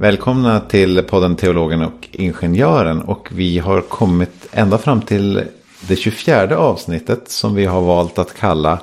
Välkomna 0.00 0.60
till 0.60 1.02
podden 1.02 1.36
Teologen 1.36 1.82
och 1.82 2.08
Ingenjören. 2.12 3.02
Och 3.02 3.28
vi 3.32 3.58
har 3.58 3.80
kommit 3.80 4.48
ända 4.52 4.78
fram 4.78 5.00
till 5.00 5.44
det 5.88 5.96
24 5.96 6.58
avsnittet 6.58 7.30
som 7.30 7.54
vi 7.54 7.64
har 7.64 7.80
valt 7.80 8.18
att 8.18 8.34
kalla 8.34 8.82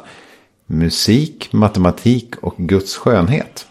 Musik, 0.66 1.54
matematik 1.54 2.36
och 2.42 2.56
Guds 2.58 2.96
skönhet. 2.96 3.68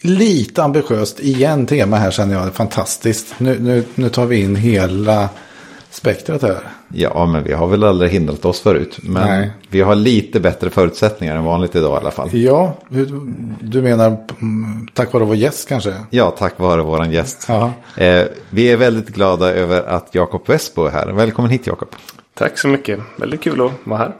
Lite 0.00 0.62
ambitiöst 0.62 1.20
igen 1.20 1.66
tema 1.66 1.96
här 1.96 2.10
känner 2.10 2.34
jag. 2.34 2.54
Fantastiskt. 2.54 3.34
Nu, 3.38 3.58
nu, 3.60 3.84
nu 3.94 4.08
tar 4.08 4.26
vi 4.26 4.40
in 4.40 4.56
hela 4.56 5.28
spektrat 5.90 6.42
här. 6.42 6.60
Ja, 6.88 7.26
men 7.26 7.44
vi 7.44 7.52
har 7.52 7.66
väl 7.66 7.84
aldrig 7.84 8.10
hindrat 8.10 8.44
oss 8.44 8.60
förut. 8.60 8.98
Men 9.02 9.28
Nej. 9.28 9.50
vi 9.68 9.80
har 9.80 9.94
lite 9.94 10.40
bättre 10.40 10.70
förutsättningar 10.70 11.36
än 11.36 11.44
vanligt 11.44 11.76
idag 11.76 11.96
i 11.96 12.00
alla 12.00 12.10
fall. 12.10 12.28
Ja, 12.32 12.76
du 13.60 13.82
menar 13.82 14.16
tack 14.94 15.12
vare 15.12 15.24
vår 15.24 15.36
gäst 15.36 15.68
kanske? 15.68 15.94
Ja, 16.10 16.30
tack 16.30 16.58
vare 16.58 16.82
vår 16.82 17.06
gäst. 17.06 17.44
Ja. 17.48 17.72
Eh, 17.96 18.24
vi 18.50 18.72
är 18.72 18.76
väldigt 18.76 19.08
glada 19.08 19.52
över 19.52 19.82
att 19.82 20.08
Jakob 20.12 20.48
Westbo 20.48 20.84
är 20.84 20.90
här. 20.90 21.06
Välkommen 21.12 21.50
hit 21.50 21.66
Jakob. 21.66 21.88
Tack 22.34 22.58
så 22.58 22.68
mycket. 22.68 23.00
Väldigt 23.16 23.40
kul 23.40 23.60
att 23.60 23.72
vara 23.84 23.98
här. 23.98 24.12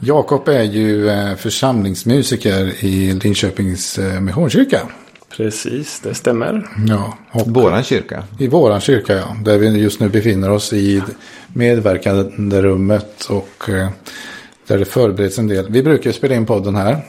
Jakob 0.00 0.48
är 0.48 0.62
ju 0.62 1.08
eh, 1.08 1.34
församlingsmusiker 1.34 2.84
i 2.84 3.12
Linköpings 3.12 3.98
eh, 3.98 4.20
Missionskyrka. 4.20 4.80
Precis, 5.36 6.00
det 6.00 6.14
stämmer. 6.14 6.68
Ja, 6.88 7.18
och 7.30 7.46
Våran 7.46 7.82
kyrka. 7.82 8.24
i 8.38 8.48
våran 8.48 8.80
kyrka 8.80 9.12
ja. 9.16 9.36
Där 9.44 9.58
vi 9.58 9.68
just 9.68 10.00
nu 10.00 10.08
befinner 10.08 10.50
oss 10.50 10.72
i 10.72 11.02
medverkande 11.52 12.62
rummet 12.62 13.24
och 13.24 13.68
eh, 13.68 13.88
där 14.66 14.78
det 14.78 14.84
förbereds 14.84 15.38
en 15.38 15.48
del. 15.48 15.66
Vi 15.70 15.82
brukar 15.82 16.12
spela 16.12 16.34
in 16.34 16.46
podden 16.46 16.76
här. 16.76 17.02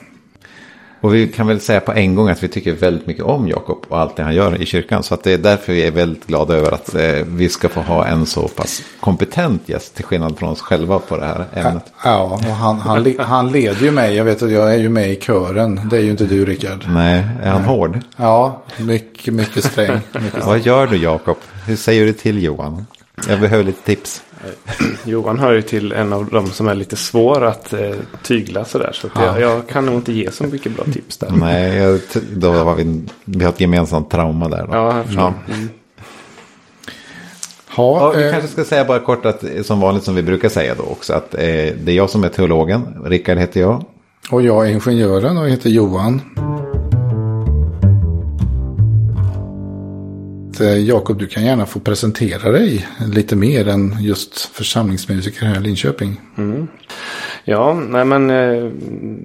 Och 1.05 1.13
vi 1.13 1.27
kan 1.27 1.47
väl 1.47 1.59
säga 1.59 1.79
på 1.79 1.93
en 1.93 2.15
gång 2.15 2.29
att 2.29 2.43
vi 2.43 2.47
tycker 2.47 2.73
väldigt 2.73 3.07
mycket 3.07 3.23
om 3.23 3.47
Jakob 3.47 3.85
och 3.87 3.99
allt 3.99 4.15
det 4.15 4.23
han 4.23 4.35
gör 4.35 4.61
i 4.61 4.65
kyrkan. 4.65 5.03
Så 5.03 5.13
att 5.13 5.23
det 5.23 5.31
är 5.31 5.37
därför 5.37 5.73
vi 5.73 5.87
är 5.87 5.91
väldigt 5.91 6.27
glada 6.27 6.55
över 6.55 6.71
att 6.71 6.95
eh, 6.95 7.25
vi 7.27 7.49
ska 7.49 7.69
få 7.69 7.81
ha 7.81 8.05
en 8.05 8.25
så 8.25 8.47
pass 8.47 8.81
kompetent 8.99 9.69
gäst 9.69 9.95
till 9.95 10.05
skillnad 10.05 10.37
från 10.37 10.49
oss 10.49 10.61
själva 10.61 10.99
på 10.99 11.17
det 11.17 11.25
här 11.25 11.45
ämnet. 11.53 11.93
Ja, 12.03 12.21
och 12.21 12.41
han, 12.41 12.79
han, 12.79 13.15
han 13.19 13.51
leder 13.51 13.81
ju 13.81 13.91
mig. 13.91 14.15
Jag 14.15 14.25
vet 14.25 14.43
att 14.43 14.51
jag 14.51 14.73
är 14.73 14.77
ju 14.77 14.89
med 14.89 15.11
i 15.11 15.15
kören. 15.15 15.81
Det 15.89 15.97
är 15.97 16.01
ju 16.01 16.11
inte 16.11 16.25
du 16.25 16.45
Rickard. 16.45 16.85
Nej, 16.87 17.23
är 17.43 17.49
han 17.49 17.63
hård? 17.63 17.99
Ja, 18.17 18.63
mycket, 18.77 19.33
mycket 19.33 19.63
sträng. 19.63 19.99
Mycket 20.11 20.45
Vad 20.45 20.59
gör 20.59 20.87
du 20.87 20.97
Jakob? 20.97 21.37
Hur 21.65 21.75
säger 21.75 22.05
du 22.05 22.13
till 22.13 22.43
Johan? 22.43 22.85
Jag 23.29 23.39
behöver 23.39 23.63
lite 23.63 23.81
tips. 23.85 24.21
Johan 25.03 25.39
hör 25.39 25.53
ju 25.53 25.61
till 25.61 25.91
en 25.91 26.13
av 26.13 26.25
dem 26.25 26.47
som 26.47 26.67
är 26.67 26.75
lite 26.75 26.95
svår 26.95 27.45
att 27.45 27.73
eh, 27.73 27.95
tygla 28.23 28.65
sådär. 28.65 28.91
Så 28.93 29.07
att 29.07 29.13
jag, 29.23 29.41
jag 29.41 29.67
kan 29.67 29.85
nog 29.85 29.95
inte 29.95 30.13
ge 30.13 30.31
så 30.31 30.43
mycket 30.43 30.75
bra 30.75 30.85
tips 30.85 31.17
där. 31.17 31.31
Nej, 31.31 31.77
jag, 31.77 31.99
då 32.33 32.51
har 32.51 32.75
vi, 32.75 33.01
vi 33.25 33.43
har 33.43 33.51
ett 33.51 33.61
gemensamt 33.61 34.09
trauma 34.11 34.47
där. 34.49 34.67
Då. 34.67 34.73
Ja, 34.73 34.97
jag 34.97 35.05
förstår. 35.05 35.33
Mm. 35.47 35.69
Ja, 37.77 37.99
Ja, 37.99 38.13
vi 38.15 38.25
eh, 38.25 38.31
kanske 38.31 38.49
ska 38.49 38.63
säga 38.63 38.85
bara 38.85 38.99
kort 38.99 39.25
att 39.25 39.43
eh, 39.43 39.61
som 39.63 39.79
vanligt 39.79 40.03
som 40.03 40.15
vi 40.15 40.23
brukar 40.23 40.49
säga 40.49 40.75
då 40.75 40.83
också 40.83 41.13
att 41.13 41.33
eh, 41.33 41.39
det 41.39 41.87
är 41.87 41.95
jag 41.95 42.09
som 42.09 42.23
är 42.23 42.29
teologen. 42.29 42.81
Rickard 43.05 43.37
heter 43.37 43.59
jag. 43.61 43.85
och 44.31 44.41
jag 44.41 44.67
är 44.67 44.71
ingenjören 44.71 45.37
och 45.37 45.49
heter 45.49 45.69
Johan. 45.69 46.21
Eh, 50.61 50.79
Jakob, 50.79 51.19
du 51.19 51.27
kan 51.27 51.45
gärna 51.45 51.65
få 51.65 51.79
presentera 51.79 52.51
dig 52.51 52.87
lite 53.13 53.35
mer 53.35 53.67
än 53.67 53.97
just 53.99 54.39
församlingsmusiker 54.39 55.45
här 55.45 55.57
i 55.57 55.63
Linköping. 55.63 56.21
Mm. 56.37 56.67
Ja, 57.43 57.73
nej 57.73 58.05
men 58.05 58.29
eh, 58.29 58.71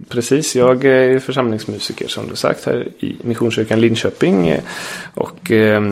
precis. 0.08 0.56
Jag 0.56 0.84
är 0.84 1.18
församlingsmusiker 1.18 2.08
som 2.08 2.28
du 2.28 2.36
sagt 2.36 2.66
här 2.66 2.88
i 2.98 3.16
Missionskyrkan 3.22 3.80
Linköping. 3.80 4.48
Eh, 4.48 4.60
och 5.14 5.50
eh, 5.50 5.82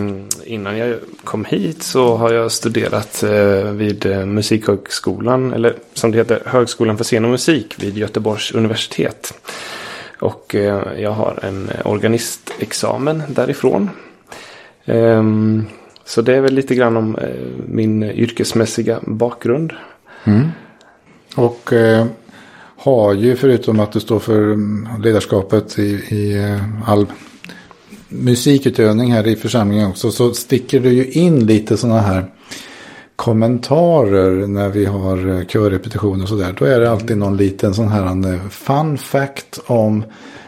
innan 0.44 0.78
jag 0.78 0.96
kom 1.24 1.44
hit 1.44 1.82
så 1.82 2.16
har 2.16 2.32
jag 2.32 2.52
studerat 2.52 3.22
eh, 3.22 3.72
vid 3.72 4.06
eh, 4.06 4.26
Musikhögskolan, 4.26 5.52
eller 5.52 5.74
som 5.94 6.10
det 6.10 6.18
heter 6.18 6.42
Högskolan 6.46 6.96
för 6.96 7.04
scen 7.04 7.24
och 7.24 7.30
musik 7.30 7.74
vid 7.78 7.98
Göteborgs 7.98 8.52
universitet. 8.52 9.34
Och 10.20 10.54
jag 10.98 11.10
har 11.10 11.38
en 11.42 11.70
organistexamen 11.84 13.22
därifrån. 13.28 13.90
Um, 14.88 15.66
Så 16.08 16.22
det 16.22 16.36
är 16.36 16.40
väl 16.40 16.54
lite 16.54 16.74
grann 16.74 16.96
om 16.96 17.16
eh, 17.16 17.28
min 17.66 18.02
yrkesmässiga 18.02 19.00
bakgrund. 19.02 19.72
Mm. 20.24 20.48
Och 21.34 21.72
eh, 21.72 22.06
har 22.76 23.14
ju 23.14 23.36
förutom 23.36 23.80
att 23.80 23.92
du 23.92 24.00
står 24.00 24.18
för 24.18 24.42
mm, 24.42 24.88
ledarskapet 25.02 25.78
i, 25.78 25.82
i 26.08 26.36
eh, 26.36 26.90
all 26.90 27.06
musikutövning 28.08 29.12
här 29.12 29.26
i 29.26 29.36
församlingen 29.36 29.90
också 29.90 30.10
så 30.10 30.34
sticker 30.34 30.80
du 30.80 30.92
ju 30.92 31.04
in 31.04 31.46
lite 31.46 31.76
sådana 31.76 32.00
här 32.00 32.24
kommentarer 33.16 34.46
när 34.46 34.68
vi 34.68 34.84
har 34.84 35.28
eh, 35.28 35.46
körrepetitioner. 35.46 36.22
och 36.22 36.28
sådär. 36.28 36.54
Då 36.58 36.64
är 36.64 36.80
det 36.80 36.90
alltid 36.90 37.18
någon 37.18 37.36
liten 37.36 37.74
sån 37.74 37.88
här 37.88 38.48
fun 38.50 38.98
fact 38.98 39.60
om 39.66 40.04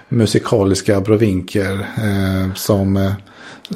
musikaliska 0.08 0.96
abrovinker 0.96 1.88
eh, 1.96 2.54
som 2.54 2.96
eh, 2.96 3.12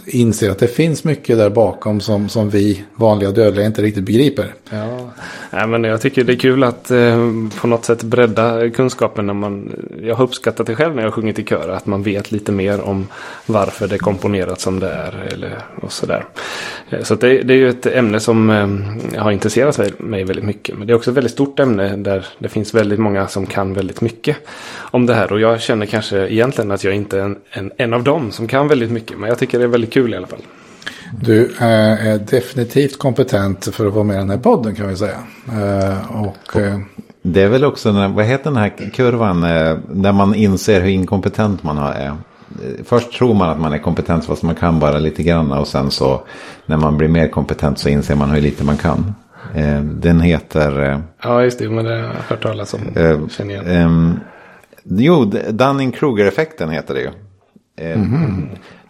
inser 0.07 0.51
att 0.51 0.59
det 0.59 0.69
finns 0.69 1.05
mycket 1.05 1.39
där 1.39 1.51
bakom 1.51 2.01
som, 2.01 2.29
som 2.29 2.51
vi 2.51 2.85
vanliga 2.95 3.31
dödliga 3.31 3.67
inte 3.67 3.83
riktigt 3.83 4.05
begriper. 4.05 4.55
Ja, 4.71 5.11
Nej, 5.51 5.67
men 5.67 5.85
jag 5.85 6.01
tycker 6.01 6.25
det 6.25 6.33
är 6.33 6.37
kul 6.37 6.65
att 6.65 6.91
eh, 6.91 7.31
på 7.61 7.67
något 7.67 7.85
sätt 7.85 8.03
bredda 8.03 8.71
kunskapen. 8.71 9.27
När 9.27 9.35
man, 9.35 9.73
jag 10.03 10.15
har 10.15 10.25
uppskattat 10.25 10.67
det 10.67 10.75
själv 10.75 10.95
när 10.95 11.03
jag 11.03 11.07
har 11.11 11.13
sjungit 11.15 11.39
i 11.39 11.45
kör. 11.45 11.69
Att 11.69 11.87
man 11.87 12.03
vet 12.03 12.33
lite 12.33 12.53
mer 12.53 12.81
om 12.81 13.07
varför 13.47 13.89
det 13.89 13.95
är 13.95 13.99
komponerat 13.99 14.61
som 14.61 14.81
det 14.81 14.91
är. 14.91 15.29
Eller, 15.33 15.59
och 15.83 15.93
sådär. 15.93 16.25
Eh, 16.91 17.03
så 17.03 17.15
att 17.15 17.21
det, 17.21 17.43
det 17.43 17.55
är 17.55 17.59
ju 17.59 17.69
ett 17.69 17.87
ämne 17.87 18.21
som 18.21 18.51
eh, 18.51 19.21
har 19.23 19.31
intresserat 19.31 19.79
mig- 19.79 19.93
mig 19.99 20.25
väldigt 20.25 20.45
mycket. 20.45 20.79
Men 20.79 20.87
det 20.87 20.93
är 20.93 20.95
också 20.95 21.11
ett 21.11 21.17
väldigt 21.17 21.33
stort 21.33 21.61
ämne 21.61 21.97
där 21.97 22.27
det 22.39 22.49
finns 22.49 22.75
väldigt 22.75 22.99
många 23.01 23.29
som 23.29 23.47
kan 23.47 23.75
väldigt 23.75 24.01
mycket 24.01 24.37
om 24.77 25.07
det 25.07 25.15
här. 25.15 25.33
Och 25.33 25.41
jag 25.41 25.61
känner 25.61 25.87
kanske 25.87 26.29
egentligen 26.29 26.71
att 26.71 26.85
jag 26.85 26.95
inte 26.95 27.19
är 27.19 27.23
en, 27.23 27.37
en, 27.51 27.73
en 27.77 27.93
av 27.95 28.03
dem 28.05 28.31
som 28.33 28.49
kan 28.49 28.69
väldigt 28.69 28.91
mycket. 28.91 29.19
Men 29.19 29.29
jag 29.29 29.39
tycker 29.39 29.59
det 29.59 29.65
är 29.65 29.69
väldigt 29.69 29.84
kul 29.87 30.15
i 30.15 30.17
alla 30.17 30.27
fall. 30.27 30.43
Du 31.21 31.45
eh, 31.61 32.07
är 32.07 32.19
definitivt 32.19 32.99
kompetent 32.99 33.69
för 33.75 33.87
att 33.87 33.93
vara 33.93 34.05
med 34.05 34.15
i 34.17 34.19
den 34.19 34.31
här 34.31 34.39
podden 34.39 34.75
kan 34.75 34.89
vi 34.89 34.97
säga. 34.97 35.17
Eh, 35.49 36.17
och 36.23 36.57
eh, 36.57 36.79
Det 37.23 37.43
är 37.43 37.49
väl 37.49 37.65
också, 37.65 37.93
när, 37.93 38.09
vad 38.09 38.25
heter 38.25 38.45
den 38.45 38.57
här 38.57 38.91
kurvan, 38.95 39.41
där 40.03 40.13
man 40.13 40.35
inser 40.35 40.81
hur 40.81 40.89
inkompetent 40.91 41.63
man 41.63 41.79
har- 41.79 41.93
är. 41.93 42.13
Först 42.85 43.13
tror 43.13 43.35
man 43.35 43.49
att 43.51 43.61
man 43.61 43.73
är 43.73 43.79
kompetent 43.79 44.25
fast 44.25 44.43
man 44.43 44.55
kan 44.55 44.79
bara 44.81 44.99
lite 44.99 45.23
grann 45.23 45.53
och 45.53 45.69
sen 45.69 45.91
så 45.91 46.23
när 46.67 46.77
man 46.77 46.97
blir 46.99 47.09
mer 47.09 47.29
kompetent 47.29 47.79
så 47.79 47.89
inser 47.89 48.15
man 48.17 48.31
hur 48.31 48.41
lite 48.41 48.65
man 48.65 48.77
kan. 48.77 49.15
Den 49.83 50.21
heter, 50.21 51.03
Ja, 51.23 51.43
just 51.43 51.59
det. 51.59 51.69
Men 51.71 51.85
det 51.85 51.91
har 51.91 51.99
jag 51.99 52.13
hört 52.29 52.43
talas 52.43 52.75
om. 52.75 52.81
Känner 53.31 53.51
igen. 53.55 53.67
ehm, 53.67 54.21
jo, 54.85 55.25
Dunning-Kruger-effekten 55.51 56.71
heter 56.71 56.95
det 56.95 57.01
ju. 57.01 57.11
Eh, 57.91 58.01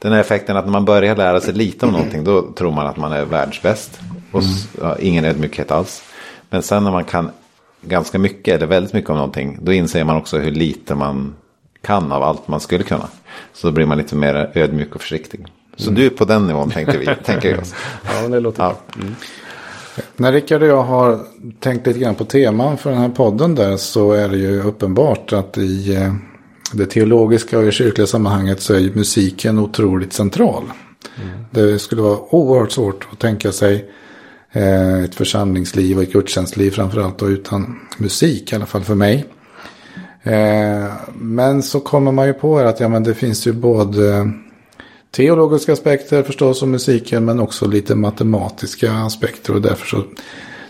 Den 0.04 0.12
här 0.12 0.20
effekten 0.20 0.56
att 0.56 0.64
när 0.64 0.72
man 0.72 0.84
börjar 0.84 1.16
lära 1.16 1.40
sig 1.40 1.54
lite 1.54 1.86
om 1.86 1.92
någonting 1.92 2.24
då 2.24 2.52
tror 2.52 2.72
man 2.72 2.86
att 2.86 2.96
man 2.96 3.12
är 3.12 3.24
världsbäst. 3.24 4.00
Och 4.32 4.42
ja, 4.80 4.96
ingen 4.98 5.24
ödmjukhet 5.24 5.70
alls. 5.70 6.02
Men 6.50 6.62
sen 6.62 6.84
när 6.84 6.90
man 6.90 7.04
kan 7.04 7.30
ganska 7.80 8.18
mycket 8.18 8.54
eller 8.54 8.66
väldigt 8.66 8.92
mycket 8.92 9.10
om 9.10 9.16
någonting 9.16 9.58
då 9.62 9.72
inser 9.72 10.04
man 10.04 10.16
också 10.16 10.38
hur 10.38 10.50
lite 10.50 10.94
man 10.94 11.34
kan 11.82 12.12
av 12.12 12.22
allt 12.22 12.48
man 12.48 12.60
skulle 12.60 12.84
kunna. 12.84 13.08
Så 13.52 13.66
då 13.66 13.72
blir 13.72 13.86
man 13.86 13.98
lite 13.98 14.16
mer 14.16 14.50
ödmjuk 14.54 14.94
och 14.94 15.00
försiktig. 15.00 15.46
Så 15.76 15.90
du 15.90 16.06
är 16.06 16.10
på 16.10 16.24
den 16.24 16.46
nivån 16.46 16.70
tänkte 16.70 16.98
vi, 16.98 17.08
tänker 17.24 17.54
vi 17.54 17.62
oss. 17.62 17.74
Ja, 18.22 18.28
det 18.28 18.40
låter 18.40 18.62
Ja. 18.62 18.68
bra. 18.68 19.02
Mm. 19.02 19.14
när 20.16 20.32
Rickard 20.32 20.62
och 20.62 20.68
jag 20.68 20.82
har 20.82 21.18
tänkt 21.60 21.86
lite 21.86 21.98
grann 21.98 22.14
på 22.14 22.24
teman 22.24 22.76
för 22.78 22.90
den 22.90 22.98
här 22.98 23.08
podden 23.08 23.54
där 23.54 23.76
så 23.76 24.12
är 24.12 24.28
det 24.28 24.36
ju 24.36 24.62
uppenbart 24.62 25.32
att 25.32 25.58
i 25.58 25.94
eh, 25.94 26.14
det 26.76 26.86
teologiska 26.86 27.58
och 27.58 27.64
i 27.64 27.72
kyrkliga 27.72 28.06
sammanhanget 28.06 28.60
så 28.60 28.74
är 28.74 28.78
ju 28.78 28.94
musiken 28.94 29.58
otroligt 29.58 30.12
central. 30.12 30.62
Det 31.50 31.78
skulle 31.78 32.02
vara 32.02 32.34
oerhört 32.34 32.72
svårt 32.72 33.08
att 33.12 33.18
tänka 33.18 33.52
sig 33.52 33.90
eh, 34.52 35.04
ett 35.04 35.14
församlingsliv 35.14 35.96
och 35.96 36.02
ett 36.02 36.12
gudstjänstliv 36.12 36.70
framförallt 36.70 37.18
då 37.18 37.28
utan 37.28 37.80
musik, 37.98 38.52
i 38.52 38.56
alla 38.56 38.66
fall 38.66 38.82
för 38.82 38.94
mig. 38.94 39.26
Eh, 40.22 40.92
men 41.14 41.62
så 41.62 41.80
kommer 41.80 42.12
man 42.12 42.26
ju 42.26 42.32
på 42.32 42.58
att 42.58 42.80
ja, 42.80 42.88
men 42.88 43.02
det 43.02 43.14
finns 43.14 43.46
ju 43.46 43.52
både 43.52 44.32
teologiska 45.10 45.72
aspekter 45.72 46.22
förstås 46.22 46.62
om 46.62 46.70
musiken 46.70 47.24
men 47.24 47.40
också 47.40 47.66
lite 47.66 47.94
matematiska 47.94 48.92
aspekter 48.92 49.54
och 49.54 49.62
därför 49.62 49.86
så 49.86 50.04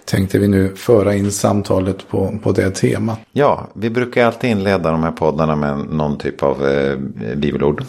tänkte 0.05 0.39
vi 0.39 0.49
nu 0.49 0.75
föra 0.77 1.15
in 1.15 1.33
samtalet 1.33 2.09
på, 2.09 2.39
på 2.43 2.53
det 2.53 2.71
temat. 2.71 3.19
Ja, 3.33 3.69
vi 3.75 3.91
brukar 3.91 4.27
alltid 4.27 4.51
inleda 4.51 4.91
de 4.91 5.03
här 5.03 5.13
poddarna 5.13 5.57
med 5.57 5.79
någon 5.79 6.19
typ 6.19 6.43
av 6.43 6.67
eh, 6.67 6.97
bibelord. 7.37 7.85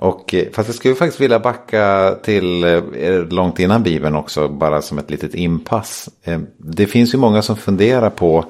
Och, 0.00 0.34
eh, 0.34 0.46
fast 0.52 0.68
jag 0.68 0.76
skulle 0.76 0.94
faktiskt 0.94 1.20
vilja 1.20 1.38
backa 1.38 2.14
till 2.22 2.64
eh, 2.64 3.24
långt 3.30 3.58
innan 3.58 3.82
Bibeln 3.82 4.14
också, 4.14 4.48
bara 4.48 4.82
som 4.82 4.98
ett 4.98 5.10
litet 5.10 5.34
inpass. 5.34 6.08
Eh, 6.22 6.40
det 6.56 6.86
finns 6.86 7.14
ju 7.14 7.18
många 7.18 7.42
som 7.42 7.56
funderar 7.56 8.10
på 8.10 8.44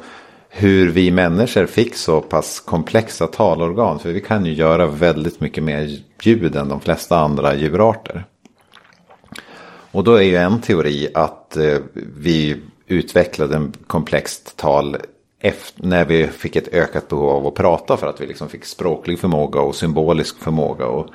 hur 0.49 0.91
vi 0.91 1.11
människor 1.11 1.67
fick 1.67 1.94
så 1.94 2.20
pass 2.20 2.61
komplexa 2.61 3.26
talorgan. 3.26 3.99
För 3.99 4.12
vi 4.12 4.20
kan 4.20 4.47
ju 4.47 4.53
göra 4.53 4.87
väldigt 4.87 5.41
mycket 5.41 5.65
mer 5.65 5.99
ljud 6.23 6.56
än 6.56 6.69
de 6.69 6.81
flesta 6.81 7.19
andra 7.19 7.55
djurarter. 7.55 8.25
Och 9.90 10.05
då 10.05 10.14
är 10.14 10.23
ju 10.23 10.37
en 10.37 10.61
teori 10.61 11.08
att 11.14 11.56
eh, 11.56 11.79
vi 12.19 12.56
utvecklade 12.87 13.56
en 13.56 13.73
komplext 13.87 14.56
tal 14.56 14.96
efter, 15.40 15.87
när 15.87 16.05
vi 16.05 16.26
fick 16.26 16.56
ett 16.56 16.75
ökat 16.75 17.08
behov 17.08 17.29
av 17.29 17.46
att 17.46 17.55
prata 17.55 17.96
för 17.96 18.06
att 18.06 18.20
vi 18.20 18.26
liksom 18.26 18.49
fick 18.49 18.64
språklig 18.64 19.19
förmåga 19.19 19.61
och 19.61 19.75
symbolisk 19.75 20.38
förmåga 20.38 20.87
och, 20.87 21.06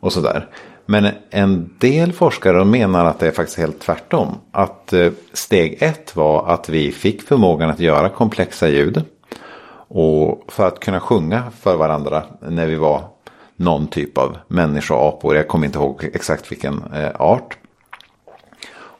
och 0.00 0.12
sådär. 0.12 0.48
Men 0.86 1.08
en 1.30 1.74
del 1.78 2.12
forskare 2.12 2.64
menar 2.64 3.04
att 3.04 3.18
det 3.18 3.26
är 3.26 3.30
faktiskt 3.30 3.58
helt 3.58 3.80
tvärtom. 3.80 4.28
Att 4.50 4.92
eh, 4.92 5.12
steg 5.32 5.82
ett 5.82 6.16
var 6.16 6.48
att 6.48 6.68
vi 6.68 6.92
fick 6.92 7.22
förmågan 7.22 7.70
att 7.70 7.80
göra 7.80 8.08
komplexa 8.08 8.68
ljud. 8.68 9.02
Och 9.88 10.44
för 10.48 10.66
att 10.68 10.80
kunna 10.80 11.00
sjunga 11.00 11.42
för 11.60 11.76
varandra 11.76 12.24
när 12.40 12.66
vi 12.66 12.76
var 12.76 13.04
någon 13.56 13.86
typ 13.86 14.18
av 14.18 14.36
människoapor. 14.48 15.36
Jag 15.36 15.48
kommer 15.48 15.66
inte 15.66 15.78
ihåg 15.78 16.10
exakt 16.14 16.52
vilken 16.52 16.82
eh, 16.94 17.20
art. 17.20 17.56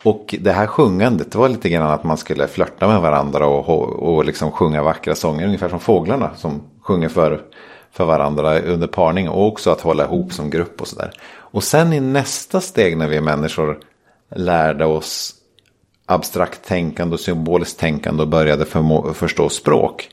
Och 0.02 0.35
det 0.41 0.52
här 0.52 0.67
sjungandet 0.67 1.35
var 1.35 1.49
lite 1.49 1.69
grann 1.69 1.91
att 1.91 2.05
man 2.05 2.17
skulle 2.17 2.49
flörta 2.49 2.88
med 2.88 3.00
varandra 3.00 3.47
och, 3.47 4.14
och 4.14 4.25
liksom 4.25 4.52
sjunga 4.52 4.82
vackra 4.82 5.14
sånger. 5.14 5.47
Ungefär 5.47 5.69
som 5.69 5.81
fåglarna 5.81 6.31
som 6.37 6.62
sjunger 6.81 7.08
för, 7.08 7.41
för 7.93 8.05
varandra 8.05 8.61
under 8.61 8.87
parning. 8.87 9.29
Och 9.29 9.47
också 9.47 9.70
att 9.70 9.81
hålla 9.81 10.05
ihop 10.05 10.32
som 10.32 10.50
grupp 10.50 10.81
och 10.81 10.88
sådär. 10.88 11.11
Och 11.32 11.64
sen 11.64 11.93
i 11.93 12.00
nästa 12.00 12.61
steg 12.61 12.97
när 12.97 13.08
vi 13.08 13.20
människor 13.20 13.79
lärde 14.37 14.85
oss 14.85 15.35
abstrakt 16.06 16.64
tänkande 16.64 17.14
och 17.14 17.20
symboliskt 17.20 17.81
tänkande 17.81 18.23
och 18.23 18.29
började 18.29 18.64
förmå, 18.64 19.12
förstå 19.14 19.49
språk. 19.49 20.08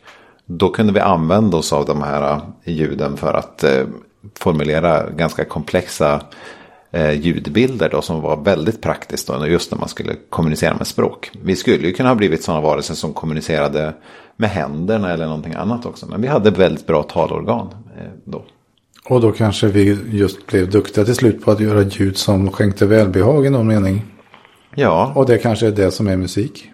Då 0.46 0.70
kunde 0.70 0.94
vi 0.94 1.00
använda 1.00 1.58
oss 1.58 1.74
av 1.74 1.86
de 1.86 2.02
här 2.02 2.42
eh, 2.64 2.74
ljuden 2.74 3.18
för 3.18 3.34
att 3.34 3.64
eh, 3.64 3.86
formulera 4.40 5.10
ganska 5.10 5.46
komplexa 5.46 6.22
ljudbilder 6.94 7.90
då, 7.90 8.02
som 8.02 8.22
var 8.22 8.44
väldigt 8.44 8.82
praktiskt 8.82 9.28
då, 9.28 9.48
just 9.48 9.72
när 9.72 9.80
man 9.80 9.90
skulle 9.90 10.16
kommunicera 10.30 10.76
med 10.78 10.88
språk. 10.88 11.32
Vi 11.42 11.56
skulle 11.56 11.88
ju 11.88 11.94
kunna 11.94 12.10
ha 12.10 12.16
blivit 12.16 12.44
sådana 12.44 12.62
varelser 12.62 12.94
som 12.94 13.14
kommunicerade 13.14 13.94
med 14.38 14.50
händerna 14.50 15.14
eller 15.14 15.26
någonting 15.26 15.54
annat 15.54 15.86
också. 15.86 16.06
Men 16.06 16.22
vi 16.22 16.28
hade 16.28 16.52
väldigt 16.52 16.88
bra 16.88 17.04
talorgan 17.04 17.68
eh, 17.98 18.12
då. 18.24 18.46
Och 19.10 19.22
då 19.22 19.32
kanske 19.32 19.68
vi 19.68 20.00
just 20.12 20.48
blev 20.48 20.70
duktiga 20.70 21.06
till 21.06 21.16
slut 21.16 21.42
på 21.42 21.52
att 21.52 21.60
göra 21.60 21.82
ljud 21.82 22.18
som 22.18 22.52
skänkte 22.52 22.86
välbehag 22.86 23.46
i 23.46 23.50
någon 23.50 23.68
mening. 23.68 24.06
Ja. 24.76 25.12
Och 25.16 25.26
det 25.26 25.38
kanske 25.38 25.68
är 25.68 25.72
det 25.72 25.92
som 25.92 26.08
är 26.08 26.18
musik. 26.18 26.72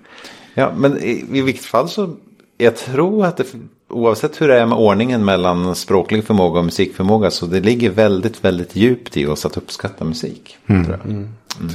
Ja, 0.54 0.74
men 0.78 0.98
i, 0.98 1.26
i 1.32 1.42
vilket 1.42 1.66
fall 1.66 1.90
så 1.90 2.16
jag 2.58 2.76
tror 2.76 3.26
att 3.26 3.38
det, 3.38 3.46
oavsett 3.94 4.42
hur 4.42 4.48
det 4.48 4.60
är 4.60 4.66
med 4.66 4.78
ordningen 4.78 5.26
mellan 5.26 5.76
språklig 5.76 6.24
förmåga 6.24 6.60
och 6.60 6.66
musikförmåga 6.66 7.32
så 7.32 7.46
det 7.46 7.60
ligger 7.60 7.90
väldigt, 7.90 8.46
väldigt 8.46 8.76
djupt 8.76 9.18
i 9.18 9.26
oss 9.26 9.46
att 9.46 9.58
uppskatta 9.58 10.06
musik. 10.06 10.58
Mm. 10.68 10.86
Tror 10.86 11.00
jag. 11.04 11.12
Mm. 11.12 11.30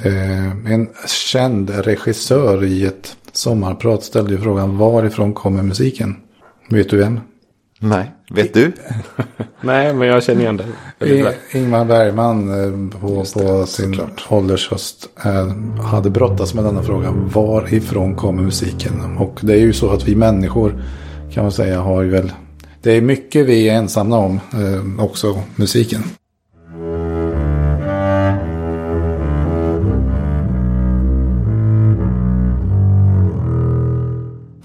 Mm. 0.04 0.66
En 0.66 0.88
känd 1.06 1.70
regissör 1.70 2.64
i 2.64 2.86
ett 2.86 3.16
sommarprat 3.32 4.04
ställde 4.04 4.30
ju 4.30 4.38
frågan 4.38 4.78
varifrån 4.78 5.32
kommer 5.32 5.62
musiken? 5.62 6.16
Vet 6.68 6.90
du 6.90 6.96
vem? 6.96 7.20
Nej, 7.80 8.12
vet 8.30 8.54
du? 8.54 8.72
Nej, 9.60 9.94
men 9.94 10.08
jag 10.08 10.22
känner 10.22 10.40
igen 10.40 10.56
det. 10.56 11.34
Ingmar 11.52 11.84
Bergman 11.84 12.48
eh, 12.48 13.00
på, 13.00 13.24
på 13.24 13.66
sin 13.66 14.00
åldershöst 14.28 15.08
eh, 15.24 15.82
hade 15.82 16.10
brottats 16.10 16.54
med 16.54 16.64
denna 16.64 16.82
fråga. 16.82 17.10
Varifrån 17.10 18.16
kommer 18.16 18.42
musiken? 18.42 19.16
Och 19.18 19.38
det 19.42 19.52
är 19.52 19.60
ju 19.60 19.72
så 19.72 19.90
att 19.90 20.08
vi 20.08 20.16
människor 20.16 20.82
kan 21.32 21.42
man 21.42 21.52
säga 21.52 21.80
har 21.80 22.02
ju 22.02 22.08
väl. 22.08 22.32
Det 22.82 22.96
är 22.96 23.00
mycket 23.00 23.46
vi 23.46 23.68
är 23.68 23.74
ensamma 23.74 24.18
om, 24.18 24.40
eh, 24.52 25.04
också 25.04 25.42
musiken. 25.56 26.02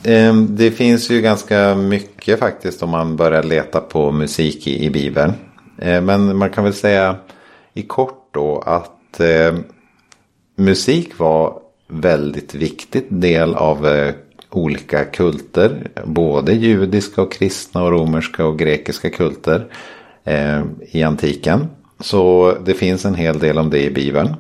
Ehm, 0.04 0.56
det 0.56 0.72
finns 0.72 1.12
ju 1.12 1.22
ganska 1.22 1.76
mycket 1.76 2.40
faktiskt 2.40 2.84
om 2.84 2.90
man 2.90 3.16
börjar 3.16 3.44
leta 3.44 3.80
på 3.80 4.12
musik 4.12 4.68
i, 4.68 4.90
Bibeln. 4.90 5.34
Ehm, 5.82 6.06
men 6.06 6.38
man 6.38 6.50
kan 6.50 6.64
väl 6.64 6.74
säga 6.74 7.16
i 7.74 7.82
kort 7.82 8.30
då 8.32 8.64
att 8.66 9.20
eh, 9.20 9.56
musik 10.56 11.20
var 11.20 11.60
väldigt 11.88 12.56
viktig 12.56 13.04
del 13.10 13.56
av 13.56 13.88
eh, 13.88 14.14
olika 14.56 15.06
kulter. 15.06 15.88
Både 16.06 16.54
judiska 16.54 17.22
och 17.22 17.32
kristna 17.32 17.84
och 17.84 17.92
romerska 17.92 18.46
och 18.46 18.60
grekiska 18.60 19.10
kulter 19.10 19.68
eh, 20.24 20.62
i 20.92 21.04
antiken. 21.04 21.68
Så 22.00 22.54
det 22.66 22.74
finns 22.74 23.06
en 23.06 23.16
hel 23.16 23.40
del 23.40 23.58
om 23.58 23.70
det 23.70 23.84
i 23.84 23.92
Bibeln. 23.92 24.36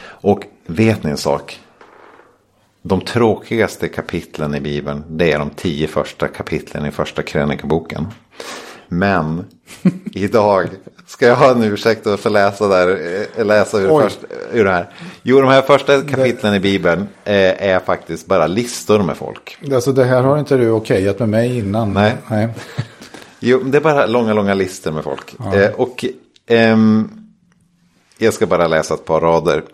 Och 0.00 0.44
vet 0.66 1.04
ni 1.04 1.10
en 1.10 1.16
sak? 1.16 1.60
de 2.88 3.00
tråkigaste 3.00 3.88
kapitlen 3.88 4.54
i 4.54 4.60
Bibeln, 4.60 5.04
det 5.08 5.32
är 5.32 5.38
de 5.38 5.50
tio 5.50 5.88
första 5.88 6.28
kapitlen 6.28 6.86
i 6.86 6.90
första 6.90 7.22
krönikaboken. 7.22 8.06
Men 8.88 9.44
idag 10.12 10.68
ska 11.06 11.26
jag 11.26 11.36
ha 11.36 11.50
en 11.50 11.62
ursäkt 11.62 12.06
att 12.06 12.20
få 12.20 12.28
läsa, 12.28 12.68
där, 12.68 12.98
eh, 13.36 13.46
läsa 13.46 13.78
ur, 13.78 13.88
först, 13.88 14.18
ur 14.52 14.64
det 14.64 14.70
här. 14.70 14.90
Jo, 15.22 15.40
de 15.40 15.48
här 15.48 15.62
första 15.62 16.02
kapitlen 16.02 16.54
i 16.54 16.60
Bibeln 16.60 17.00
eh, 17.24 17.68
är 17.68 17.80
faktiskt 17.80 18.26
bara 18.26 18.46
listor 18.46 19.02
med 19.02 19.16
folk. 19.16 19.58
Alltså 19.72 19.92
det 19.92 20.04
här 20.04 20.22
har 20.22 20.38
inte 20.38 20.56
du 20.56 20.70
okejat 20.70 21.18
med 21.18 21.28
mig 21.28 21.58
innan. 21.58 21.92
Nej. 21.92 22.16
Nej. 22.28 22.48
Jo, 23.40 23.58
det 23.58 23.78
är 23.78 23.82
bara 23.82 24.06
långa, 24.06 24.32
långa 24.32 24.54
listor 24.54 24.92
med 24.92 25.04
folk. 25.04 25.36
Ja. 25.38 25.56
Eh, 25.56 25.70
och 25.70 26.04
ehm, 26.46 27.10
jag 28.18 28.34
ska 28.34 28.46
bara 28.46 28.68
läsa 28.68 28.94
ett 28.94 29.04
par 29.04 29.20
rader. 29.20 29.64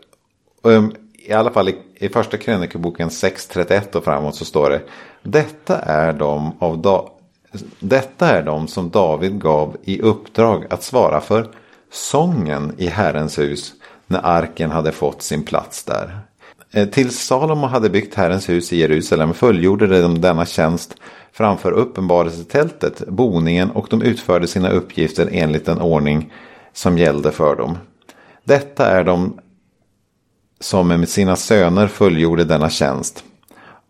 Um, 0.63 0.95
i 1.27 1.33
alla 1.33 1.51
fall 1.51 1.69
i, 1.69 1.77
i 1.95 2.09
första 2.09 2.37
krönikeboken 2.37 3.09
6.31 3.09 3.97
och 3.97 4.05
framåt 4.05 4.35
så 4.35 4.45
står 4.45 4.71
det. 4.71 4.83
Detta 5.23 5.79
är 5.79 6.13
de 6.13 6.53
av 6.59 6.79
da, 6.79 7.13
detta 7.79 8.29
är 8.29 8.43
de 8.43 8.69
som 8.69 8.91
David 8.91 9.41
gav 9.41 9.77
i 9.85 10.01
uppdrag 10.01 10.67
att 10.71 10.83
svara 10.83 11.21
för 11.21 11.51
sången 11.93 12.73
i 12.79 12.87
Herrens 12.87 13.39
hus 13.39 13.73
när 14.07 14.27
arken 14.27 14.71
hade 14.71 14.93
fått 14.93 15.23
sin 15.23 15.45
plats 15.45 15.85
där. 15.85 16.21
Eh, 16.71 16.89
Tills 16.89 17.19
Salomo 17.19 17.67
hade 17.67 17.91
byggt 17.91 18.15
Herrens 18.15 18.49
hus 18.49 18.73
i 18.73 18.77
Jerusalem 18.77 19.35
fullgjorde 19.35 20.03
de 20.03 20.21
denna 20.21 20.47
tjänst 20.47 20.95
framför 21.33 21.73
uppenbarelsetältet, 21.73 23.09
boningen 23.09 23.71
och 23.71 23.87
de 23.91 24.03
utförde 24.03 24.47
sina 24.47 24.71
uppgifter 24.71 25.29
enligt 25.33 25.67
den 25.67 25.81
ordning 25.81 26.33
som 26.73 26.99
gällde 26.99 27.33
för 27.33 27.57
dem. 27.57 27.79
Detta 28.45 28.87
är 28.87 29.05
de 29.05 29.39
som 30.61 30.89
med 30.89 31.09
sina 31.09 31.37
söner 31.37 31.87
fullgjorde 31.87 32.45
denna 32.45 32.71
tjänst. 32.71 33.25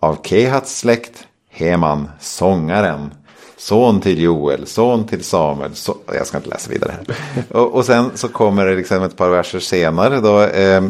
Av 0.00 0.18
Kehats 0.22 0.78
släkt 0.78 1.26
Heman, 1.50 2.10
sångaren, 2.20 3.10
son 3.56 4.00
till 4.00 4.22
Joel, 4.22 4.66
son 4.66 5.06
till 5.06 5.24
Samuel. 5.24 5.74
Så, 5.74 5.96
jag 6.14 6.26
ska 6.26 6.36
inte 6.36 6.50
läsa 6.50 6.70
vidare 6.70 6.92
här. 6.92 7.16
Och, 7.60 7.74
och 7.74 7.84
sen 7.84 8.10
så 8.14 8.28
kommer 8.28 8.66
det 8.66 8.74
liksom 8.74 9.02
ett 9.02 9.16
par 9.16 9.28
verser 9.28 9.58
senare 9.58 10.20
då. 10.20 10.42
Eh, 10.42 10.82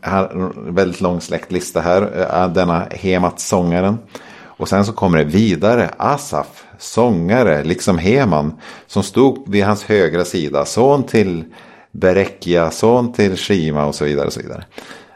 här, 0.00 0.50
väldigt 0.72 1.00
lång 1.00 1.20
släktlista 1.20 1.80
här. 1.80 2.28
Eh, 2.32 2.52
denna 2.52 2.86
Hemat, 2.90 3.40
sångaren. 3.40 3.98
Och 4.42 4.68
sen 4.68 4.84
så 4.84 4.92
kommer 4.92 5.18
det 5.18 5.24
vidare. 5.24 5.90
Asaf, 5.96 6.64
sångare, 6.78 7.64
liksom 7.64 7.98
Heman. 7.98 8.54
Som 8.86 9.02
stod 9.02 9.50
vid 9.50 9.64
hans 9.64 9.84
högra 9.84 10.24
sida. 10.24 10.64
Son 10.64 11.02
till 11.02 11.44
Berekia, 11.92 12.70
son 12.70 13.12
till 13.12 13.36
Shima 13.36 13.86
och 13.86 13.94
så 13.94 14.04
vidare. 14.04 14.26
Och 14.26 14.32
så 14.32 14.40
vidare. 14.40 14.64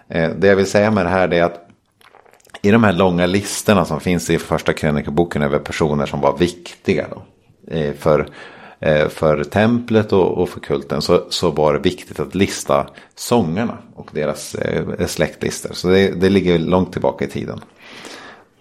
Eh, 0.08 0.30
det 0.30 0.46
jag 0.46 0.56
vill 0.56 0.66
säga 0.66 0.90
med 0.90 1.06
det 1.06 1.10
här 1.10 1.34
är 1.34 1.42
att 1.42 1.67
i 2.62 2.70
de 2.70 2.84
här 2.84 2.92
långa 2.92 3.26
listorna 3.26 3.84
som 3.84 4.00
finns 4.00 4.30
i 4.30 4.38
första 4.38 4.72
krönikaboken 4.72 5.42
över 5.42 5.58
personer 5.58 6.06
som 6.06 6.20
var 6.20 6.38
viktiga 6.38 7.06
då, 7.10 7.22
eh, 7.74 7.94
för, 7.94 8.28
eh, 8.80 9.08
för 9.08 9.44
templet 9.44 10.12
och, 10.12 10.48
för 10.48 10.60
kulten 10.60 11.02
så, 11.02 11.26
så 11.30 11.50
var 11.50 11.72
det 11.72 11.78
viktigt 11.78 12.20
att 12.20 12.34
lista 12.34 12.86
sångarna 13.14 13.78
och 13.94 14.08
deras 14.12 14.54
eh, 14.54 15.06
släktlistor. 15.06 15.70
Så 15.72 15.88
det, 15.88 16.20
det 16.20 16.28
ligger 16.28 16.58
långt 16.58 16.92
tillbaka 16.92 17.24
i 17.24 17.28
tiden. 17.28 17.60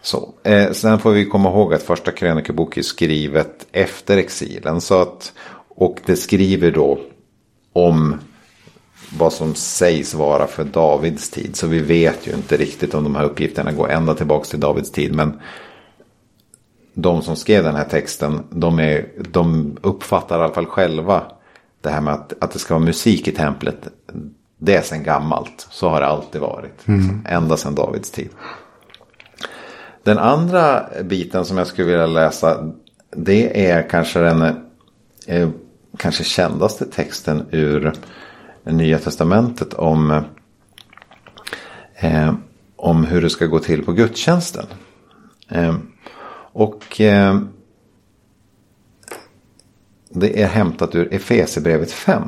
Så, 0.02 0.34
eh, 0.44 0.72
sen 0.72 1.00
får 1.00 1.12
vi 1.12 1.26
komma 1.26 1.50
ihåg 1.50 1.74
att 1.74 1.84
första 1.84 2.12
krönikebok 2.12 2.78
är 2.78 2.82
skrivet 2.82 3.68
efter 3.72 4.18
exilen. 4.18 4.82
Så 4.82 5.02
att, 5.02 5.34
och 5.70 6.00
det 6.06 6.16
skriver 6.16 6.72
då 6.72 7.00
om 7.74 8.16
vad 9.18 9.34
som 9.34 9.56
sägs 9.56 10.14
vara 10.14 10.48
för 10.48 10.64
Davids 10.64 11.30
tid. 11.30 11.56
Så 11.56 11.68
vi 11.68 11.80
vet 11.80 12.28
ju 12.28 12.32
inte 12.32 12.58
riktigt 12.58 12.94
om 12.94 13.04
de 13.04 13.16
här 13.16 13.24
uppgifterna 13.24 13.72
går 13.72 13.90
ända 13.90 14.14
tillbaka 14.14 14.46
till 14.46 14.60
Davids 14.60 14.92
tid. 14.92 15.16
Men 15.16 15.40
de 16.94 17.22
som 17.22 17.36
skrev 17.36 17.64
den 17.64 17.76
här 17.76 17.86
texten, 17.86 18.44
de, 18.50 18.80
är, 18.80 19.08
de 19.32 19.78
uppfattar 19.82 20.40
i 20.40 20.44
alla 20.44 20.54
fall 20.54 20.66
själva 20.66 21.24
det 21.82 21.90
här 21.90 22.02
med 22.02 22.14
att, 22.14 22.34
att 22.42 22.52
det 22.52 22.60
ska 22.60 22.74
vara 22.74 22.86
musik 22.86 23.28
i 23.28 23.32
templet. 23.32 23.88
Det 24.58 24.76
är 24.76 24.82
sedan 24.82 25.04
gammalt. 25.04 25.68
Så 25.70 25.90
har 25.90 26.02
det 26.02 26.08
alltid 26.08 26.42
varit. 26.42 26.88
Mm. 26.88 27.26
Ända 27.30 27.58
sedan 27.58 27.76
Davids 27.76 28.12
tid. 28.12 28.30
Den 30.04 30.18
andra 30.18 30.86
biten 31.04 31.46
som 31.46 31.58
jag 31.58 31.68
skulle 31.68 31.88
vilja 31.88 32.08
läsa. 32.08 32.72
Det 33.16 33.70
är 33.70 33.90
kanske 33.90 34.20
den 34.20 34.42
eh, 35.28 35.50
kanske 35.98 36.24
kändaste 36.24 36.86
texten 36.86 37.46
ur 37.52 37.94
Nya 38.72 39.00
Testamentet 39.00 39.74
om 39.74 40.24
eh, 41.96 42.34
om 42.78 43.06
hur 43.06 43.22
det 43.22 43.30
ska 43.30 43.46
gå 43.46 43.60
till 43.60 43.86
på 43.86 43.92
gudstjänsten. 43.92 44.66
Eh, 45.50 45.76
och 46.52 47.02
eh, 47.02 47.40
det 50.10 50.42
är 50.42 50.48
hämtat 50.48 50.96
ur 50.96 51.14
Efesierbrevet 51.14 51.92
5. 51.92 52.24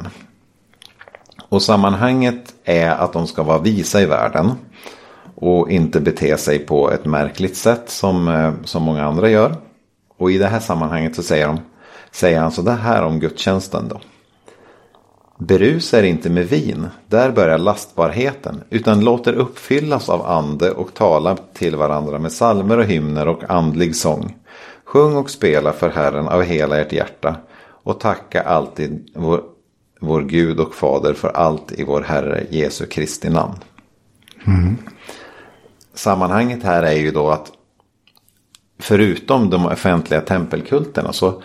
Och 1.50 1.62
sammanhanget 1.62 2.54
är 2.64 2.90
att 2.90 3.14
de 3.14 3.28
ska 3.28 3.44
vara 3.44 3.60
visa 3.60 4.02
i 4.02 4.06
världen. 4.06 4.52
Och 5.36 5.72
inte 5.72 6.00
bete 6.00 6.38
sig 6.38 6.60
på 6.60 6.92
ett 6.92 7.06
märkligt 7.06 7.58
sätt 7.58 7.90
som, 7.90 8.28
eh, 8.28 8.54
som 8.64 8.84
många 8.84 9.06
andra 9.06 9.30
gör. 9.30 9.56
Och 10.18 10.32
i 10.32 10.38
det 10.38 10.48
här 10.48 10.60
sammanhanget 10.60 11.16
så 11.16 11.24
säger, 11.24 11.48
de, 11.48 11.60
säger 12.12 12.40
han 12.40 12.52
så 12.52 12.62
det 12.62 12.72
här 12.72 13.04
om 13.04 13.20
gudstjänsten 13.20 13.88
då. 13.88 14.02
Berusa 15.42 16.00
er 16.00 16.04
inte 16.04 16.30
med 16.30 16.48
vin, 16.48 16.88
där 17.08 17.32
börjar 17.32 17.58
lastbarheten, 17.58 18.64
utan 18.70 19.04
låt 19.04 19.28
er 19.28 19.34
uppfyllas 19.34 20.10
av 20.10 20.26
ande 20.26 20.72
och 20.72 20.94
tala 20.94 21.38
till 21.54 21.76
varandra 21.76 22.20
med 22.20 22.32
salmer 22.32 22.78
och 22.78 22.86
hymner 22.86 23.28
och 23.28 23.50
andlig 23.50 23.96
sång. 23.96 24.36
Sjung 24.84 25.16
och 25.16 25.30
spela 25.30 25.74
för 25.74 25.90
Herren 25.90 26.28
av 26.28 26.44
hela 26.44 26.78
ert 26.78 26.94
hjärta 26.94 27.36
och 27.84 28.00
tacka 28.00 28.42
alltid 28.42 29.10
vår, 29.16 29.42
vår 30.00 30.22
Gud 30.22 30.60
och 30.60 30.76
Fader 30.76 31.14
för 31.14 31.30
allt 31.30 31.72
i 31.72 31.84
vår 31.84 32.02
Herre 32.02 32.44
Jesu 32.50 32.86
Kristi 32.86 33.30
namn. 33.30 33.56
Mm. 34.48 34.78
Sammanhanget 35.94 36.64
här 36.64 36.84
är 36.84 36.98
ju 36.98 37.12
då 37.12 37.30
att 37.30 37.52
förutom 38.80 39.50
de 39.50 39.66
offentliga 39.66 40.22
tempelkulterna 40.22 41.14
så 41.14 41.42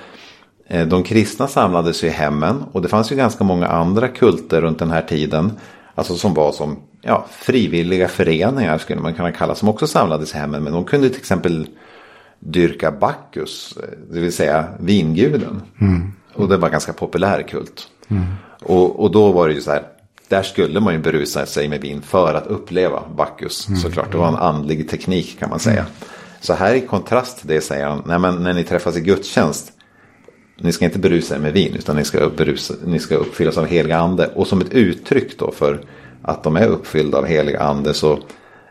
de 0.68 1.02
kristna 1.02 1.49
samlades 1.49 2.04
i 2.04 2.09
hemmen 2.09 2.64
och 2.73 2.83
det 2.83 2.88
fanns 2.88 3.12
ju 3.12 3.16
ganska 3.16 3.44
många 3.44 3.66
andra 3.66 4.09
kulter 4.09 4.61
runt 4.61 4.78
den 4.78 4.90
här 4.90 5.02
tiden. 5.02 5.52
Alltså 5.94 6.16
som 6.16 6.35
var 6.35 6.52
som 6.52 6.76
ja, 7.02 7.26
frivilliga 7.30 8.09
föreningar 8.09 8.78
skulle 8.78 9.00
man 9.00 9.14
kunna 9.14 9.33
kalla 9.33 9.54
som 9.54 9.68
också 9.68 9.87
samlades 9.87 10.35
i 10.35 10.38
hemmen. 10.38 10.62
Men 10.62 10.73
de 10.73 10.85
kunde 10.85 11.09
till 11.09 11.18
exempel 11.18 11.68
dyrka 12.38 12.90
Bacchus, 12.90 13.76
eh, 13.83 13.99
det 14.11 14.21
vill 14.21 14.33
säga 14.33 14.68
vinguden. 14.80 15.62
Mm. 15.80 16.12
Och 16.35 16.49
det 16.49 16.56
var 16.56 16.71
ganska 16.71 16.92
populär 16.92 17.42
kult. 17.42 17.88
Mm. 18.09 18.25
Och, 18.62 19.00
och 19.00 19.11
då 19.11 19.33
var 19.33 19.49
det 19.49 19.54
ju 19.54 19.61
så 19.61 19.71
här, 19.71 19.83
där 20.28 20.42
skulle 20.42 20.80
man 20.80 20.94
ju 20.94 21.00
berusa 21.00 21.47
sig 21.47 21.68
med 21.68 21.80
vin 21.80 22.02
för 22.02 22.35
att 22.35 22.47
uppleva 22.47 23.02
Bacchus. 23.16 23.68
Mm. 23.68 23.80
Såklart, 23.80 24.12
det 24.12 24.18
var 24.18 24.28
en 24.28 24.37
andlig 24.37 24.88
teknik 24.90 25.38
kan 25.38 25.50
man 25.50 25.59
säga. 25.59 25.80
Mm. 25.80 25.92
Så 26.40 26.54
här 26.54 26.75
i 26.75 26.80
kontrast 26.80 27.38
till 27.38 27.49
det 27.49 27.61
säger 27.61 27.87
han, 27.87 28.02
nej 28.06 28.18
men 28.18 28.42
när 28.42 28.54
ni 28.54 28.64
träffas 28.64 28.97
i 28.97 29.00
gudstjänst 29.00 29.73
ni 30.56 30.73
ska 30.73 30.84
inte 30.84 30.99
berusa 30.99 31.34
er 31.34 31.38
med 31.38 31.52
vin 31.52 31.75
utan 31.75 31.96
ni 31.96 32.04
ska, 32.04 32.28
berusa, 32.28 32.75
ni 32.87 32.99
ska 32.99 33.16
uppfyllas 33.16 33.58
av 33.58 33.66
heliga 33.66 33.99
ande. 33.99 34.30
Och 34.34 34.46
som 34.46 34.61
ett 34.61 34.73
uttryck 34.73 35.38
då 35.38 35.50
för 35.50 35.80
att 36.23 36.42
de 36.42 36.56
är 36.56 36.68
uppfyllda 36.68 37.18
av 37.18 37.26
heliga 37.26 37.61
ande 37.61 37.94
så, 37.94 38.18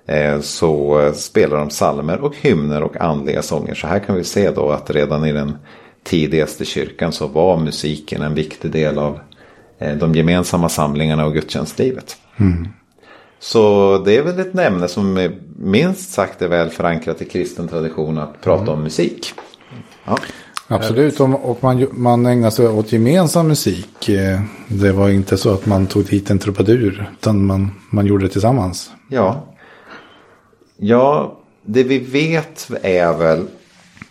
eh, 0.06 0.40
så 0.40 1.12
spelar 1.16 1.58
de 1.58 1.70
salmer 1.70 2.22
och 2.22 2.36
hymner 2.42 2.84
och 2.84 2.98
andliga 2.98 3.42
sånger. 3.42 3.74
Så 3.74 3.88
här 3.88 4.00
kan 4.00 4.16
vi 4.16 4.24
se 4.24 4.52
då 4.52 4.70
att 4.70 4.90
redan 4.90 5.26
i 5.26 5.32
den 5.32 5.58
tidigaste 6.04 6.66
kyrkan 6.66 7.12
så 7.12 7.28
var 7.28 7.58
musiken 7.58 8.22
en 8.22 8.34
viktig 8.34 8.72
del 8.72 8.98
av 8.98 9.20
eh, 9.80 9.98
de 9.98 10.16
gemensamma 10.16 10.70
samlingarna 10.70 11.26
och 11.26 11.34
gudstjänstlivet. 11.34 12.18
Mm. 12.38 12.68
Så 13.40 13.98
det 14.06 14.18
är 14.18 14.24
väl 14.24 14.40
ett 14.40 14.56
ämne 14.56 14.88
som 14.88 15.30
minst 15.60 16.12
sagt 16.12 16.42
är 16.42 16.48
väl 16.48 16.70
förankrat 16.70 17.22
i 17.22 17.26
kristen 17.26 17.68
tradition 17.68 18.18
att 18.18 18.42
prata 18.42 18.62
mm. 18.62 18.74
om 18.74 18.84
musik. 18.84 19.34
Ja. 20.06 20.18
Absolut, 20.76 21.20
och 21.20 21.64
man, 21.64 21.88
man 21.92 22.26
ägnar 22.26 22.50
sig 22.50 22.68
åt 22.68 22.92
gemensam 22.92 23.48
musik. 23.48 24.10
Eh, 24.10 24.42
det 24.68 24.92
var 24.92 25.10
inte 25.10 25.38
så 25.38 25.54
att 25.54 25.66
man 25.66 25.88
tog 25.88 26.10
hit 26.10 26.30
en 26.30 26.40
trubadur, 26.40 27.12
utan 27.20 27.46
man, 27.46 27.72
man 27.90 28.06
gjorde 28.06 28.26
det 28.26 28.30
tillsammans. 28.30 28.92
Ja. 29.10 29.44
Ja, 30.78 31.38
det 31.66 31.84
vi 31.84 32.00
vet 32.00 32.72
är 32.82 33.14
väl 33.14 33.46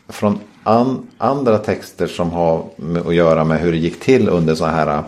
från 0.08 0.38
an, 0.62 1.06
andra 1.18 1.58
texter 1.58 2.06
som 2.06 2.30
har 2.30 2.64
att 3.06 3.14
göra 3.14 3.44
med 3.44 3.60
hur 3.60 3.72
det 3.72 3.78
gick 3.78 4.00
till 4.00 4.28
under 4.28 4.54
så 4.54 4.64
här 4.64 5.02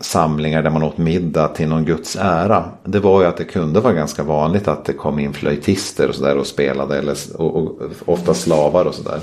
samlingar 0.00 0.62
där 0.62 0.70
man 0.70 0.82
åt 0.82 0.98
middag 0.98 1.48
till 1.48 1.68
någon 1.68 1.84
Guds 1.84 2.16
ära. 2.16 2.64
Det 2.84 3.00
var 3.00 3.20
ju 3.20 3.26
att 3.26 3.36
det 3.36 3.44
kunde 3.44 3.80
vara 3.80 3.92
ganska 3.92 4.22
vanligt 4.22 4.68
att 4.68 4.84
det 4.84 4.92
kom 4.92 5.18
in 5.18 5.32
flöjtister 5.32 6.08
och 6.08 6.14
sådär 6.14 6.36
och 6.36 6.46
spelade. 6.46 6.98
Eller, 6.98 7.16
och, 7.36 7.56
och, 7.56 7.78
ofta 8.04 8.34
slavar 8.34 8.84
och 8.84 8.94
sådär. 8.94 9.20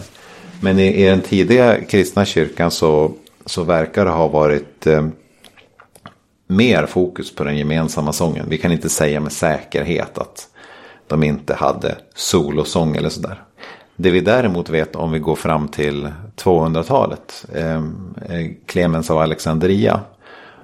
Men 0.62 0.80
i, 0.80 1.04
i, 1.04 1.06
den 1.06 1.22
tidiga 1.22 1.82
kristna 1.82 2.26
kyrkan 2.26 2.72
så, 2.72 3.12
så 3.46 3.64
verkar 3.64 4.06
det 4.06 4.12
ha 4.12 4.28
varit 4.28 4.88
eh, 4.88 5.08
mer 6.48 6.86
fokus 6.86 7.36
på 7.36 7.44
den 7.44 7.58
gemensamma 7.58 8.14
sången. 8.14 8.46
Vi 8.50 8.58
kan 8.58 8.72
inte 8.72 8.90
säga 8.90 9.20
med 9.20 9.32
säkerhet 9.32 10.18
att 10.18 10.48
de 11.08 11.24
inte 11.24 11.54
hade 11.54 11.96
solosång 12.16 12.96
eller 12.96 13.10
sådär. 13.10 13.44
Det 13.96 14.12
vi 14.12 14.22
däremot 14.22 14.70
vet 14.70 14.96
om 14.96 15.12
vi 15.12 15.20
går 15.20 15.36
fram 15.36 15.68
till 15.68 16.10
200-talet, 16.36 17.46
eh, 17.54 17.76
eh, 17.76 18.52
Clemens 18.66 19.12
av 19.12 19.18
Alexandria 19.18 20.00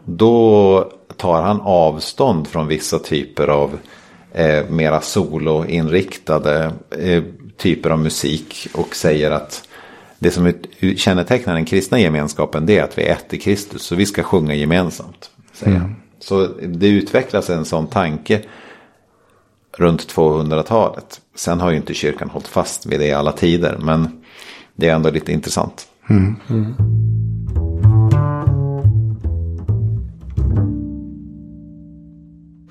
då 0.05 0.91
tar 1.17 1.41
han 1.41 1.61
avstånd 1.61 2.47
från 2.47 2.67
vissa 2.67 2.99
typer 2.99 3.47
av 3.47 3.79
eh, 4.31 4.69
mera 4.69 5.01
soloinriktade 5.01 6.71
eh, 6.99 7.23
typer 7.57 7.89
av 7.89 7.99
musik 7.99 8.67
och 8.73 8.95
säger 8.95 9.31
att 9.31 9.67
det 10.19 10.31
som 10.31 10.53
kännetecknar 10.97 11.53
den 11.53 11.65
kristna 11.65 11.99
gemenskapen 11.99 12.65
det 12.65 12.77
är 12.77 12.83
att 12.83 12.97
vi 12.97 13.03
är 13.03 13.11
ett 13.11 13.33
i 13.33 13.39
Kristus 13.39 13.81
så 13.81 13.95
vi 13.95 14.05
ska 14.05 14.23
sjunga 14.23 14.53
gemensamt. 14.53 15.29
Säger 15.53 15.77
mm. 15.77 15.95
Så 16.19 16.47
det 16.61 16.87
utvecklas 16.87 17.49
en 17.49 17.65
sån 17.65 17.87
tanke 17.87 18.41
runt 19.77 20.15
200-talet. 20.15 21.21
Sen 21.35 21.59
har 21.59 21.71
ju 21.71 21.77
inte 21.77 21.93
kyrkan 21.93 22.29
hållit 22.29 22.47
fast 22.47 22.85
vid 22.85 22.99
det 22.99 23.07
i 23.07 23.13
alla 23.13 23.31
tider 23.31 23.77
men 23.81 24.23
det 24.75 24.89
är 24.89 24.95
ändå 24.95 25.09
lite 25.09 25.31
intressant. 25.31 25.87
Mm. 26.09 26.35
Mm. 26.49 26.75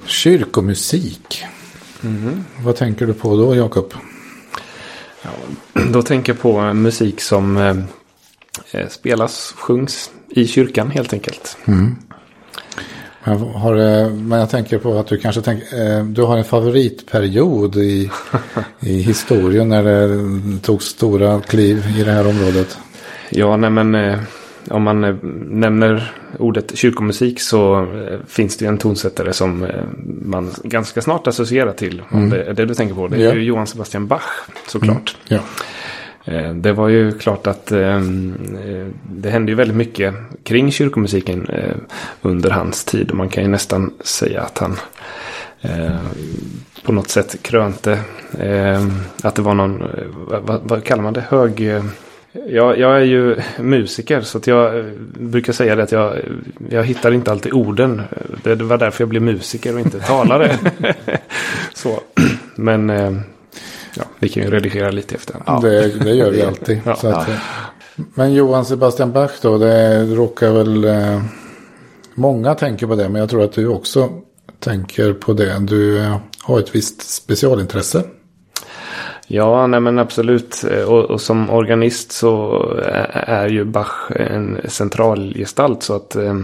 Kyrkomusik. 0.06 1.44
Mm. 2.04 2.44
Vad 2.64 2.76
tänker 2.76 3.06
du 3.06 3.14
på 3.14 3.36
då, 3.36 3.54
Jakob? 3.54 3.94
Ja, 5.22 5.30
då 5.92 6.02
tänker 6.02 6.32
jag 6.32 6.40
på 6.40 6.74
musik 6.74 7.20
som 7.20 7.56
eh, 7.56 7.76
eh, 8.70 8.88
spelas, 8.88 9.54
sjungs 9.56 10.10
i 10.28 10.46
kyrkan 10.46 10.90
helt 10.90 11.12
enkelt. 11.12 11.56
Mm. 11.64 11.96
Men, 13.24 13.38
har, 13.38 14.10
men 14.10 14.38
jag 14.38 14.50
tänker 14.50 14.78
på 14.78 14.98
att 14.98 15.06
du 15.06 15.18
kanske 15.18 15.42
tänker, 15.42 15.98
eh, 15.98 16.04
du 16.04 16.22
har 16.22 16.36
en 16.36 16.44
favoritperiod 16.44 17.76
i, 17.76 18.10
i 18.80 19.02
historien 19.02 19.68
när 19.68 19.82
det 19.82 20.58
tog 20.62 20.82
stora 20.82 21.40
kliv 21.40 21.84
i 21.98 22.04
det 22.04 22.12
här 22.12 22.26
området. 22.26 22.78
Ja, 23.30 23.56
nej 23.56 23.70
men 23.70 23.94
eh, 23.94 24.18
om 24.70 24.82
man 24.82 25.04
eh, 25.04 25.14
nämner 25.48 26.12
ordet 26.38 26.76
kyrkomusik 26.78 27.40
så 27.40 27.80
eh, 27.80 28.18
finns 28.26 28.56
det 28.56 28.66
en 28.66 28.78
tonsättare 28.78 29.32
som 29.32 29.64
eh, 29.64 29.84
man 30.22 30.50
ganska 30.64 31.02
snart 31.02 31.26
associerar 31.26 31.72
till. 31.72 32.02
Om 32.10 32.18
mm. 32.18 32.30
det 32.30 32.42
är 32.42 32.54
det 32.54 32.64
du 32.64 32.74
tänker 32.74 32.94
på. 32.94 33.08
Det 33.08 33.16
är 33.16 33.20
ja. 33.20 33.34
ju 33.34 33.44
Johann 33.44 33.66
Sebastian 33.66 34.06
Bach 34.06 34.22
såklart. 34.66 35.16
Mm. 35.28 35.42
Ja. 35.42 35.48
Det 36.54 36.72
var 36.72 36.88
ju 36.88 37.12
klart 37.18 37.46
att 37.46 37.66
det 37.66 39.30
hände 39.30 39.52
ju 39.52 39.54
väldigt 39.54 39.76
mycket 39.76 40.14
kring 40.44 40.72
kyrkomusiken 40.72 41.46
under 42.22 42.50
hans 42.50 42.84
tid. 42.84 43.10
Och 43.10 43.16
man 43.16 43.28
kan 43.28 43.42
ju 43.42 43.48
nästan 43.48 43.92
säga 44.00 44.42
att 44.42 44.58
han 44.58 44.76
på 46.82 46.92
något 46.92 47.08
sätt 47.08 47.42
krönte 47.42 47.98
att 49.22 49.34
det 49.34 49.42
var 49.42 49.54
någon, 49.54 49.82
vad, 50.26 50.60
vad 50.64 50.84
kallar 50.84 51.02
man 51.02 51.12
det, 51.12 51.24
hög 51.28 51.82
jag, 52.32 52.78
jag, 52.78 52.96
är 52.96 53.04
ju 53.04 53.36
musiker 53.58 54.20
så 54.20 54.38
att 54.38 54.46
jag 54.46 54.84
brukar 55.18 55.52
säga 55.52 55.76
det 55.76 55.82
att 55.82 55.92
jag, 55.92 56.18
jag 56.68 56.84
hittar 56.84 57.12
inte 57.12 57.30
alltid 57.30 57.52
orden. 57.52 58.02
Det, 58.42 58.54
var 58.54 58.78
därför 58.78 59.02
jag 59.02 59.08
blev 59.08 59.22
musiker 59.22 59.74
och 59.74 59.80
inte 59.80 60.00
talare. 60.00 60.58
så. 61.74 62.00
Men 62.54 62.90
eh, 62.90 63.12
ja, 63.96 64.02
vi 64.18 64.28
kan 64.28 64.42
ju 64.42 64.50
redigera 64.50 64.90
lite 64.90 65.14
efter. 65.14 65.36
Ja. 65.46 65.60
Det, 65.62 66.04
det 66.04 66.10
gör 66.10 66.30
vi 66.30 66.42
alltid. 66.42 66.80
Ja. 66.84 66.92
Att, 66.92 67.28
men 68.14 68.32
Johan 68.32 68.64
Sebastian 68.64 69.12
Bach 69.12 69.32
då, 69.42 69.58
det 69.58 70.04
råkar 70.04 70.50
väl... 70.50 70.84
Eh, 70.84 71.22
många 72.14 72.54
tänker 72.54 72.86
på 72.86 72.94
det, 72.94 73.08
men 73.08 73.20
jag 73.20 73.30
tror 73.30 73.44
att 73.44 73.52
du 73.52 73.68
också 73.68 74.08
tänker 74.58 75.12
på 75.12 75.32
det. 75.32 75.58
Du 75.58 75.98
eh, 75.98 76.16
har 76.42 76.58
ett 76.58 76.74
visst 76.74 77.14
specialintresse. 77.14 78.04
Ja, 79.34 79.66
nej 79.66 79.80
men 79.80 79.98
absolut. 79.98 80.64
Eh, 80.70 80.82
och, 80.82 81.04
och, 81.04 81.20
som 81.20 81.50
organist 81.50 82.12
så 82.12 82.62
eh, 82.78 83.30
är 83.30 83.48
ju 83.48 83.64
Bach 83.64 84.10
en 84.10 84.60
centralgestalt. 84.64 85.82
Så 85.82 85.96
att 85.96 86.16
eh, 86.16 86.34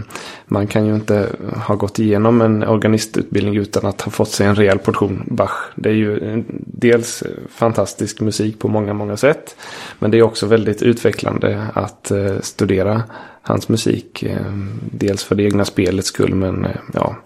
man 0.48 0.66
kan 0.66 0.86
ju 0.86 0.94
inte 0.94 1.28
ha 1.66 1.74
gått 1.74 1.98
igenom 1.98 2.40
en 2.40 2.62
organistutbildning 2.62 3.56
utan 3.56 3.86
att 3.86 4.00
ha 4.00 4.10
fått 4.10 4.30
sig 4.30 4.46
en 4.46 4.54
rejäl 4.54 4.78
portion 4.78 5.22
Bach. 5.26 5.52
Det 5.74 5.88
är 5.88 5.94
ju 5.94 6.18
eh, 6.18 6.38
dels 6.66 7.22
fantastisk 7.50 8.20
musik 8.20 8.58
på 8.58 8.68
många, 8.68 8.94
många 8.94 9.16
sätt. 9.16 9.56
Men 9.98 10.10
det 10.10 10.18
är 10.18 10.22
också 10.22 10.46
väldigt 10.46 10.82
utvecklande 10.82 11.66
att 11.74 12.10
eh, 12.10 12.40
studera 12.40 13.02
hans 13.42 13.68
musik. 13.68 14.22
Eh, 14.22 14.52
dels 14.92 15.24
för 15.24 15.34
det 15.34 15.42
egna 15.42 15.64
spelets 15.64 16.08
skull 16.08 16.34
men 16.34 16.66
ja. 16.94 17.16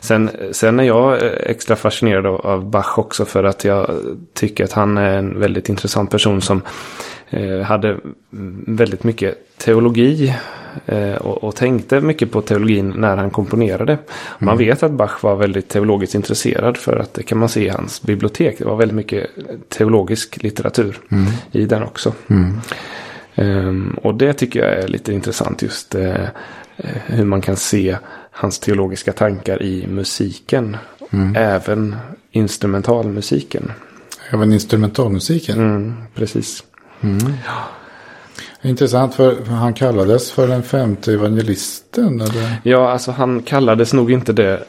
Sen, 0.00 0.30
sen 0.52 0.80
är 0.80 0.84
jag 0.84 1.18
extra 1.50 1.76
fascinerad 1.76 2.26
av, 2.26 2.70
Bach 2.70 2.98
också 2.98 3.24
för 3.24 3.44
att 3.44 3.64
jag 3.64 3.90
tycker 4.34 4.64
att 4.64 4.72
han 4.72 4.98
är 4.98 5.18
en 5.18 5.40
väldigt 5.40 5.68
intressant 5.68 6.10
person 6.10 6.40
som 6.40 6.62
hade 7.64 7.96
väldigt 8.66 9.04
mycket 9.04 9.58
teologi 9.58 10.34
och, 11.20 11.44
och, 11.44 11.56
tänkte 11.56 12.00
mycket 12.00 12.32
på 12.32 12.42
teologin 12.42 12.94
när 12.96 13.16
han 13.16 13.30
komponerade. 13.30 13.98
Man 14.38 14.54
mm. 14.54 14.68
vet 14.68 14.82
att 14.82 14.92
Bach 14.92 15.22
var 15.22 15.36
väldigt 15.36 15.68
teologiskt 15.68 16.14
intresserad 16.14 16.76
för 16.76 16.96
att 16.96 17.14
det 17.14 17.22
kan 17.22 17.38
man 17.38 17.48
se 17.48 17.66
i 17.66 17.68
hans 17.68 18.02
bibliotek. 18.02 18.58
Det 18.58 18.64
var 18.64 18.76
väldigt 18.76 18.96
mycket 18.96 19.30
teologisk 19.68 20.42
litteratur 20.42 20.98
mm. 21.10 21.32
i 21.52 21.64
den 21.64 21.82
också. 21.82 22.12
Mm. 22.28 22.60
Um, 23.36 23.98
och 24.02 24.14
det 24.14 24.32
tycker 24.32 24.60
jag 24.60 24.78
är 24.78 24.88
lite 24.88 25.12
intressant 25.12 25.62
just 25.62 25.94
uh, 25.94 26.14
hur 27.06 27.24
man 27.24 27.40
kan 27.40 27.56
se 27.56 27.96
hans 28.30 28.58
teologiska 28.58 29.12
tankar 29.12 29.62
i 29.62 29.86
musiken. 29.86 30.76
Mm. 31.10 31.36
Även 31.36 31.96
instrumentalmusiken. 32.30 33.72
Även 34.30 34.52
instrumentalmusiken? 34.52 35.58
Mm, 35.58 35.94
precis. 36.14 36.64
Mm. 37.00 37.18
Ja. 37.46 37.68
Intressant 38.66 39.14
för 39.14 39.44
han 39.44 39.74
kallades 39.74 40.30
för 40.30 40.48
den 40.48 40.62
femte 40.62 41.12
evangelisten. 41.12 42.20
Eller? 42.20 42.56
Ja, 42.62 42.90
alltså 42.90 43.10
han 43.12 43.42
kallades 43.42 43.92
nog 43.92 44.12
inte 44.12 44.32
det 44.32 44.64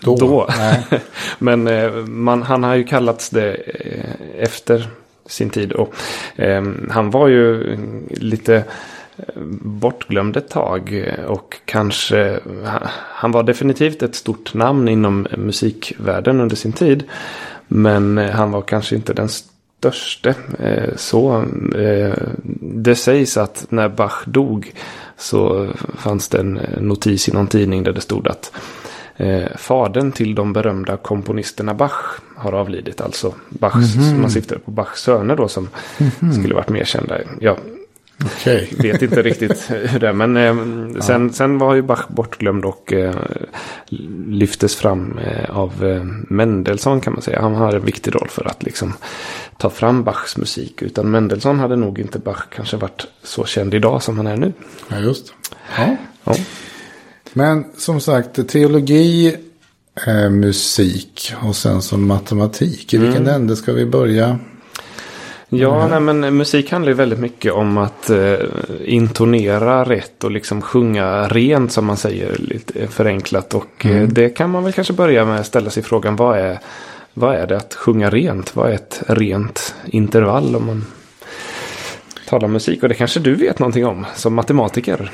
då. 0.00 0.16
då. 0.16 0.48
Men 1.38 1.66
eh, 1.66 1.92
man, 1.92 2.42
han 2.42 2.62
har 2.62 2.74
ju 2.74 2.84
kallats 2.84 3.30
det 3.30 3.54
eh, 3.54 4.42
efter 4.42 4.88
sin 5.26 5.50
tid. 5.50 5.72
Och, 5.72 5.94
eh, 6.36 6.62
han 6.90 7.10
var 7.10 7.28
ju 7.28 7.76
lite 8.10 8.56
eh, 9.16 9.42
bortglömd 9.62 10.36
ett 10.36 10.48
tag 10.50 11.04
och 11.28 11.56
kanske 11.64 12.40
han 12.94 13.32
var 13.32 13.42
definitivt 13.42 14.02
ett 14.02 14.14
stort 14.14 14.54
namn 14.54 14.88
inom 14.88 15.26
musikvärlden 15.36 16.40
under 16.40 16.56
sin 16.56 16.72
tid. 16.72 17.04
Men 17.68 18.18
han 18.18 18.50
var 18.50 18.62
kanske 18.62 18.96
inte 18.96 19.12
den 19.12 19.28
störste. 19.78 20.34
Eh, 20.58 20.96
så 20.96 21.44
det 22.60 22.94
sägs 22.94 23.36
att 23.36 23.66
när 23.68 23.88
Bach 23.88 24.24
dog 24.26 24.72
så 25.16 25.68
fanns 25.98 26.28
det 26.28 26.38
en 26.38 26.60
notis 26.80 27.28
i 27.28 27.32
någon 27.32 27.46
tidning 27.46 27.82
där 27.82 27.92
det 27.92 28.00
stod 28.00 28.28
att 28.28 28.52
Eh, 29.20 29.56
fadern 29.56 30.12
till 30.12 30.34
de 30.34 30.52
berömda 30.52 30.96
komponisterna 30.96 31.74
Bach 31.74 32.20
har 32.36 32.52
avlidit. 32.52 33.00
Alltså 33.00 33.34
Bachs, 33.48 33.74
mm 33.94 34.08
-hmm. 34.08 34.20
man 34.20 34.30
syftar 34.30 34.56
på 34.56 34.70
Bachs 34.70 35.02
söner 35.02 35.36
då 35.36 35.48
som 35.48 35.68
mm 35.98 36.12
-hmm. 36.20 36.32
skulle 36.32 36.54
varit 36.54 36.68
mer 36.68 36.84
kända. 36.84 37.18
Jag 37.40 37.56
okay. 38.24 38.68
vet 38.78 39.02
inte 39.02 39.22
riktigt 39.22 39.70
hur 39.70 39.98
det 39.98 40.08
är. 40.08 40.12
Men 40.12 40.36
eh, 40.36 40.56
sen, 41.00 41.26
ja. 41.26 41.32
sen 41.32 41.58
var 41.58 41.74
ju 41.74 41.82
Bach 41.82 42.08
bortglömd 42.08 42.64
och 42.64 42.92
eh, 42.92 43.14
lyftes 44.28 44.76
fram 44.76 45.18
eh, 45.18 45.50
av 45.50 45.84
eh, 45.84 46.04
Mendelssohn 46.28 47.00
kan 47.00 47.12
man 47.12 47.22
säga. 47.22 47.40
Han 47.40 47.54
hade 47.54 47.76
en 47.76 47.84
viktig 47.84 48.14
roll 48.14 48.28
för 48.28 48.48
att 48.48 48.62
liksom 48.62 48.92
ta 49.56 49.70
fram 49.70 50.04
Bachs 50.04 50.36
musik. 50.36 50.82
Utan 50.82 51.10
Mendelssohn 51.10 51.60
hade 51.60 51.76
nog 51.76 51.98
inte 51.98 52.18
Bach 52.18 52.44
kanske 52.56 52.76
varit 52.76 53.06
så 53.22 53.44
känd 53.44 53.74
idag 53.74 54.02
som 54.02 54.16
han 54.16 54.26
är 54.26 54.36
nu. 54.36 54.52
Ja, 54.88 54.98
just 54.98 55.32
ja. 55.76 55.96
ja. 56.24 56.34
Men 57.32 57.64
som 57.76 58.00
sagt, 58.00 58.48
teologi, 58.48 59.36
eh, 60.06 60.30
musik 60.30 61.32
och 61.42 61.56
sen 61.56 61.82
så 61.82 61.96
matematik. 61.96 62.94
I 62.94 62.96
mm. 62.96 63.08
vilken 63.08 63.26
ände 63.26 63.56
ska 63.56 63.72
vi 63.72 63.86
börja? 63.86 64.38
Ja, 65.50 65.88
nej, 65.88 66.00
men 66.00 66.36
musik 66.36 66.70
handlar 66.70 66.90
ju 66.90 66.94
väldigt 66.94 67.18
mycket 67.18 67.52
om 67.52 67.78
att 67.78 68.10
eh, 68.10 68.34
intonera 68.84 69.84
rätt 69.84 70.24
och 70.24 70.30
liksom 70.30 70.62
sjunga 70.62 71.28
rent 71.28 71.72
som 71.72 71.84
man 71.84 71.96
säger 71.96 72.36
lite 72.38 72.86
förenklat. 72.86 73.54
Och 73.54 73.84
mm. 73.84 74.02
eh, 74.02 74.08
det 74.08 74.28
kan 74.28 74.50
man 74.50 74.64
väl 74.64 74.72
kanske 74.72 74.92
börja 74.92 75.24
med 75.24 75.40
att 75.40 75.46
ställa 75.46 75.70
sig 75.70 75.82
frågan 75.82 76.16
vad 76.16 76.38
är, 76.38 76.58
vad 77.14 77.34
är 77.34 77.46
det 77.46 77.56
att 77.56 77.74
sjunga 77.74 78.10
rent? 78.10 78.56
Vad 78.56 78.70
är 78.70 78.74
ett 78.74 79.02
rent 79.06 79.74
intervall 79.86 80.56
om 80.56 80.66
man 80.66 80.84
talar 82.28 82.48
musik? 82.48 82.82
Och 82.82 82.88
det 82.88 82.94
kanske 82.94 83.20
du 83.20 83.34
vet 83.34 83.58
någonting 83.58 83.86
om 83.86 84.06
som 84.16 84.34
matematiker. 84.34 85.10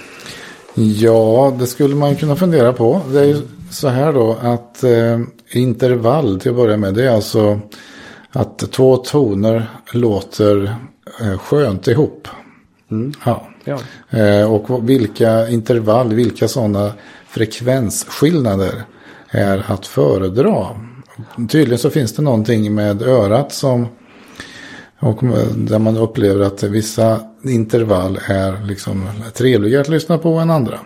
Ja, 0.74 1.56
det 1.58 1.66
skulle 1.66 1.94
man 1.94 2.16
kunna 2.16 2.36
fundera 2.36 2.72
på. 2.72 3.00
Det 3.12 3.20
är 3.20 3.24
ju 3.24 3.42
så 3.70 3.88
här 3.88 4.12
då 4.12 4.36
att 4.42 4.84
eh, 4.84 5.20
intervall 5.50 6.40
till 6.40 6.50
att 6.50 6.56
börja 6.56 6.76
med. 6.76 6.94
Det 6.94 7.04
är 7.04 7.14
alltså 7.14 7.60
att 8.34 8.58
två 8.58 8.96
toner 8.96 9.70
låter 9.92 10.76
eh, 11.20 11.38
skönt 11.38 11.88
ihop. 11.88 12.28
Mm. 12.90 13.12
Ja. 13.24 13.48
ja. 13.64 13.78
Eh, 14.18 14.52
och 14.52 14.90
vilka 14.90 15.48
intervall, 15.48 16.14
vilka 16.14 16.48
sådana 16.48 16.92
frekvensskillnader 17.28 18.84
är 19.30 19.64
att 19.66 19.86
föredra. 19.86 20.66
Tydligen 21.48 21.78
så 21.78 21.90
finns 21.90 22.12
det 22.12 22.22
någonting 22.22 22.74
med 22.74 23.02
örat 23.02 23.52
som 23.52 23.86
och 24.98 25.24
där 25.56 25.78
man 25.78 25.96
upplever 25.96 26.44
att 26.44 26.62
vissa 26.62 27.20
intervall 27.44 28.18
är 28.26 28.66
liksom 28.66 29.08
trevligare 29.34 29.80
att 29.80 29.88
lyssna 29.88 30.18
på 30.18 30.34
än 30.34 30.50
andra. 30.50 30.78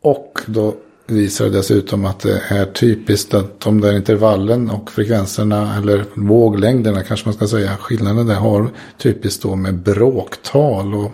Och 0.00 0.40
då 0.46 0.74
visar 1.10 1.48
dessutom 1.48 2.04
att 2.04 2.20
det 2.20 2.42
är 2.48 2.64
typiskt 2.64 3.34
att 3.34 3.60
de 3.60 3.80
där 3.80 3.96
intervallen 3.96 4.70
och 4.70 4.90
frekvenserna 4.90 5.76
eller 5.76 6.04
våglängderna 6.14 7.02
kanske 7.02 7.26
man 7.26 7.34
ska 7.34 7.46
säga, 7.46 7.76
skillnaden 7.76 8.26
där 8.26 8.34
har 8.34 8.70
typiskt 8.98 9.42
då 9.42 9.56
med 9.56 9.74
bråktal 9.74 10.94
och, 10.94 11.12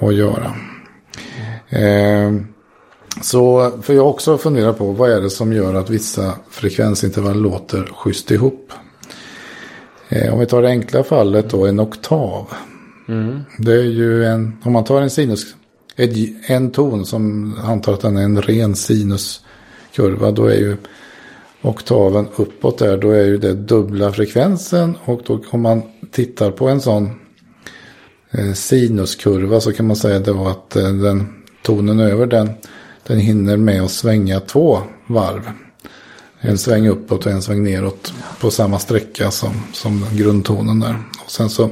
att 0.00 0.14
göra. 0.14 0.54
Eh, 1.68 2.32
så 3.22 3.72
för 3.82 3.94
jag 3.94 4.08
också 4.08 4.38
funderar 4.38 4.72
på 4.72 4.92
vad 4.92 5.10
är 5.10 5.20
det 5.20 5.30
som 5.30 5.52
gör 5.52 5.74
att 5.74 5.90
vissa 5.90 6.34
frekvensintervall 6.50 7.42
låter 7.42 7.90
schysst 7.94 8.30
ihop. 8.30 8.72
Eh, 10.08 10.32
om 10.32 10.40
vi 10.40 10.46
tar 10.46 10.62
det 10.62 10.68
enkla 10.68 11.04
fallet 11.04 11.50
då, 11.50 11.66
en 11.66 11.80
oktav. 11.80 12.46
Mm. 13.08 13.40
Det 13.58 13.72
är 13.72 13.84
ju 13.84 14.24
en, 14.24 14.58
om 14.62 14.72
man 14.72 14.84
tar 14.84 15.02
en 15.02 15.10
sinus, 15.10 15.54
en 16.46 16.70
ton 16.70 17.06
som 17.06 17.54
antar 17.64 17.92
att 17.92 18.00
den 18.00 18.16
är 18.16 18.22
en 18.22 18.42
ren 18.42 18.74
sinuskurva, 18.74 20.30
då 20.30 20.46
är 20.46 20.56
ju 20.56 20.76
oktaven 21.62 22.26
uppåt 22.36 22.78
där, 22.78 22.98
då 22.98 23.10
är 23.10 23.24
ju 23.24 23.38
det 23.38 23.54
dubbla 23.54 24.12
frekvensen. 24.12 24.96
Och 25.04 25.20
då 25.26 25.40
om 25.50 25.62
man 25.62 25.82
tittar 26.10 26.50
på 26.50 26.68
en 26.68 26.80
sån 26.80 27.10
eh, 28.30 28.52
sinuskurva 28.52 29.60
så 29.60 29.72
kan 29.72 29.86
man 29.86 29.96
säga 29.96 30.18
då 30.18 30.46
att 30.46 30.76
eh, 30.76 30.92
den 30.92 31.26
tonen 31.62 32.00
över 32.00 32.26
den, 32.26 32.50
den 33.06 33.18
hinner 33.18 33.56
med 33.56 33.82
att 33.82 33.90
svänga 33.90 34.40
två 34.40 34.78
varv. 35.06 35.50
En 36.40 36.58
sväng 36.58 36.88
uppåt 36.88 37.26
och 37.26 37.32
en 37.32 37.42
sväng 37.42 37.64
neråt 37.64 38.12
på 38.40 38.50
samma 38.50 38.78
sträcka 38.78 39.30
som, 39.30 39.52
som 39.72 40.04
grundtonen 40.12 40.80
där. 40.80 40.96
Och 41.24 41.30
sen 41.30 41.50
så 41.50 41.70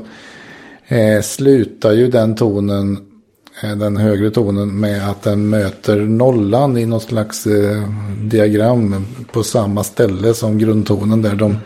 eh, 0.87 1.23
slutar 1.23 1.93
ju 1.93 2.09
den 2.09 2.35
tonen, 2.35 2.99
den 3.63 3.97
högre 3.97 4.31
tonen 4.31 4.81
med 4.81 5.11
att 5.11 5.23
den 5.23 5.49
möter 5.49 5.97
nollan 5.97 6.77
i 6.77 6.87
något 6.87 7.03
slags 7.03 7.47
eh, 7.47 7.83
diagram 8.23 9.07
på 9.33 9.43
samma 9.43 9.85
ställe 9.85 10.35
som 10.35 10.59
grundtonen 10.59 11.23
där. 11.23 11.35
De, 11.35 11.59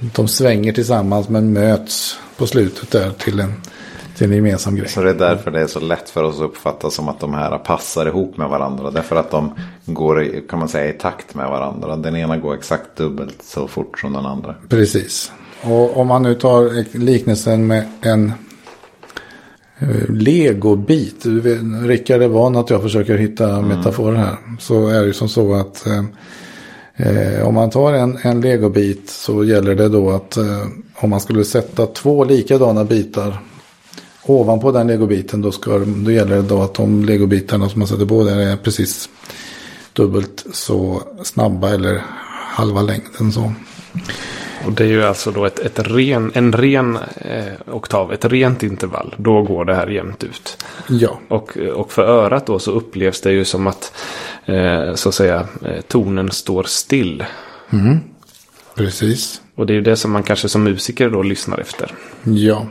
de 0.00 0.28
svänger 0.28 0.72
tillsammans 0.72 1.28
men 1.28 1.52
möts 1.52 2.18
på 2.36 2.46
slutet 2.46 2.90
där 2.90 3.10
till 3.10 3.40
en 3.40 3.52
till 4.18 4.26
en 4.26 4.36
gemensam 4.36 4.76
grej. 4.76 4.88
Så 4.88 5.02
det 5.02 5.10
är 5.10 5.14
därför 5.14 5.50
det 5.50 5.60
är 5.60 5.66
så 5.66 5.80
lätt 5.80 6.10
för 6.10 6.22
oss 6.22 6.36
att 6.36 6.42
uppfatta 6.42 6.90
som 6.90 7.08
att 7.08 7.20
de 7.20 7.34
här 7.34 7.58
passar 7.58 8.06
ihop 8.06 8.36
med 8.36 8.48
varandra. 8.48 8.90
Därför 8.90 9.16
att 9.16 9.30
de 9.30 9.52
går 9.86 10.48
kan 10.48 10.58
man 10.58 10.68
säga, 10.68 10.94
i 10.94 10.98
takt 10.98 11.34
med 11.34 11.48
varandra. 11.48 11.96
Den 11.96 12.16
ena 12.16 12.36
går 12.36 12.54
exakt 12.54 12.96
dubbelt 12.96 13.42
så 13.42 13.68
fort 13.68 13.98
som 13.98 14.12
den 14.12 14.26
andra. 14.26 14.54
Precis. 14.68 15.32
Och 15.62 15.96
om 15.96 16.06
man 16.06 16.22
nu 16.22 16.34
tar 16.34 16.98
liknelsen 16.98 17.66
med 17.66 17.84
en 18.00 18.26
eh, 18.26 18.32
legobit. 20.08 21.26
Rickard 21.82 22.22
är 22.22 22.28
van 22.28 22.56
att 22.56 22.70
jag 22.70 22.82
försöker 22.82 23.18
hitta 23.18 23.50
mm. 23.50 23.68
metaforer 23.68 24.16
här. 24.16 24.36
Så 24.60 24.88
är 24.88 25.06
det 25.06 25.12
som 25.14 25.28
så 25.28 25.54
att 25.54 25.86
eh, 25.86 26.04
eh, 26.96 27.46
om 27.46 27.54
man 27.54 27.70
tar 27.70 27.92
en, 27.92 28.18
en 28.22 28.40
legobit 28.40 29.10
så 29.10 29.44
gäller 29.44 29.74
det 29.74 29.88
då 29.88 30.10
att 30.10 30.36
eh, 30.36 30.66
om 30.94 31.10
man 31.10 31.20
skulle 31.20 31.44
sätta 31.44 31.86
två 31.86 32.24
likadana 32.24 32.84
bitar 32.84 33.38
ovanpå 34.26 34.72
den 34.72 34.86
legobiten 34.86 35.42
då, 35.42 35.52
ska, 35.52 35.78
då 35.78 36.10
gäller 36.10 36.36
det 36.36 36.42
då 36.42 36.62
att 36.62 36.74
de 36.74 37.04
legobitarna 37.04 37.68
som 37.68 37.78
man 37.78 37.88
sätter 37.88 38.06
på 38.06 38.24
där 38.24 38.38
är 38.38 38.56
precis 38.56 39.08
dubbelt 39.92 40.46
så 40.52 41.02
snabba 41.22 41.70
eller 41.70 42.02
halva 42.56 42.82
längden 42.82 43.32
så. 43.32 43.52
Och 44.66 44.72
det 44.72 44.84
är 44.84 44.88
ju 44.88 45.04
alltså 45.04 45.30
då 45.30 45.44
ett, 45.44 45.58
ett 45.58 45.78
ren, 45.78 46.32
en 46.34 46.52
ren 46.52 46.98
eh, 47.16 47.52
oktav, 47.72 48.12
ett 48.12 48.24
rent 48.24 48.62
intervall. 48.62 49.14
Då 49.16 49.42
går 49.42 49.64
det 49.64 49.74
här 49.74 49.86
jämnt 49.86 50.24
ut. 50.24 50.64
Ja. 50.88 51.20
Och, 51.28 51.56
och 51.56 51.92
för 51.92 52.02
örat 52.02 52.46
då 52.46 52.58
så 52.58 52.72
upplevs 52.72 53.20
det 53.20 53.32
ju 53.32 53.44
som 53.44 53.66
att 53.66 53.92
eh, 54.44 54.94
så 54.94 55.08
att 55.08 55.14
säga 55.14 55.46
eh, 55.64 55.80
tonen 55.80 56.30
står 56.30 56.62
still. 56.62 57.24
Mm. 57.70 57.98
Precis. 58.74 59.40
Och 59.54 59.66
det 59.66 59.72
är 59.72 59.74
ju 59.74 59.80
det 59.80 59.96
som 59.96 60.12
man 60.12 60.22
kanske 60.22 60.48
som 60.48 60.64
musiker 60.64 61.10
då 61.10 61.22
lyssnar 61.22 61.58
efter. 61.58 61.94
Ja. 62.22 62.66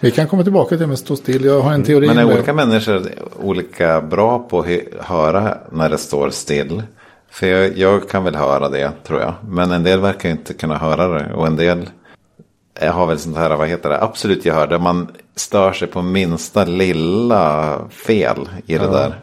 Vi 0.00 0.10
kan 0.10 0.28
komma 0.28 0.42
tillbaka 0.42 0.68
till 0.68 0.78
det 0.78 0.86
med 0.86 0.98
stå 0.98 1.16
still. 1.16 1.44
Jag 1.44 1.60
har 1.60 1.72
en 1.72 1.82
teori. 1.82 2.06
Men 2.06 2.18
är 2.18 2.24
olika 2.24 2.52
människor 2.52 3.02
olika 3.42 4.00
bra 4.00 4.38
på 4.38 4.60
att 4.60 4.66
höra 5.00 5.58
när 5.72 5.88
det 5.88 5.98
står 5.98 6.30
still? 6.30 6.82
För 7.34 7.46
jag, 7.46 7.78
jag 7.78 8.08
kan 8.08 8.24
väl 8.24 8.34
höra 8.34 8.68
det 8.68 8.92
tror 9.06 9.20
jag. 9.20 9.34
Men 9.48 9.70
en 9.70 9.82
del 9.82 10.00
verkar 10.00 10.30
inte 10.30 10.54
kunna 10.54 10.78
höra 10.78 11.08
det. 11.08 11.34
Och 11.34 11.46
en 11.46 11.56
del 11.56 11.88
jag 12.80 12.92
har 12.92 13.06
väl 13.06 13.18
sånt 13.18 13.36
här, 13.36 13.56
vad 13.56 13.68
heter 13.68 13.88
det, 13.88 14.02
absolut 14.02 14.44
gehör. 14.44 14.66
Där 14.66 14.78
man 14.78 15.08
stör 15.36 15.72
sig 15.72 15.88
på 15.88 16.02
minsta 16.02 16.64
lilla 16.64 17.78
fel 17.90 18.48
i 18.66 18.78
det 18.78 18.86
där. 18.86 19.14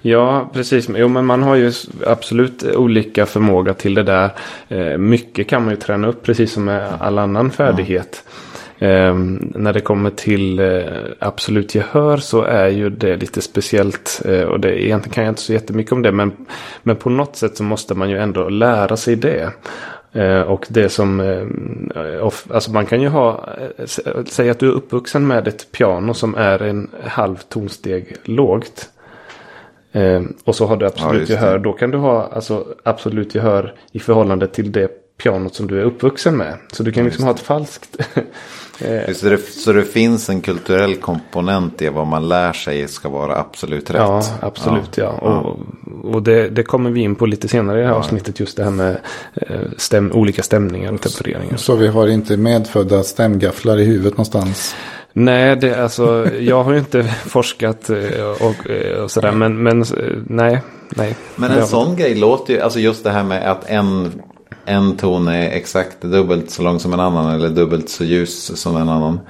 Ja, 0.00 0.50
precis. 0.52 0.88
Jo, 0.88 1.08
men 1.08 1.26
man 1.26 1.42
har 1.42 1.54
ju 1.54 1.72
absolut 2.06 2.64
olika 2.64 3.26
förmåga 3.26 3.74
till 3.74 3.94
det 3.94 4.02
där. 4.02 4.30
Eh, 4.68 4.98
mycket 4.98 5.48
kan 5.48 5.62
man 5.62 5.70
ju 5.70 5.76
träna 5.76 6.08
upp, 6.08 6.22
precis 6.22 6.52
som 6.52 6.64
med 6.64 6.92
all 7.00 7.18
annan 7.18 7.50
färdighet. 7.50 8.24
Eh, 8.78 9.14
när 9.40 9.72
det 9.72 9.80
kommer 9.80 10.10
till 10.10 10.58
eh, 10.58 10.82
absolut 11.18 11.74
gehör 11.74 12.16
så 12.16 12.42
är 12.42 12.68
ju 12.68 12.90
det 12.90 13.16
lite 13.16 13.42
speciellt. 13.42 14.22
Eh, 14.24 14.42
och 14.42 14.60
det, 14.60 14.84
egentligen 14.84 15.14
kan 15.14 15.24
jag 15.24 15.30
inte 15.30 15.42
så 15.42 15.52
jättemycket 15.52 15.92
om 15.92 16.02
det. 16.02 16.12
Men, 16.12 16.32
men 16.82 16.96
på 16.96 17.10
något 17.10 17.36
sätt 17.36 17.56
så 17.56 17.62
måste 17.62 17.94
man 17.94 18.10
ju 18.10 18.18
ändå 18.18 18.48
lära 18.48 18.96
sig 18.96 19.16
det. 19.16 19.52
Eh, 20.12 20.40
och 20.40 20.66
det 20.68 20.88
som, 20.88 21.20
eh, 21.20 22.22
alltså 22.54 22.72
man 22.72 22.86
kan 22.86 23.02
ju 23.02 23.08
ha, 23.08 23.48
eh, 23.78 23.86
säg 24.26 24.50
att 24.50 24.58
du 24.58 24.68
är 24.68 24.72
uppvuxen 24.72 25.26
med 25.26 25.48
ett 25.48 25.72
piano 25.72 26.14
som 26.14 26.34
är 26.34 26.62
en 26.62 26.90
halv 27.04 27.36
tonsteg 27.36 28.16
lågt. 28.24 28.90
Och 30.44 30.54
så 30.54 30.66
har 30.66 30.76
du 30.76 30.86
absolut 30.86 31.28
Ja, 31.28 31.34
gehör. 31.34 31.58
Då 31.58 31.72
kan 31.72 31.90
du 31.90 31.98
ha 31.98 32.28
alltså, 32.32 32.66
absolut 32.82 33.34
gehör 33.34 33.74
i 33.92 33.98
förhållande 33.98 34.46
till 34.46 34.72
det 34.72 34.88
pianot 35.22 35.54
som 35.54 35.66
du 35.66 35.80
är 35.80 35.84
uppvuxen 35.84 36.36
med. 36.36 36.56
Så 36.72 36.82
du 36.82 36.92
kan 36.92 37.04
liksom 37.04 37.24
ha 37.24 37.30
ett 37.30 37.40
falskt. 37.40 37.96
eh, 38.80 39.14
Så 39.14 39.28
det, 39.28 39.38
så 39.38 39.72
det 39.72 39.84
finns 39.84 40.28
en 40.28 40.40
kulturell 40.40 40.96
komponent 40.96 41.82
i 41.82 41.88
vad 41.88 42.06
man 42.06 42.28
lär 42.28 42.52
sig 42.52 42.88
ska 42.88 43.08
vara 43.08 43.36
absolut 43.36 43.90
rätt. 43.90 43.98
ja, 43.98 44.22
absolut 44.40 44.96
ja. 44.96 45.08
Och, 45.08 45.58
och 46.14 46.22
det, 46.22 46.48
det 46.48 46.62
kommer 46.62 46.90
vi 46.90 47.00
in 47.00 47.14
på 47.14 47.26
lite 47.26 47.48
senare 47.48 47.78
i 47.78 47.82
det 47.82 47.88
här 47.88 47.94
avsnittet. 47.94 48.40
Just 48.40 48.56
det 48.56 48.64
här 48.64 48.70
med 48.70 48.98
eh, 49.34 49.56
stäm, 49.76 50.12
olika 50.12 50.42
stämningar 50.42 50.92
och 50.92 51.00
tempereringar. 51.00 51.56
Så 51.56 51.76
vi 51.76 51.88
har 51.88 52.08
inte 52.08 52.36
medfödda 52.36 53.02
stämgafflar 53.02 53.78
i 53.78 53.84
huvudet 53.84 54.12
någonstans. 54.12 54.74
Nej, 55.12 55.56
det, 55.56 55.82
alltså, 55.82 56.30
jag 56.40 56.64
har 56.64 56.72
ju 56.72 56.78
inte 56.78 57.02
forskat 57.26 57.90
eh, 57.90 57.96
och, 58.40 58.70
och 59.02 59.10
sådär. 59.10 59.32
Men, 59.32 59.62
men 59.62 59.84
nej, 60.26 60.60
nej. 60.96 61.16
Men 61.36 61.50
en 61.50 61.66
sån 61.66 61.96
grej 61.96 62.14
låter 62.14 62.54
ju, 62.54 62.60
alltså 62.60 62.78
just 62.78 63.04
det 63.04 63.10
här 63.10 63.24
med 63.24 63.50
att 63.50 63.64
en, 63.68 64.22
en 64.68 64.96
ton 64.96 65.28
är 65.28 65.50
exakt 65.50 66.00
dubbelt 66.02 66.50
så 66.50 66.62
lång 66.62 66.80
som 66.80 66.92
en 66.92 67.00
annan 67.00 67.34
eller 67.34 67.48
dubbelt 67.50 67.88
så 67.88 68.04
ljus 68.04 68.60
som 68.60 68.76
en 68.76 68.88
annan. 68.88 69.20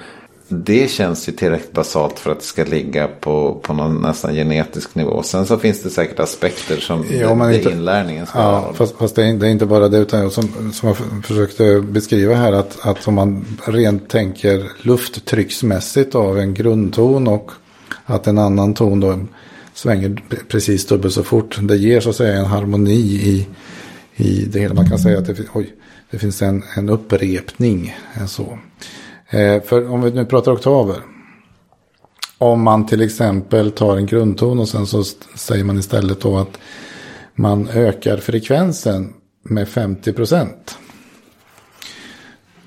Det 0.51 0.90
känns 0.90 1.29
ju 1.29 1.33
tillräckligt 1.33 1.72
basalt 1.72 2.18
för 2.18 2.33
att 2.33 2.38
det 2.38 2.44
ska 2.44 2.64
ligga 2.64 3.09
på, 3.20 3.61
på 3.62 3.72
någon 3.72 4.03
nästan 4.03 4.35
genetisk 4.35 4.94
nivå. 4.94 5.22
Sen 5.22 5.46
så 5.46 5.59
finns 5.59 5.83
det 5.83 5.90
säkert 5.90 6.20
aspekter 6.20 6.77
som 6.77 7.05
Ja, 7.20 7.35
det, 7.35 7.48
det 7.48 7.57
inte- 7.59 7.70
inlärningen 7.70 8.27
ska 8.27 8.38
Ja, 8.38 8.51
vara. 8.61 8.72
fast, 8.74 8.96
fast 8.98 9.16
det, 9.16 9.24
är, 9.24 9.35
det 9.35 9.46
är 9.46 9.51
inte 9.51 9.66
bara 9.66 9.88
det 9.88 9.98
utan 9.98 10.31
som, 10.31 10.72
som 10.72 10.88
jag 10.88 10.96
försökte 11.27 11.81
beskriva 11.81 12.35
här 12.35 12.53
att, 12.53 12.79
att 12.87 13.09
om 13.09 13.14
man 13.14 13.44
rent 13.64 14.09
tänker 14.09 14.66
lufttrycksmässigt 14.83 16.14
av 16.14 16.38
en 16.38 16.55
grundton 16.55 17.29
och 17.29 17.51
att 18.05 18.27
en 18.27 18.38
annan 18.38 18.74
ton 18.74 19.01
då 19.01 19.18
svänger 19.74 20.09
pre- 20.09 20.46
precis 20.48 20.87
dubbelt 20.87 21.14
så 21.14 21.22
fort. 21.24 21.59
Det 21.61 21.77
ger 21.77 22.01
så 22.01 22.11
att 22.11 22.16
säga 22.16 22.38
en 22.38 22.44
harmoni 22.46 23.01
i, 23.01 23.46
i 24.19 24.45
det 24.45 24.61
hela. 24.61 24.75
Man 24.75 24.89
kan 24.89 24.99
säga 24.99 25.19
att 25.19 25.27
det, 25.27 25.47
oj, 25.53 25.75
det 26.11 26.19
finns 26.19 26.43
en, 26.43 26.63
en 26.77 26.89
upprepning. 26.89 27.97
Så. 28.27 28.59
Eh, 29.31 29.63
för 29.63 29.91
om 29.91 30.03
vi 30.03 30.11
nu 30.11 30.25
pratar 30.25 30.53
oktaver. 30.53 30.97
Om 32.39 32.63
man 32.63 32.87
till 32.87 33.01
exempel 33.01 33.71
tar 33.71 33.97
en 33.97 34.07
grundton 34.07 34.59
och 34.59 34.69
sen 34.69 34.87
så 34.87 35.05
säger 35.35 35.65
man 35.65 35.79
istället 35.79 36.21
då 36.21 36.39
att 36.39 36.59
man 37.35 37.69
ökar 37.69 38.17
frekvensen 38.17 39.13
med 39.43 39.69
50 39.69 40.13
procent. 40.13 40.79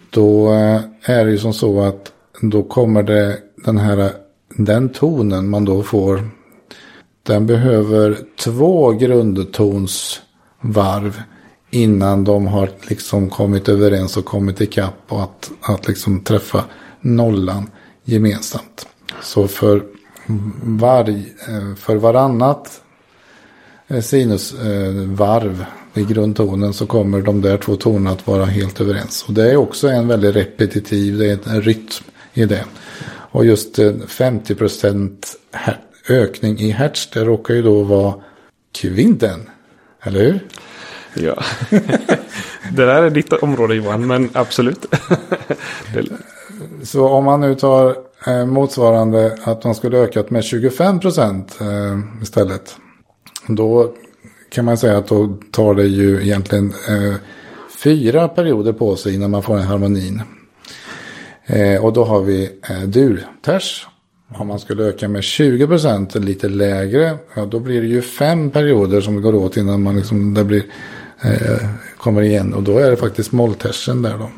Då 0.10 0.54
eh, 0.54 0.82
är 1.04 1.26
det 1.26 1.32
ju 1.32 1.38
som 1.38 1.54
så 1.54 1.82
att 1.82 2.12
då 2.42 2.64
kommer 2.64 3.04
det 3.04 3.40
den 3.56 3.78
här 3.78 4.12
den 4.50 4.90
tonen 4.90 5.50
man 5.50 5.66
då 5.66 5.84
får. 5.84 6.30
Den 7.24 7.46
behöver 7.46 8.18
två 8.36 8.92
grundtonsvarv 8.92 11.22
innan 11.72 12.24
de 12.24 12.48
har 12.48 12.70
liksom 12.82 13.30
kommit 13.30 13.70
överens 13.70 14.18
och 14.18 14.26
kommit 14.26 14.62
ikapp 14.62 15.04
och 15.08 15.24
att, 15.24 15.52
att 15.62 15.88
liksom 15.88 16.24
träffa 16.24 16.64
nollan 17.02 17.70
gemensamt. 18.04 18.88
Så 19.22 19.48
för, 19.48 19.84
varg, 20.64 21.34
eh, 21.48 21.76
för 21.76 21.96
varannat 21.96 22.82
eh, 23.88 24.02
sinusvarv 24.02 25.66
eh, 25.94 26.02
i 26.02 26.06
grundtonen 26.06 26.74
så 26.74 26.86
kommer 26.86 27.22
de 27.22 27.42
där 27.42 27.58
två 27.58 27.76
tonerna 27.76 28.12
att 28.12 28.28
vara 28.28 28.46
helt 28.46 28.82
överens. 28.82 29.26
Och 29.28 29.34
det 29.34 29.52
är 29.52 29.56
också 29.56 29.88
en 29.88 30.08
väldigt 30.08 30.36
repetitiv, 30.36 31.18
det 31.18 31.28
är 31.28 31.56
en 31.56 31.62
rytm 31.62 32.04
i 32.34 32.46
det. 32.46 32.66
Och 33.08 33.46
just 33.46 33.78
50% 33.78 35.18
ökning 36.10 36.60
i 36.60 36.72
hertz, 36.72 37.10
det 37.14 37.26
råkar 37.26 37.54
ju 37.54 37.62
då 37.62 37.84
vara 37.84 38.14
kvinten. 38.72 39.50
Eller 40.04 40.20
hur? 40.20 40.48
Ja. 41.14 41.44
det 42.72 42.86
där 42.86 43.04
är 43.04 43.10
ditt 43.10 43.34
område 43.34 43.76
Johan, 43.76 44.08
men 44.08 44.30
absolut. 44.34 44.86
det, 45.94 46.06
Så 46.84 47.08
om 47.08 47.26
man 47.26 47.42
nu 47.42 47.56
tar 47.56 47.96
eh, 48.28 48.46
motsvarande 48.46 49.38
att 49.44 49.64
man 49.64 49.76
skulle 49.76 49.98
ökat 49.98 50.30
med 50.30 50.44
25 50.44 51.00
procent 51.00 51.58
eh, 51.62 52.22
istället. 52.22 52.76
Då 53.48 53.94
kan 54.50 54.66
man 54.66 54.78
säga 54.78 54.98
att 54.98 55.08
då 55.08 55.38
tar 55.52 55.74
det 55.74 55.86
ju 55.86 56.22
egentligen 56.22 56.74
eh, 56.90 57.16
fyra 57.84 58.28
perioder 58.28 58.74
på 58.74 58.96
sig 58.96 59.16
innan 59.16 59.32
man 59.32 59.44
får 59.44 59.58
en 59.58 59.64
harmonin. 59.64 60.22
Eh, 61.46 61.86
och 61.86 61.94
då 61.94 62.04
har 62.04 62.22
vi 62.22 62.50
eh. 62.70 63.62
Om 64.34 64.48
man 64.48 64.60
skulle 64.60 64.84
öka 64.84 65.08
med 65.08 65.24
20 65.24 65.68
procent 65.68 66.16
lite 66.16 66.50
lägre, 66.50 67.18
ja, 67.36 67.46
då 67.46 67.60
blir 67.60 67.82
det 67.82 67.88
ju 67.88 68.02
fem 68.02 68.52
perioder 68.52 69.02
som 69.02 69.22
går 69.22 69.36
åt 69.36 69.58
innan 69.58 69.84
man 69.84 69.96
liksom, 69.96 70.34
det 70.34 70.44
blir, 70.44 70.64
eh, 71.24 71.58
kommer 71.98 72.22
igen. 72.22 72.54
Och 72.54 72.64
då 72.64 72.78
är 72.78 72.90
det 72.92 72.98
faktiskt 72.98 73.32
molltersen 73.32 74.02
där 74.02 74.18
då. 74.18 74.30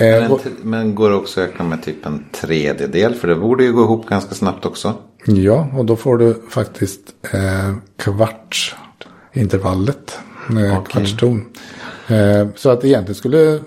Eh, 0.00 0.20
Men, 0.20 0.30
och- 0.30 0.40
men 0.62 0.94
går 0.94 1.10
det 1.10 1.16
också 1.16 1.40
att 1.40 1.48
öka 1.48 1.62
med 1.64 1.82
typ 1.82 2.06
en 2.06 2.24
tredjedel? 2.40 3.14
För 3.14 3.28
det 3.28 3.34
borde 3.34 3.64
ju 3.64 3.72
gå 3.72 3.82
ihop 3.82 4.08
ganska 4.08 4.34
snabbt 4.34 4.66
också. 4.66 4.94
Ja, 5.26 5.68
och 5.76 5.84
då 5.84 5.96
får 5.96 6.18
du 6.18 6.42
faktiskt 6.50 7.00
eh, 7.32 7.74
kvartsintervallet. 7.98 10.18
Eh, 10.50 10.82
Kvartston. 10.84 11.44
Eh, 12.08 12.46
så 12.56 12.70
att 12.70 12.84
egentligen 12.84 13.14
skulle 13.14 13.60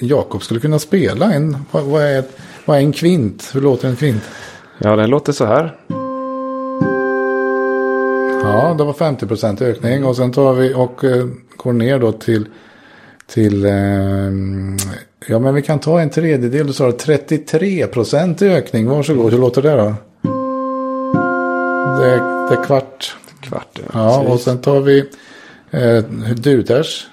Jakob 0.00 0.42
skulle 0.42 0.60
kunna 0.60 0.78
spela 0.78 1.32
en, 1.32 1.56
vad, 1.70 1.84
vad, 1.84 2.02
är, 2.02 2.24
vad 2.64 2.76
är 2.76 2.80
en 2.80 2.92
kvint? 2.92 3.50
Hur 3.54 3.60
låter 3.60 3.88
en 3.88 3.96
kvint? 3.96 4.22
ja, 4.78 4.96
den 4.96 5.10
låter 5.10 5.32
så 5.32 5.44
här. 5.44 5.76
Ja, 8.44 8.74
det 8.78 8.84
var 8.84 8.92
50% 8.92 9.62
ökning 9.62 10.04
och 10.04 10.16
sen 10.16 10.32
tar 10.32 10.52
vi 10.52 10.74
och 10.74 11.04
eh, 11.04 11.26
går 11.56 11.72
ner 11.72 11.98
då 11.98 12.12
till, 12.12 12.46
till 13.26 13.64
eh, 13.64 13.72
ja 15.26 15.38
men 15.38 15.54
vi 15.54 15.62
kan 15.62 15.78
ta 15.78 16.00
en 16.00 16.10
tredjedel, 16.10 16.66
du 16.66 16.72
sa 16.72 16.86
det 16.86 17.26
33% 17.32 18.42
ökning, 18.42 18.88
varsågod, 18.88 19.32
hur 19.32 19.40
låter 19.40 19.62
det 19.62 19.76
då? 19.76 19.94
Det, 22.00 22.16
det 22.48 22.54
är 22.54 22.64
kvart. 22.64 23.16
Kvart. 23.40 23.80
Ja, 23.92 24.16
precis. 24.16 24.32
och 24.32 24.40
sen 24.40 24.58
tar 24.58 24.80
vi 24.80 25.04
eh, 25.70 26.04
Duters. 26.34 27.06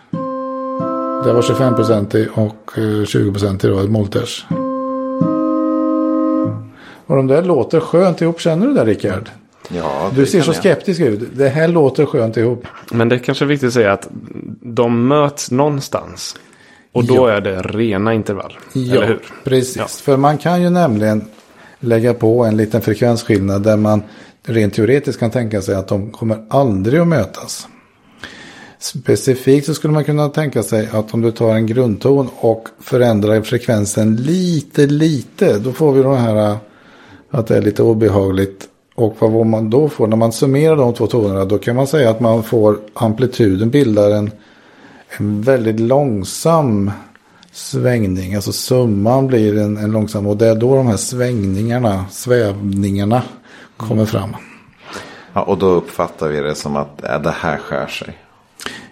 Det 1.23 1.33
var 1.33 1.41
25 1.41 1.75
procent 1.75 2.13
och 2.33 2.77
eh, 2.77 3.05
20 3.05 3.31
procent 3.31 3.61
då, 3.61 3.87
Molters. 3.87 4.45
Och 7.05 7.15
de 7.15 7.27
där 7.27 7.43
låter 7.43 7.79
skönt 7.79 8.21
ihop, 8.21 8.39
känner 8.41 8.67
du 8.67 8.73
det 8.73 8.85
Rickard? 8.85 9.29
Ja, 9.75 10.11
Du 10.15 10.25
ser 10.25 10.41
så 10.41 10.49
jag. 10.49 10.55
skeptisk 10.55 11.01
ut. 11.01 11.19
Det 11.33 11.49
här 11.49 11.67
låter 11.67 12.05
skönt 12.05 12.37
ihop. 12.37 12.63
Men 12.91 13.09
det 13.09 13.15
är 13.15 13.19
kanske 13.19 13.45
är 13.45 13.47
viktigt 13.47 13.67
att 13.67 13.73
säga 13.73 13.91
att 13.93 14.07
de 14.61 15.07
möts 15.07 15.51
någonstans. 15.51 16.35
Och 16.91 17.05
då 17.05 17.15
Ja. 17.15 17.31
är 17.31 17.41
det 17.41 17.61
rena 17.61 18.13
intervall. 18.13 18.57
Ja, 18.73 18.95
Eller 18.95 19.07
hur? 19.07 19.19
precis. 19.43 19.77
Ja. 19.77 19.85
För 19.87 20.17
man 20.17 20.37
kan 20.37 20.61
ju 20.61 20.69
nämligen 20.69 21.25
lägga 21.79 22.13
på 22.13 22.45
en 22.45 22.57
liten 22.57 22.81
frekvensskillnad 22.81 23.63
där 23.63 23.77
man 23.77 24.03
rent 24.43 24.73
teoretiskt 24.73 25.19
kan 25.19 25.31
tänka 25.31 25.61
sig 25.61 25.75
att 25.75 25.87
de 25.87 26.11
kommer 26.11 26.37
aldrig 26.49 26.99
att 26.99 27.07
mötas. 27.07 27.67
Specifikt 28.79 29.65
så 29.65 29.73
skulle 29.73 29.93
man 29.93 30.03
kunna 30.03 30.29
tänka 30.29 30.63
sig 30.63 30.89
att 30.91 31.13
om 31.13 31.21
du 31.21 31.31
tar 31.31 31.53
en 31.55 31.67
grundton 31.67 32.29
och 32.35 32.67
förändrar 32.81 33.41
frekvensen 33.41 34.15
lite, 34.15 34.85
lite, 34.87 35.59
då 35.59 35.71
får 35.71 35.91
vi 35.91 36.03
de 36.03 36.17
här 36.17 36.57
att 37.31 37.47
det 37.47 37.57
är 37.57 37.61
lite 37.61 37.83
obehagligt. 37.83 38.68
Och 38.99 39.15
vad 39.19 39.45
man 39.45 39.69
då 39.69 39.89
får, 39.89 40.07
när 40.07 40.17
man 40.17 40.31
summerar 40.31 40.75
de 40.75 40.93
två 40.93 41.07
tonerna, 41.07 41.45
då 41.45 41.57
kan 41.57 41.75
man 41.75 41.87
säga 41.87 42.09
att 42.09 42.19
man 42.19 42.43
får 42.43 42.79
amplituden 42.93 43.69
bildar 43.69 44.11
en, 44.11 44.31
en 45.17 45.41
väldigt 45.41 45.79
långsam 45.79 46.91
svängning. 47.51 48.35
Alltså 48.35 48.51
summan 48.51 49.27
blir 49.27 49.57
en, 49.57 49.77
en 49.77 49.91
långsam 49.91 50.27
och 50.27 50.37
det 50.37 50.47
är 50.47 50.55
då 50.55 50.75
de 50.75 50.87
här 50.87 50.97
svängningarna, 50.97 52.05
svävningarna 52.11 53.21
kommer 53.77 54.05
fram. 54.05 54.35
Ja, 55.33 55.41
och 55.41 55.57
då 55.57 55.65
uppfattar 55.67 56.27
vi 56.27 56.39
det 56.41 56.55
som 56.55 56.75
att 56.75 57.03
äh, 57.03 57.21
det 57.21 57.33
här 57.39 57.57
skär 57.57 57.87
sig. 57.87 58.17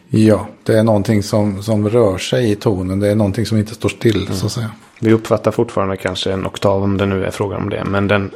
Ja, 0.09 0.47
det 0.63 0.79
är 0.79 0.83
någonting 0.83 1.23
som, 1.23 1.63
som 1.63 1.89
rör 1.89 2.17
sig 2.17 2.51
i 2.51 2.55
tonen. 2.55 2.99
Det 2.99 3.07
är 3.07 3.15
någonting 3.15 3.45
som 3.45 3.57
inte 3.57 3.75
står 3.75 3.89
still 3.89 4.25
Mm. 4.25 4.33
så 4.37 4.45
att 4.45 4.51
säga. 4.51 4.71
Vi 4.99 5.13
uppfattar 5.13 5.51
fortfarande 5.51 5.97
kanske 5.97 6.31
en 6.31 6.45
oktav 6.45 6.83
om 6.83 6.97
det 6.97 7.05
nu 7.05 7.25
är 7.25 7.31
frågan 7.31 7.63
om 7.63 7.69
det. 7.69 7.83
Men 7.83 8.07
den 8.07 8.31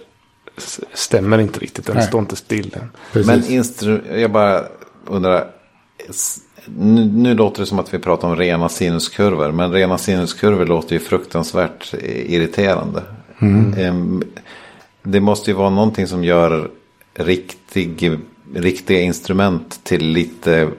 stämmer 0.94 1.38
inte 1.40 1.60
riktigt. 1.60 1.86
Den 1.86 1.96
Nej. 1.96 2.08
står 2.08 2.20
inte 2.22 2.36
still. 2.36 2.76
Men 3.14 3.44
instru- 3.44 4.18
jag 4.18 4.32
bara 4.32 4.64
undrar. 5.08 5.48
Nu, 6.66 7.06
nu 7.06 7.34
låter 7.34 7.60
det 7.60 7.66
som 7.66 7.80
att 7.80 7.94
vi 7.94 8.00
pratar 8.00 8.28
om 8.28 8.36
rena 8.36 8.70
sinuskurvor. 8.70 9.52
Men 9.52 9.72
rena 9.72 9.98
sinuskurvor 9.98 10.66
låter 10.66 10.94
ju 10.94 11.00
fruktansvärt 11.00 11.94
eh, 11.94 12.34
irriterande. 12.34 13.04
Em, 13.78 14.24
Det 15.04 15.20
måste 15.20 15.52
ju 15.52 15.58
vara 15.58 15.70
någonting 15.70 16.08
som 16.08 16.24
gör 16.24 16.70
riktig, 17.14 18.20
riktiga 18.56 19.02
instrument 19.02 19.80
till 19.84 20.06
lite 20.08 20.70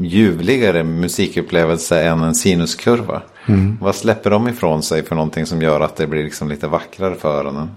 ljuvligare 0.00 0.84
musikupplevelse 0.84 2.02
än 2.02 2.22
en 2.22 2.34
sinuskurva. 2.34 3.22
Vad 3.80 3.94
släpper 3.94 4.30
de 4.30 4.48
ifrån 4.48 4.82
sig 4.82 5.02
för 5.04 5.14
någonting 5.14 5.46
som 5.46 5.62
gör 5.62 5.80
att 5.80 5.96
det 5.96 6.06
blir 6.06 6.24
liksom 6.24 6.48
lite 6.48 6.66
vackrare 6.68 7.14
för 7.14 7.38
öronen? 7.38 7.70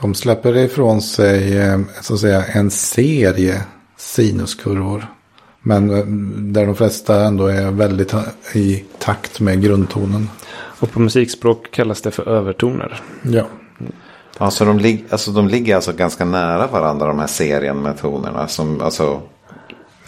De 0.00 0.14
släpper 0.14 0.56
ifrån 0.56 1.02
sig 1.02 1.58
eh, 1.58 1.78
så 2.02 2.14
att 2.14 2.20
säga, 2.20 2.44
en 2.44 2.70
serie 2.70 3.62
sinuskurvor. 3.96 5.06
Men 5.62 5.90
eh, 5.90 6.04
där 6.52 6.66
de 6.66 6.74
flesta 6.74 7.24
ändå 7.24 7.46
är 7.46 7.70
väldigt 7.70 8.10
ha- 8.12 8.24
i 8.54 8.84
takt 8.98 9.40
med 9.40 9.62
grundtonen. 9.62 10.28
Och 10.80 10.90
på 10.92 11.00
musikspråk 11.00 11.70
kallas 11.70 12.02
det 12.02 12.10
för 12.10 12.28
övertoner. 12.28 13.00
Ja, 13.22 13.46
Alltså 14.40 14.64
de, 14.64 14.78
lig- 14.78 15.04
alltså 15.10 15.30
de 15.30 15.48
ligger 15.48 15.74
alltså 15.74 15.92
ganska 15.92 16.24
nära 16.24 16.66
varandra 16.66 17.06
de 17.06 17.18
här 17.18 17.26
serien 17.26 17.82
med 17.82 17.98
tonerna. 17.98 18.48
Som, 18.48 18.80
alltså, 18.80 19.20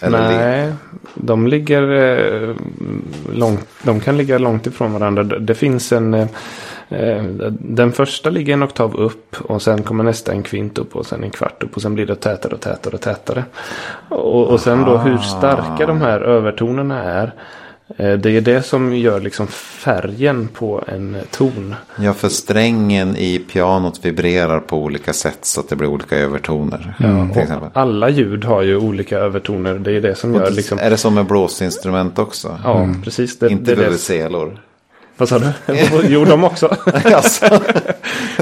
Nej, 0.03 0.73
de 1.15 1.47
ligger 1.47 1.83
eh, 1.93 2.55
långt. 3.33 3.67
De 3.83 4.01
kan 4.01 4.17
ligga 4.17 4.39
långt 4.39 4.67
ifrån 4.67 4.93
varandra. 4.93 5.23
Det, 5.23 5.55
finns 5.55 5.93
en. 5.93 6.15
Eh, 6.15 6.21
eh, 6.21 6.29
den 7.51 7.93
första 7.93 8.31
ligger 8.31 8.53
en 8.53 8.63
oktav 8.63 8.97
upp 8.97 9.37
och 9.41 9.63
sen 9.63 9.83
kommer 9.83 10.05
nästa 10.05 10.33
en 10.33 10.43
kvint 10.43 10.79
upp 10.79 10.97
och 10.97 11.07
sen 11.07 11.25
en 11.25 11.31
kvart 11.31 11.63
upp 11.63 11.77
och 11.77 11.83
sen 11.83 11.95
blir 11.95 12.07
det 12.07 12.15
tätare 12.17 12.55
och 12.55 12.61
tätare 12.61 12.95
och 12.95 13.01
tätare. 13.01 13.45
Och, 14.09 14.47
och 14.49 14.61
sen 14.61 14.85
då 14.85 14.97
hur 14.97 15.19
starka 15.19 15.87
de 15.87 16.01
här 16.01 16.21
övertonerna 16.21 17.03
är. 17.03 17.33
eh, 17.97 18.13
Det 18.19 18.37
är 18.37 18.41
det 18.41 18.63
som 18.63 18.97
gör 18.97 19.21
liksom 19.21 19.47
färgen 19.47 20.49
på 20.49 20.85
en 20.87 21.17
ton. 21.31 21.75
Ja, 22.01 22.13
för 22.13 22.29
strängen 22.29 23.17
i 23.17 23.39
pianot 23.39 24.05
vibrerar 24.05 24.61
på 24.61 24.77
olika 24.77 25.13
sätt 25.13 25.39
så 25.43 25.61
att 25.61 25.69
det 25.69 25.77
blir 25.77 25.89
olika 25.89 26.17
övertoner. 26.19 26.95
exempel. 27.43 27.69
Alla 27.73 28.09
ljud 28.09 28.45
har 28.45 28.63
ju 28.63 28.77
olika 28.77 29.19
övertoner. 29.19 29.75
Det 29.75 29.93
är 29.93 30.01
det 30.01 30.15
som 30.15 30.35
gör 30.35 30.51
liksom. 30.51 30.79
Är 30.79 30.91
det 30.91 30.97
som 30.97 31.15
med 31.15 31.27
blåsinstrument 31.27 32.19
också? 32.19 32.59
Ja, 32.65 32.89
precis. 33.05 33.39
Det, 33.39 33.49
Inte 33.49 33.75
det 33.75 33.83
det. 33.83 33.91
Vad 35.21 35.29
sa 35.29 35.39
du? 35.39 35.53
Jo, 36.09 36.25
de 36.25 36.45
också. 36.45 36.67
alltså, 37.15 37.61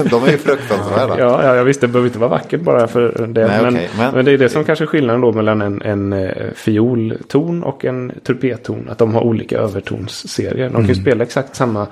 de 0.09 0.23
är 0.23 0.31
ju 0.31 0.37
fruktansvärda. 0.37 1.19
Ja, 1.19 1.43
ja, 1.43 1.55
jag 1.55 1.63
visste. 1.63 1.87
Det 1.87 1.91
behöver 1.93 2.07
inte 2.09 2.19
vara 2.19 2.29
vackert 2.29 2.61
bara 2.61 2.87
för 2.87 3.27
det. 3.27 3.47
Nej, 3.47 3.61
men, 3.63 3.73
okej, 3.75 3.89
men- 3.97 4.13
men... 4.15 4.25
det 4.25 4.31
är 4.31 4.37
det 4.37 4.49
som 4.49 4.63
kanske 4.63 4.85
är 4.85 4.87
skillnaden 4.87 5.21
då 5.21 5.31
mellan 5.31 5.61
en, 5.61 5.81
en 5.81 6.13
eh, 6.13 6.29
fiolton 6.55 7.63
och 7.63 7.85
en 7.85 8.11
trumpetton. 8.25 8.87
Att 8.89 8.97
de 8.97 9.13
har 9.15 9.21
olika 9.21 9.57
övertonsserier. 9.57 10.63
De 10.63 10.69
kan 10.71 10.75
Mm. 10.81 10.89
ju 10.89 10.95
spela 11.01 11.23
exakt 11.23 11.55
samma 11.55 11.87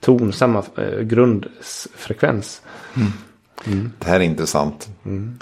ton, 0.00 0.32
samma 0.32 0.58
eh, 0.58 1.00
grundfrekvens. 1.02 2.62
Det 3.98 4.06
här 4.08 4.20
är 4.20 4.24
intressant. 4.24 4.88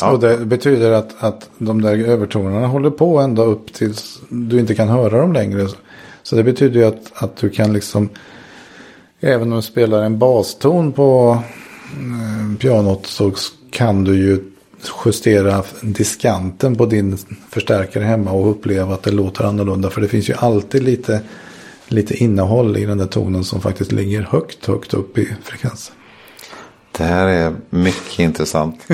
Ja. 0.01 0.11
och 0.11 0.21
det 0.21 0.39
betyder 0.39 0.91
att, 0.93 1.25
att 1.25 1.51
de 1.59 1.83
där 1.83 2.09
övertonerna 2.09 2.67
håller 2.67 2.91
på 2.91 3.19
ända 3.19 3.43
upp 3.43 3.73
tills 3.73 4.19
du 4.29 4.59
inte 4.59 4.75
kan 4.75 4.89
höra 4.89 5.19
dem 5.21 5.33
längre. 5.33 5.67
Så 6.23 6.37
det 6.37 6.43
betyder 6.43 6.81
ju 6.81 6.87
att, 6.87 7.13
att 7.23 7.37
du 7.37 7.51
kan 7.51 7.73
liksom, 7.73 8.09
även 9.21 9.53
om 9.53 9.57
du 9.57 9.63
spelar 9.63 10.03
en 10.03 10.19
baston 10.19 10.93
på 10.93 11.43
eh, 11.93 12.59
pianot 12.59 13.07
så 13.07 13.33
kan 13.71 14.05
du 14.05 14.17
ju 14.17 14.41
justera 15.05 15.63
diskanten 15.81 16.77
på 16.77 16.87
din 16.87 17.19
förstärkare 17.51 18.05
hemma 18.05 18.31
och 18.31 18.51
uppleva 18.51 18.95
att 18.95 19.03
det 19.03 19.11
låter 19.11 19.45
annorlunda. 19.45 19.91
För 19.91 20.01
det 20.01 20.09
finns 20.09 20.31
ju 20.31 20.35
alltid 20.35 20.83
lite, 20.83 21.21
lite 21.89 22.17
innehåll 22.17 22.77
i 22.77 22.87
den 22.87 22.99
där 22.99 23.07
tonen 23.07 23.45
som 23.45 23.61
faktiskt 23.61 23.93
ligger 23.93 24.23
högt, 24.23 24.67
högt 24.67 24.95
upp 24.95 25.19
i 25.19 25.29
frekvensen. 25.45 25.95
Det 26.99 27.05
här 27.05 27.27
är 27.27 27.57
mycket 27.71 28.19
intressant. 28.19 28.85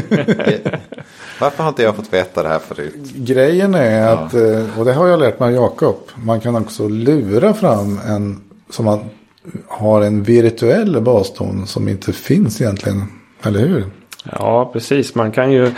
Varför 1.40 1.62
har 1.62 1.68
inte 1.68 1.82
jag 1.82 1.96
fått 1.96 2.12
veta 2.12 2.42
det 2.42 2.48
här 2.48 2.58
förut? 2.58 2.94
Grejen 3.14 3.74
är 3.74 4.08
att, 4.08 4.34
eh, 4.34 4.78
och 4.78 4.84
det 4.84 4.92
har 4.92 5.08
jag 5.08 5.20
lärt 5.20 5.40
mig 5.40 5.46
av 5.46 5.54
Jakob, 5.54 5.96
man 6.14 6.40
kan 6.40 6.56
också 6.56 6.88
lura 6.88 7.54
fram 7.54 8.00
en 8.06 8.40
som 8.70 8.84
man 8.84 9.00
har 9.68 10.02
en 10.02 10.22
virtuell 10.22 11.00
baston 11.00 11.66
som 11.66 11.88
inte 11.88 12.12
finns 12.12 12.60
egentligen. 12.60 13.02
Eller 13.42 13.60
hur? 13.60 13.84
Ja, 14.32 14.70
precis. 14.72 15.14
Man 15.14 15.32
kan 15.32 15.52
ju, 15.52 15.70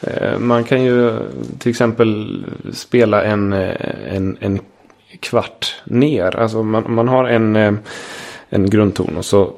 eh, 0.00 0.38
man 0.38 0.64
kan 0.64 0.82
ju 0.84 1.12
till 1.58 1.70
exempel 1.70 2.44
spela 2.72 3.24
en, 3.24 3.52
eh, 3.52 4.14
en, 4.14 4.36
en 4.40 4.60
kvart 5.20 5.82
ner. 5.84 6.36
Alltså 6.36 6.62
man, 6.62 6.84
man 6.88 7.08
har 7.08 7.24
en, 7.24 7.56
eh, 7.56 7.74
en 8.48 8.70
grundton 8.70 9.16
och 9.16 9.24
så 9.24 9.52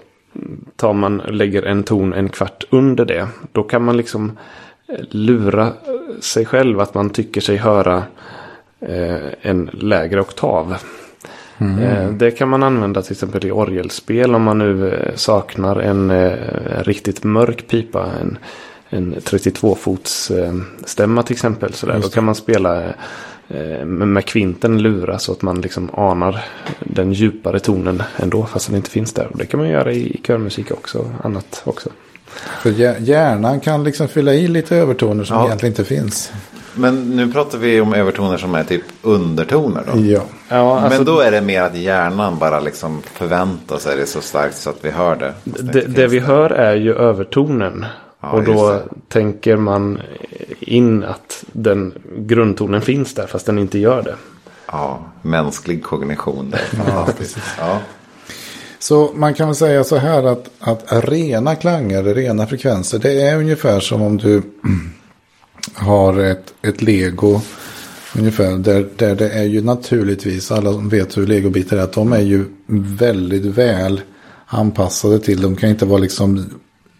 tar 0.76 0.92
man, 0.92 1.22
lägger 1.28 1.62
en 1.62 1.82
ton 1.82 2.12
en 2.12 2.28
kvart 2.28 2.64
under 2.70 3.04
det. 3.04 3.28
Då 3.52 3.62
kan 3.62 3.84
man 3.84 3.96
liksom 3.96 4.38
lura 5.10 5.72
sig 6.20 6.46
själv 6.46 6.80
att 6.80 6.94
man 6.94 7.10
tycker 7.10 7.40
sig 7.40 7.56
höra 7.56 8.02
en 9.40 9.70
lägre 9.72 10.20
oktav. 10.20 10.76
Eh, 11.60 12.10
Det 12.10 12.30
kan 12.30 12.48
man 12.48 12.62
använda 12.62 13.02
till 13.02 13.12
exempel 13.12 13.46
i 13.46 13.50
orgelspel 13.50 14.34
om 14.34 14.42
man 14.42 14.58
nu 14.58 14.94
eh, 14.94 15.14
saknar 15.14 15.76
en 15.76 16.10
eh, 16.10 16.32
riktigt 16.78 17.24
mörk 17.24 17.68
pipa. 17.68 18.06
En, 18.20 18.38
en 18.90 19.14
32-fots 19.14 20.30
eh, 20.30 20.54
stämma 20.84 21.22
till 21.22 21.34
exempel. 21.34 21.72
Sådär. 21.72 21.98
Då 22.02 22.08
kan 22.08 22.24
man 22.24 22.34
spela 22.34 22.82
med 23.84 24.24
kvinten 24.24 24.82
lura 24.82 25.18
så 25.18 25.32
att 25.32 25.42
man 25.42 25.60
liksom 25.60 25.90
anar 25.94 26.44
den 26.80 27.12
djupare 27.12 27.58
tonen 27.60 28.02
ändå 28.16 28.44
fast 28.46 28.66
den 28.66 28.76
inte 28.76 28.90
finns 28.90 29.12
där. 29.12 29.26
Och 29.26 29.38
det 29.38 29.46
kan 29.46 29.60
man 29.60 29.68
göra 29.68 29.92
i 29.92 30.20
körmusik 30.26 30.70
också. 30.70 31.10
Annat 31.24 31.62
också. 31.64 31.90
För 32.62 32.70
hjär- 32.70 32.96
hjärnan 33.00 33.60
kan 33.60 33.84
liksom 33.84 34.08
fylla 34.08 34.34
i 34.34 34.48
lite 34.48 34.76
övertoner 34.76 35.24
som 35.24 35.36
Ja. 35.36 35.46
egentligen 35.46 35.72
inte 35.72 35.84
finns. 35.84 36.32
Men 36.76 37.10
nu 37.10 37.32
pratar 37.32 37.58
vi 37.58 37.80
om 37.80 37.94
övertoner 37.94 38.38
som 38.38 38.54
är 38.54 38.64
typ 38.64 38.82
undertoner 39.02 39.82
då. 39.92 40.00
Ja, 40.00 40.20
Ja, 40.48 40.80
alltså, 40.80 40.98
Men 40.98 41.06
då 41.06 41.20
är 41.20 41.30
det 41.30 41.40
mer 41.40 41.62
att 41.62 41.76
hjärnan 41.76 42.38
bara 42.38 42.60
liksom 42.60 43.02
förväntar 43.02 43.78
sig 43.78 43.96
det 43.96 44.06
så 44.06 44.20
starkt 44.20 44.56
så 44.56 44.70
att 44.70 44.84
vi 44.84 44.90
hör 44.90 45.16
det. 45.16 45.34
Det, 45.44 45.80
det 45.80 46.06
vi 46.06 46.18
hör 46.18 46.50
är 46.50 46.74
ju 46.74 46.94
övertonen. 46.94 47.86
Ja, 48.20 48.30
och 48.30 48.44
då 48.44 48.80
tänker 49.08 49.56
man 49.56 50.00
in 50.60 51.04
att 51.04 51.44
den 51.52 51.92
grundtonen 52.18 52.80
finns 52.82 53.14
där 53.14 53.26
fast 53.26 53.46
den 53.46 53.58
inte 53.58 53.78
gör 53.78 54.02
det. 54.02 54.14
Ja, 54.66 54.98
mänsklig 55.22 55.84
kognition. 55.84 56.50
Det 56.50 56.56
är 56.56 56.84
fantastiskt. 56.84 57.38
Ja, 57.58 57.78
Så 58.78 59.10
man 59.14 59.34
kan 59.34 59.48
väl 59.48 59.54
säga 59.56 59.84
så 59.84 59.96
här 59.96 60.24
att, 60.24 60.50
att 60.60 60.84
rena 60.88 61.54
klanger, 61.54 62.02
rena 62.02 62.46
frekvenser, 62.46 62.98
det 62.98 63.20
är 63.22 63.36
ungefär 63.36 63.80
som 63.80 64.02
om 64.02 64.16
du 64.16 64.42
har 65.74 66.18
ett, 66.18 66.54
ett 66.62 66.82
lego. 66.82 67.40
Ungefär 68.16 68.58
där, 68.58 68.88
där 68.96 69.14
det 69.14 69.30
är 69.30 69.44
ju 69.44 69.62
naturligtvis, 69.62 70.52
alla 70.52 70.72
som 70.72 70.88
vet 70.88 71.16
hur 71.16 71.26
legobitar 71.26 71.76
är, 71.76 71.80
att 71.80 71.92
de 71.92 72.12
är 72.12 72.20
ju 72.20 72.44
väldigt 72.98 73.44
väl 73.44 74.00
anpassade 74.46 75.18
till. 75.18 75.40
De 75.40 75.56
kan 75.56 75.70
inte 75.70 75.84
vara 75.84 75.98
liksom 75.98 76.50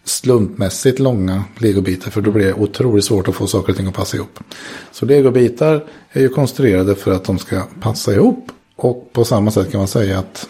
slumpmässigt 0.05 0.98
långa 0.98 1.44
legobitar 1.59 2.11
för 2.11 2.20
då 2.20 2.31
blir 2.31 2.46
det 2.46 2.55
otroligt 2.55 3.05
svårt 3.05 3.29
att 3.29 3.35
få 3.35 3.46
saker 3.46 3.72
och 3.72 3.76
ting 3.76 3.87
att 3.87 3.94
passa 3.94 4.16
ihop. 4.16 4.38
Så 4.92 5.07
legobitar 5.07 5.85
är 6.12 6.20
ju 6.20 6.29
konstruerade 6.29 6.94
för 6.94 7.12
att 7.12 7.24
de 7.24 7.38
ska 7.38 7.62
passa 7.81 8.14
ihop 8.14 8.52
och 8.76 9.11
på 9.12 9.24
samma 9.24 9.50
sätt 9.50 9.70
kan 9.70 9.79
man 9.79 9.88
säga 9.88 10.18
att 10.18 10.48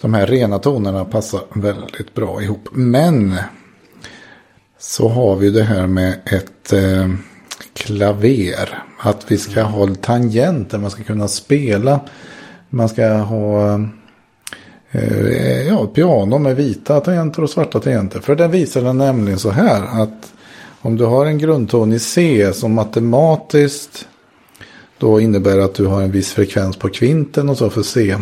de 0.00 0.14
här 0.14 0.26
rena 0.26 0.58
tonerna 0.58 1.04
passar 1.04 1.40
väldigt 1.54 2.14
bra 2.14 2.42
ihop. 2.42 2.68
Men 2.72 3.36
så 4.78 5.08
har 5.08 5.36
vi 5.36 5.50
det 5.50 5.62
här 5.62 5.86
med 5.86 6.20
ett 6.24 6.72
eh, 6.72 7.08
klaver. 7.72 8.82
Att 8.98 9.30
vi 9.30 9.38
ska 9.38 9.62
ha 9.62 9.94
tangenter, 9.94 10.78
man 10.78 10.90
ska 10.90 11.02
kunna 11.02 11.28
spela. 11.28 12.00
Man 12.70 12.88
ska 12.88 13.08
ha 13.08 13.74
eh, 14.90 15.68
ja, 15.68 15.86
piano 15.86 16.38
med 16.38 16.56
vita 16.56 17.00
tangenter 17.00 17.42
och 17.42 17.50
svarta 17.50 17.80
tangenter. 17.80 18.20
För 18.20 18.36
den 18.36 18.50
visar 18.50 18.82
den 18.82 18.98
nämligen 18.98 19.38
så 19.38 19.50
här 19.50 20.02
att 20.02 20.32
om 20.80 20.96
du 20.96 21.04
har 21.04 21.26
en 21.26 21.38
grundton 21.38 21.92
i 21.92 21.98
C 21.98 22.50
som 22.52 22.74
matematiskt 22.74 24.08
då 24.98 25.20
innebär 25.20 25.58
att 25.58 25.74
du 25.74 25.86
har 25.86 26.02
en 26.02 26.10
viss 26.10 26.32
frekvens 26.32 26.76
på 26.76 26.88
kvinten 26.88 27.48
och 27.48 27.58
så 27.58 27.70
för 27.70 27.82
C. 27.82 28.16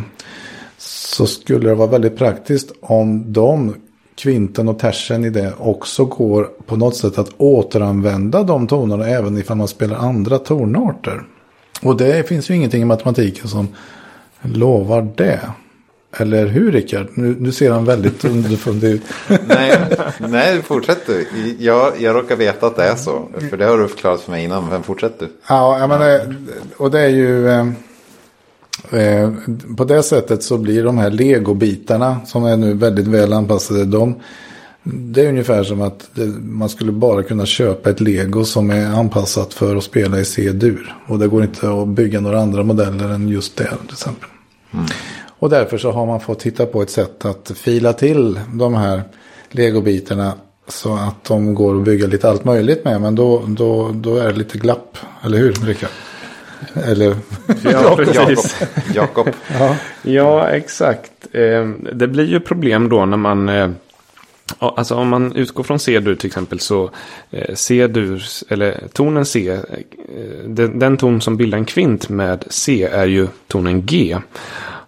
Så 0.79 1.27
skulle 1.27 1.69
det 1.69 1.75
vara 1.75 1.90
väldigt 1.90 2.16
praktiskt 2.16 2.73
om 2.81 3.33
de 3.33 3.75
kvinten 4.16 4.68
och 4.68 4.79
tersen 4.79 5.24
i 5.24 5.31
det 5.31 5.52
också 5.59 6.05
går 6.05 6.50
på 6.66 6.76
något 6.76 6.96
sätt 6.96 7.18
att 7.18 7.31
återanvända 7.37 8.42
de 8.42 8.66
tonerna 8.66 9.07
även 9.07 9.38
ifall 9.38 9.57
man 9.57 9.68
spelar 9.68 9.96
andra 9.96 10.38
tonarter. 10.38 11.22
Och 11.83 11.96
det 11.96 12.29
finns 12.29 12.50
ju 12.50 12.55
ingenting 12.55 12.83
i 12.83 12.85
matematiken 12.85 13.48
som 13.48 13.68
lovar 14.42 15.09
det. 15.16 15.40
Eller 16.18 16.46
hur 16.46 16.72
Rickard? 16.72 17.07
Nu, 17.14 17.37
nu 17.38 17.52
ser 17.52 17.70
han 17.70 17.85
väldigt 17.85 18.24
underfundig 18.24 18.90
ut. 18.90 19.02
nej, 19.48 19.79
nej, 20.18 20.62
fortsätt 20.62 21.07
du. 21.07 21.26
Jag, 21.59 21.92
jag 22.00 22.16
råkar 22.16 22.37
veta 22.37 22.66
att 22.66 22.76
det 22.76 22.85
är 22.85 22.96
så. 22.96 23.29
För 23.50 23.57
det 23.57 23.64
har 23.64 23.79
du 23.79 23.88
förklarat 23.88 24.20
för 24.20 24.31
mig 24.31 24.44
innan, 24.44 24.68
men 24.68 24.83
fortsätt 24.83 25.20
du. 25.20 25.29
Ja, 25.48 25.79
jag 25.79 25.88
menar, 25.88 26.37
och 26.76 26.90
det 26.90 27.00
är 27.00 27.09
ju... 27.09 27.48
Eh, 28.91 29.33
på 29.77 29.85
det 29.85 30.03
sättet 30.03 30.43
så 30.43 30.59
blir 30.59 30.85
de 30.85 30.99
här 30.99 31.11
legobitarna 31.11 32.21
som 32.27 32.45
är 32.45 32.57
nu 32.57 32.75
väldigt 32.75 33.07
väl 33.07 33.33
anpassade. 33.33 33.85
De, 33.85 34.15
det 34.83 35.25
är 35.25 35.29
ungefär 35.29 35.65
som 35.65 35.83
att 35.83 36.09
det, 36.15 36.27
man 36.41 36.69
skulle 36.69 36.93
bara 36.93 37.23
kunna 37.23 37.47
köpa 37.47 37.91
ett 37.91 38.01
lego 38.01 38.45
som 38.45 38.71
är 38.71 38.87
anpassat 38.87 39.55
för 39.55 39.77
att 39.77 39.85
spela 39.85 40.21
i 40.21 40.25
C-dur. 40.25 40.95
Och 41.07 41.19
det 41.19 41.29
går 41.29 41.43
inte 41.43 41.71
att 41.71 41.89
bygga 41.89 42.21
några 42.21 42.41
andra 42.41 42.62
modeller 42.62 43.09
än 43.09 43.29
just 43.29 43.57
det 43.57 43.65
till 43.65 43.93
exempel. 43.93 44.29
Mm. 44.73 44.87
Och 45.39 45.51
därför 45.51 45.79
så 45.79 45.93
har 45.93 46.07
man 46.07 46.21
fått 46.21 46.43
hitta 46.43 46.67
på 46.67 46.83
ett 46.83 46.91
sätt 46.91 47.25
att 47.25 47.53
fila 47.55 47.93
till 47.93 48.41
de 48.55 48.75
här 48.75 49.03
legobitarna 49.51 50.33
så 50.69 50.95
att 50.95 51.25
de 51.25 51.55
går 51.55 51.77
att 51.77 51.85
bygga 51.85 52.07
lite 52.07 52.31
allt 52.31 52.45
möjligt 52.45 52.85
med. 52.85 53.01
Men 53.01 53.15
då, 53.15 53.43
då, 53.47 53.91
då 53.95 54.17
är 54.17 54.33
det 54.33 54.39
lite 54.39 54.59
glapp, 54.59 54.99
eller 55.25 55.39
hur 55.39 55.53
Rickard? 55.53 55.91
Eller 56.74 57.16
ja, 57.64 57.96
precis. 57.96 58.61
Jakob. 58.94 59.29
ja. 59.59 59.76
ja, 60.02 60.48
exakt. 60.48 61.12
Eh, 61.33 61.68
det 61.92 62.09
blir 62.09 62.24
ju 62.24 62.40
problem 62.40 62.88
då 62.88 63.07
när 63.07 63.16
man 63.16 63.48
eh, 63.48 63.70
Alltså 64.59 64.94
om 64.94 65.09
man 65.09 65.33
utgår 65.33 65.62
från 65.62 65.79
C-dur 65.79 66.14
till 66.14 66.26
exempel 66.26 66.61
så 66.61 66.90
eh, 67.31 67.55
C-dur, 67.55 68.22
eller 68.48 68.88
tonen 68.92 69.26
C, 69.26 69.48
eh, 69.50 69.61
den, 70.46 70.79
den, 70.79 70.96
ton 70.96 71.20
som 71.20 71.37
bildar 71.37 71.59
en 71.59 71.64
kvint 71.64 72.09
med 72.09 72.44
C 72.50 72.85
är 72.85 73.07
ju 73.07 73.29
tonen 73.46 73.87
G. 73.87 74.18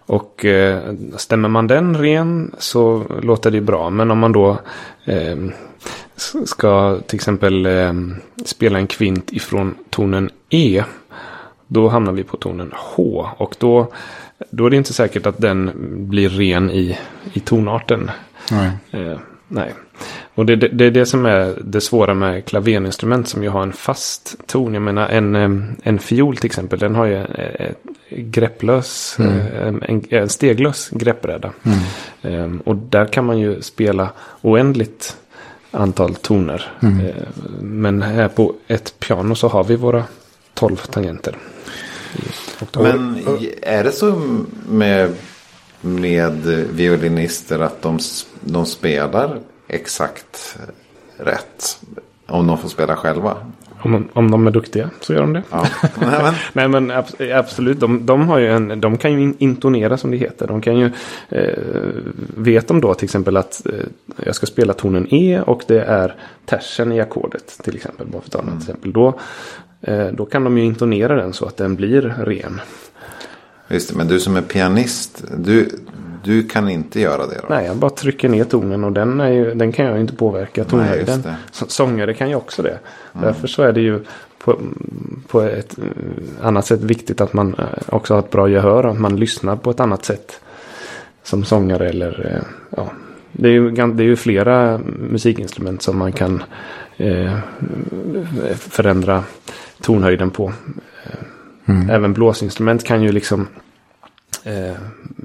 Och 0.05 0.45
eh, 0.45 0.93
stämmer 1.17 1.49
man 1.49 1.67
den 1.67 1.97
ren 1.97 2.51
så 2.57 3.03
låter 3.21 3.51
det 3.51 3.61
bra. 3.61 3.89
Men 3.89 4.11
om 4.11 4.19
man 4.19 4.31
då 4.31 4.57
eh, 5.05 5.37
ska 6.45 6.99
till 7.07 7.15
exempel 7.15 7.65
eh, 7.65 7.93
spela 8.45 8.79
en 8.79 8.87
kvint 8.87 9.33
ifrån 9.33 9.75
tonen 9.89 10.29
E. 10.49 10.83
Då 11.71 11.87
hamnar 11.87 12.11
vi 12.11 12.23
på 12.23 12.37
tonen 12.37 12.71
H. 12.75 13.29
Och 13.37 13.55
då, 13.59 13.91
då 14.49 14.65
är 14.65 14.69
det 14.69 14.77
inte 14.77 14.93
säkert 14.93 15.25
att 15.25 15.37
den 15.37 15.71
blir 16.09 16.29
ren 16.29 16.71
i, 16.71 16.97
i 17.33 17.39
tonarten. 17.39 18.11
Nej. 18.51 18.71
Eh, 18.91 19.17
nej. 19.47 19.73
Och 20.35 20.45
det, 20.45 20.55
det, 20.55 20.67
det, 20.67 20.85
är 20.85 20.91
det 20.91 21.05
som 21.05 21.25
är 21.25 21.57
det 21.63 21.81
svåra 21.81 22.13
med 22.13 22.45
klaverninstrument 22.45 23.27
som 23.27 23.43
ju 23.43 23.49
har 23.49 23.63
en 23.63 23.73
fast 23.73 24.47
ton. 24.47 24.73
Jag 24.73 24.83
menar 24.83 25.07
en, 25.07 25.35
en 25.83 25.99
fiol 25.99 26.37
till 26.37 26.45
exempel, 26.45 26.79
den 26.79 26.95
har 26.95 27.05
ju 27.05 27.23
ett 27.23 27.77
grepplös, 28.09 29.17
mm. 29.19 29.83
en, 29.87 30.03
en 30.09 30.29
steglös 30.29 30.89
greppbräda. 30.89 31.51
Mm. 32.23 32.59
Och 32.59 32.75
där 32.75 33.05
kan 33.05 33.25
man 33.25 33.39
ju 33.39 33.61
spela 33.61 34.09
oändligt 34.41 35.17
antal 35.71 36.15
toner. 36.15 36.71
Mm. 36.81 36.99
Ehm, 36.99 37.11
men 37.81 38.01
här 38.01 38.27
på 38.27 38.53
ett 38.67 38.99
piano 38.99 39.35
så 39.35 39.47
har 39.47 39.63
vi 39.63 39.75
våra 39.75 40.03
tolv 40.53 40.75
tangenter. 40.75 41.37
Men 42.73 43.17
är 43.61 43.83
det 43.83 43.91
så 43.91 44.21
med, 44.69 45.15
med 45.81 46.33
violinister 46.73 47.59
att 47.59 47.81
de, 47.81 47.99
de 48.41 48.65
spelar 48.65 49.39
exakt 49.67 50.57
rätt. 51.17 51.79
Om 52.25 52.47
de 52.47 52.57
får 52.57 52.69
spela 52.69 52.95
själva. 52.95 53.37
Om, 53.81 54.09
om 54.13 54.31
de 54.31 54.47
är 54.47 54.51
duktiga 54.51 54.89
så 54.99 55.13
gör 55.13 55.21
de 55.21 55.33
det. 55.33 55.43
Ja. 55.51 55.67
Nej, 56.01 56.19
men. 56.23 56.33
Nej 56.53 56.67
men 56.67 57.03
absolut, 57.33 57.79
de, 57.79 58.05
de, 58.05 58.27
har 58.27 58.39
ju 58.39 58.47
en, 58.47 58.81
de 58.81 58.97
kan 58.97 59.21
ju 59.21 59.33
intonera 59.37 59.97
som 59.97 60.11
det 60.11 60.17
heter. 60.17 60.47
De 60.47 60.61
kan 60.61 60.77
ju, 60.77 60.91
eh, 61.29 61.57
vet 62.37 62.67
de 62.67 62.81
då 62.81 62.93
till 62.93 63.05
exempel 63.05 63.37
att 63.37 63.65
eh, 63.65 63.73
jag 64.25 64.35
ska 64.35 64.45
spela 64.45 64.73
tonen 64.73 65.07
E 65.13 65.41
och 65.41 65.63
det 65.67 65.81
är 65.81 66.15
tersen 66.45 66.91
i 66.91 67.01
ackordet 67.01 67.59
till 67.63 67.75
exempel. 67.75 68.07
Bara 68.07 68.21
för 68.21 68.27
att 68.27 68.31
ta 68.31 68.41
mm. 68.41 68.57
exempel. 68.57 68.93
Då, 68.93 69.19
då 70.13 70.25
kan 70.25 70.43
de 70.43 70.57
ju 70.57 70.63
intonera 70.63 71.15
den 71.15 71.33
så 71.33 71.45
att 71.45 71.57
den 71.57 71.75
blir 71.75 72.01
ren. 72.01 72.61
Just 73.67 73.89
det, 73.89 73.95
men 73.97 74.07
du 74.07 74.19
som 74.19 74.35
är 74.35 74.41
pianist, 74.41 75.23
du, 75.37 75.69
du 76.23 76.43
kan 76.43 76.69
inte 76.69 76.99
göra 76.99 77.27
det 77.27 77.39
då? 77.41 77.45
Nej, 77.49 77.65
jag 77.65 77.77
bara 77.77 77.91
trycker 77.91 78.29
ner 78.29 78.43
tonen 78.43 78.83
och 78.83 78.91
den, 78.91 79.19
är 79.19 79.29
ju, 79.29 79.53
den 79.53 79.71
kan 79.71 79.85
jag 79.85 79.99
inte 79.99 80.13
påverka. 80.15 80.63
Tonhöjden. 80.63 81.23
Sångare 81.51 82.13
kan 82.13 82.29
ju 82.29 82.35
också 82.35 82.61
det. 82.61 82.79
Mm. 83.13 83.25
Därför 83.25 83.47
så 83.47 83.63
är 83.63 83.73
det 83.73 83.81
ju 83.81 83.99
på, 84.39 84.59
på 85.27 85.41
ett 85.41 85.77
eh, 85.77 86.47
annat 86.47 86.65
sätt 86.65 86.81
viktigt 86.81 87.21
att 87.21 87.33
man 87.33 87.55
eh, 87.59 87.65
också 87.87 88.13
har 88.13 88.19
ett 88.19 88.31
bra 88.31 88.49
gehör. 88.49 88.83
Att 88.83 88.99
man 88.99 89.15
lyssnar 89.15 89.55
på 89.55 89.69
ett 89.69 89.79
annat 89.79 90.05
sätt. 90.05 90.41
Som 91.23 91.43
sångare 91.43 91.89
eller 91.89 92.35
eh, 92.35 92.43
ja. 92.77 92.91
Det 93.31 93.47
är, 93.47 93.53
ju, 93.53 93.71
det 93.71 94.03
är 94.03 94.07
ju 94.07 94.15
flera 94.15 94.77
musikinstrument 94.99 95.81
som 95.81 95.97
man 95.97 96.11
kan 96.11 96.43
eh, 96.97 97.37
förändra 98.57 99.23
tonhöjden 99.81 100.31
på. 100.31 100.53
Mm. 101.69 101.89
Även 101.89 102.13
blåsinstrument 102.13 102.83
kan 102.83 103.03
ju 103.03 103.11
liksom 103.11 103.47
eh, 104.43 104.73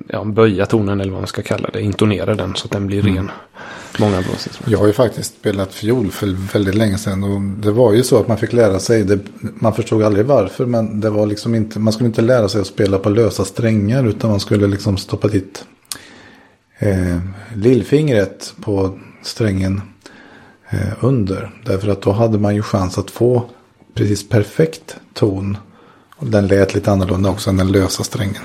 ja, 0.09 0.25
böja 0.25 0.67
tonen 0.67 1.01
eller 1.01 1.13
vad 1.13 1.21
man 1.21 1.27
ska 1.27 1.43
kalla 1.43 1.71
det. 1.73 1.81
Intonera 1.81 2.35
den 2.35 2.55
så 2.55 2.67
att 2.67 2.71
den 2.71 2.87
blir 2.87 3.01
mm. 3.01 3.17
ren. 3.17 3.31
Många 3.99 4.23
blåsinstrument. 4.23 4.73
Jag 4.73 4.79
har 4.79 4.87
ju 4.87 4.93
faktiskt 4.93 5.39
spelat 5.39 5.73
fiol 5.73 6.11
för 6.11 6.27
väldigt 6.53 6.75
länge 6.75 6.99
sedan. 6.99 7.25
Och 7.25 7.41
det 7.41 7.71
var 7.71 7.93
ju 7.93 8.03
så 8.03 8.21
att 8.21 8.29
man 8.29 8.39
fick 8.39 8.53
lära 8.53 8.79
sig. 8.79 9.05
Det, 9.05 9.19
man 9.41 9.75
förstod 9.75 10.03
aldrig 10.03 10.27
varför. 10.27 10.67
Men 10.67 11.01
det 11.01 11.11
var 11.11 11.27
liksom 11.27 11.55
inte, 11.55 11.79
man 11.79 11.93
skulle 11.93 12.07
inte 12.07 12.23
lära 12.23 12.49
sig 12.49 12.61
att 12.61 12.67
spela 12.67 12.99
på 12.99 13.09
lösa 13.09 13.45
strängar. 13.45 14.09
Utan 14.09 14.31
man 14.31 14.41
skulle 14.41 14.67
liksom 14.67 14.97
stoppa 14.97 15.29
dit 15.29 15.65
eh, 16.79 17.19
lillfingret 17.55 18.55
på 18.61 18.99
strängen 19.23 19.81
eh, 20.71 21.05
under. 21.05 21.51
Därför 21.65 21.89
att 21.89 22.03
då 22.03 22.13
hade 22.13 22.39
man 22.39 22.55
ju 22.55 22.63
chans 22.63 22.99
att 22.99 23.11
få 23.11 23.45
precis 23.95 24.29
perfekt 24.29 24.97
ton. 25.13 25.57
Och 26.17 26.27
den 26.27 26.47
lät 26.47 26.75
lite 26.75 26.91
annorlunda 26.91 27.31
också 27.31 27.51
än 27.51 27.57
den 27.57 27.73
lösa 27.73 28.05
strängen. 28.05 28.43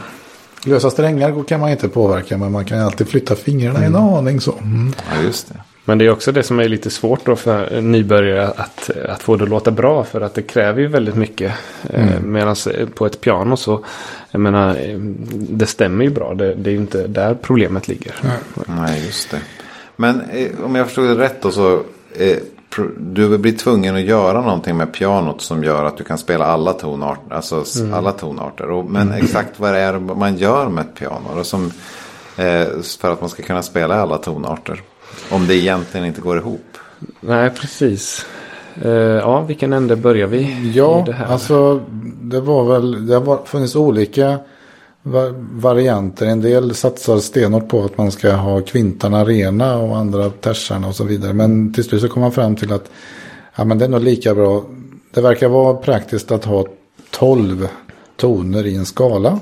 Lösa 0.66 0.90
strängar 0.90 1.44
kan 1.44 1.60
man 1.60 1.70
inte 1.70 1.90
påverka 1.90 2.38
men 2.38 2.52
man 2.52 2.66
kan 2.66 2.80
alltid 2.80 3.08
flytta 3.08 3.36
fingrarna 3.36 3.80
mm. 3.80 3.96
en 3.96 4.02
aning 4.02 4.42
så. 4.42 4.54
Mm. 4.58 4.94
Ja, 5.12 5.22
just 5.24 5.50
det. 5.50 5.60
Men 5.86 5.98
det 5.98 6.06
är 6.06 6.12
också 6.12 6.32
det 6.32 6.44
som 6.44 6.60
är 6.60 6.70
lite 6.70 6.90
svårt 6.90 7.26
då 7.26 7.36
för 7.36 7.82
nybörjare 7.82 8.48
att, 8.48 8.90
att 8.90 9.24
få 9.24 9.36
det 9.36 9.44
att 9.44 9.50
låta 9.50 9.72
bra. 9.72 10.04
För 10.04 10.22
att 10.22 10.34
det 10.34 10.42
kräver 10.42 10.82
ju 10.82 10.88
väldigt 10.88 11.16
mycket. 11.16 11.54
Eh, 11.90 12.18
mm. 12.18 12.32
Medan 12.32 12.56
på 12.96 13.06
ett 13.06 13.22
piano 13.22 13.58
så, 13.58 13.86
jag 14.32 14.42
menar, 14.42 14.78
det 15.32 15.66
stämmer 15.66 16.04
ju 16.04 16.12
bra. 16.12 16.34
Det, 16.34 16.56
det 16.56 16.70
är 16.70 16.72
ju 16.72 16.78
inte 16.78 17.08
där 17.08 17.38
problemet 17.42 17.88
ligger. 17.88 18.16
Nej, 18.66 19.06
just 19.06 19.32
det. 19.32 19.42
Men 19.96 20.22
eh, 20.22 20.50
om 20.64 20.76
jag 20.76 20.86
förstod 20.86 21.08
det 21.08 21.24
rätt 21.24 21.42
då 21.42 21.52
så 21.52 21.74
eh, 22.16 22.38
du 22.98 23.38
blir 23.38 23.58
tvungen 23.58 23.96
att 23.96 24.02
göra 24.02 24.42
någonting 24.42 24.78
med 24.78 24.94
pianot 24.94 25.42
som 25.42 25.64
gör 25.64 25.86
att 25.86 25.98
du 25.98 26.04
kan 26.04 26.18
spela 26.18 26.46
alla 26.46 26.74
tonarter. 26.74 27.36
Alltså 27.36 27.64
mm. 27.80 27.94
alla 27.94 28.12
tonarter. 28.12 28.72
Och, 28.72 28.86
men 28.86 29.12
exakt 29.12 29.60
vad 29.60 29.74
det 29.74 29.80
är 29.80 30.00
man 30.00 30.38
gör 30.38 30.70
med 30.70 30.86
ett 30.86 30.96
piano. 30.96 31.40
Och 31.40 31.46
som, 31.46 31.72
eh, 32.38 32.68
för 33.00 33.14
att 33.14 33.22
man 33.22 33.30
ska 33.30 33.44
kunna 33.44 33.64
spela 33.64 34.02
alla 34.02 34.18
tonarter. 34.18 34.82
Om 35.32 35.48
det 35.48 35.56
egentligen 35.56 36.06
inte 36.06 36.22
går 36.22 36.38
ihop. 36.38 36.78
Nej, 37.20 37.50
precis. 37.50 38.26
Uh, 38.86 38.92
ja, 38.92 39.42
vilken 39.42 39.74
ände 39.74 39.96
börjar 39.96 40.28
vi 40.28 40.72
ja, 40.74 41.00
i 41.00 41.04
det 41.06 41.14
här? 41.14 41.26
Alltså 41.26 41.82
det 42.22 42.40
var 42.40 42.64
väl, 42.64 43.08
det 43.08 43.16
har 43.16 43.46
funnits 43.46 43.76
olika 43.76 44.40
varianter. 45.52 46.26
En 46.26 46.42
del 46.42 46.76
satsar 46.76 47.20
stenhårt 47.20 47.70
på 47.70 47.84
att 47.84 47.98
man 47.98 48.12
ska 48.12 48.32
ha 48.32 48.62
kvintarna 48.62 49.26
rena 49.26 49.78
och 49.78 49.98
andra 49.98 50.30
tersarna 50.30 50.88
och 50.88 50.96
så 50.96 51.04
vidare. 51.04 51.34
Men 51.34 51.74
till 51.74 51.84
slut 51.84 52.02
så 52.02 52.10
kom 52.10 52.22
man 52.22 52.32
fram 52.32 52.56
till 52.56 52.74
att 52.74 52.92
ja, 53.56 53.66
men 53.66 53.78
det 53.78 53.86
är 53.86 53.90
nog 53.90 54.02
lika 54.02 54.36
bra. 54.36 54.64
Det 55.14 55.22
verkar 55.22 55.50
vara 55.50 55.74
praktiskt 55.74 56.32
att 56.32 56.46
ha 56.46 56.66
tolv 57.12 57.68
toner 58.16 58.66
i 58.66 58.76
en 58.76 58.86
skala. 58.86 59.40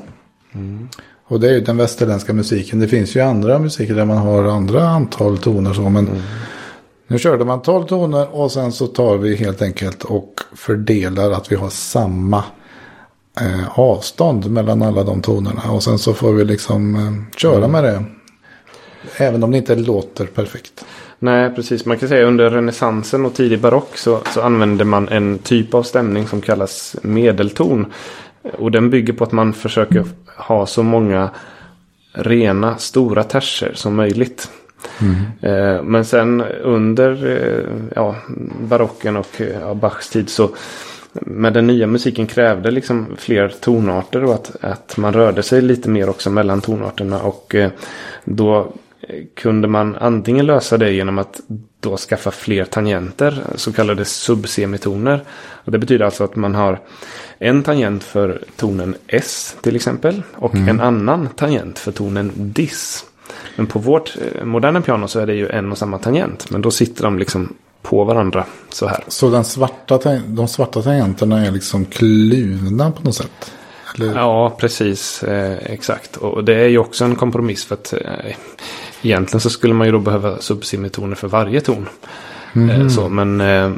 Mm. 0.53 0.89
Och 1.23 1.39
det 1.39 1.49
är 1.49 1.53
ju 1.53 1.61
den 1.61 1.77
västerländska 1.77 2.33
musiken. 2.33 2.79
Det 2.79 2.87
finns 2.87 3.15
ju 3.15 3.21
andra 3.21 3.59
musiker 3.59 3.95
där 3.95 4.05
man 4.05 4.17
har 4.17 4.43
andra 4.43 4.87
antal 4.87 5.37
toner. 5.37 5.73
Så, 5.73 5.81
men 5.81 6.07
mm. 6.07 6.21
Nu 7.07 7.19
körde 7.19 7.45
man 7.45 7.61
tolv 7.61 7.85
toner 7.85 8.35
och 8.35 8.51
sen 8.51 8.71
så 8.71 8.87
tar 8.87 9.17
vi 9.17 9.35
helt 9.35 9.61
enkelt 9.61 10.03
och 10.03 10.41
fördelar 10.55 11.31
att 11.31 11.51
vi 11.51 11.55
har 11.55 11.69
samma 11.69 12.43
eh, 13.41 13.79
avstånd 13.79 14.51
mellan 14.51 14.81
alla 14.81 15.03
de 15.03 15.21
tonerna. 15.21 15.71
Och 15.71 15.83
sen 15.83 15.99
så 15.99 16.13
får 16.13 16.33
vi 16.33 16.45
liksom 16.45 16.95
eh, 16.95 17.37
köra 17.39 17.57
mm. 17.65 17.71
med 17.71 17.83
det. 17.83 18.03
Även 19.17 19.43
om 19.43 19.51
det 19.51 19.57
inte 19.57 19.75
låter 19.75 20.25
perfekt. 20.25 20.85
Nej, 21.19 21.55
precis. 21.55 21.85
Man 21.85 21.97
kan 21.97 22.09
säga 22.09 22.25
under 22.25 22.49
renässansen 22.49 23.25
och 23.25 23.33
tidig 23.33 23.59
barock 23.59 23.97
så, 23.97 24.19
så 24.33 24.41
använde 24.41 24.85
man 24.85 25.09
en 25.09 25.39
typ 25.39 25.73
av 25.73 25.83
stämning 25.83 26.27
som 26.27 26.41
kallas 26.41 26.95
medelton. 27.01 27.85
Och 28.57 28.71
den 28.71 28.89
bygger 28.89 29.13
på 29.13 29.23
att 29.23 29.31
man 29.31 29.53
försöker 29.53 30.05
ha 30.37 30.65
så 30.65 30.83
många 30.83 31.29
rena, 32.13 32.77
stora 32.77 33.23
terser 33.23 33.71
som 33.73 33.95
möjligt. 33.95 34.49
Mm. 35.01 35.15
Eh, 35.41 35.83
men 35.83 36.05
sen 36.05 36.41
under 36.63 37.25
eh, 37.25 37.87
ja, 37.95 38.15
barocken 38.61 39.17
och 39.17 39.41
ja, 39.61 39.73
Bachs 39.73 40.09
tid 40.09 40.29
så 40.29 40.49
Men 41.21 41.53
den 41.53 41.67
nya 41.67 41.87
musiken 41.87 42.27
krävde 42.27 42.71
liksom 42.71 43.07
fler 43.17 43.53
tonarter 43.59 44.23
och 44.23 44.33
att, 44.33 44.55
att 44.61 44.97
man 44.97 45.13
rörde 45.13 45.43
sig 45.43 45.61
lite 45.61 45.89
mer 45.89 46.09
också 46.09 46.29
mellan 46.29 46.61
tonarterna. 46.61 47.19
Och 47.21 47.55
eh, 47.55 47.71
då 48.25 48.73
kunde 49.35 49.67
man 49.67 49.95
antingen 49.95 50.45
lösa 50.45 50.77
det 50.77 50.91
genom 50.91 51.17
att 51.17 51.41
då 51.79 51.97
skaffa 51.97 52.31
fler 52.31 52.65
tangenter, 52.65 53.43
så 53.55 53.73
kallade 53.73 54.05
subsemitoner. 54.05 55.21
Och 55.37 55.71
det 55.71 55.77
betyder 55.79 56.05
alltså 56.05 56.23
att 56.23 56.35
man 56.35 56.55
har 56.55 56.79
en 57.39 57.63
tangent 57.63 58.03
för 58.03 58.41
tonen 58.55 58.95
S 59.07 59.57
till 59.61 59.75
exempel 59.75 60.23
och 60.35 60.55
mm. 60.55 60.69
en 60.69 60.79
annan 60.79 61.29
tangent 61.35 61.79
för 61.79 61.91
tonen 61.91 62.31
Dis. 62.35 63.05
Men 63.55 63.67
på 63.67 63.79
vårt 63.79 64.17
eh, 64.17 64.45
moderna 64.45 64.81
piano 64.81 65.07
så 65.07 65.19
är 65.19 65.25
det 65.25 65.35
ju 65.35 65.49
en 65.49 65.71
och 65.71 65.77
samma 65.77 65.97
tangent. 65.97 66.51
Men 66.51 66.61
då 66.61 66.71
sitter 66.71 67.03
de 67.03 67.19
liksom 67.19 67.53
på 67.89 68.03
varandra 68.03 68.45
så 68.69 68.87
här. 68.87 69.03
Så 69.07 69.29
den 69.29 69.43
svarta, 69.43 70.19
de 70.27 70.47
svarta 70.47 70.81
tangenterna 70.81 71.45
är 71.45 71.51
liksom 71.51 71.85
kluvna 71.85 72.91
på 72.91 73.03
något 73.03 73.15
sätt? 73.15 73.51
Eller? 73.95 74.15
Ja, 74.15 74.55
precis. 74.59 75.23
Eh, 75.23 75.57
exakt. 75.65 76.17
Och 76.17 76.43
det 76.43 76.55
är 76.55 76.67
ju 76.67 76.77
också 76.77 77.05
en 77.05 77.15
kompromiss 77.15 77.65
för 77.65 77.75
att 77.75 77.93
eh, 77.93 78.35
egentligen 79.01 79.41
så 79.41 79.49
skulle 79.49 79.73
man 79.73 79.87
ju 79.87 79.93
då 79.93 79.99
behöva 79.99 80.39
subsemitoner 80.39 81.15
för 81.15 81.27
varje 81.27 81.61
ton. 81.61 81.89
Mm. 82.53 82.89
Så, 82.89 83.09
men 83.09 83.41
eh, 83.41 83.71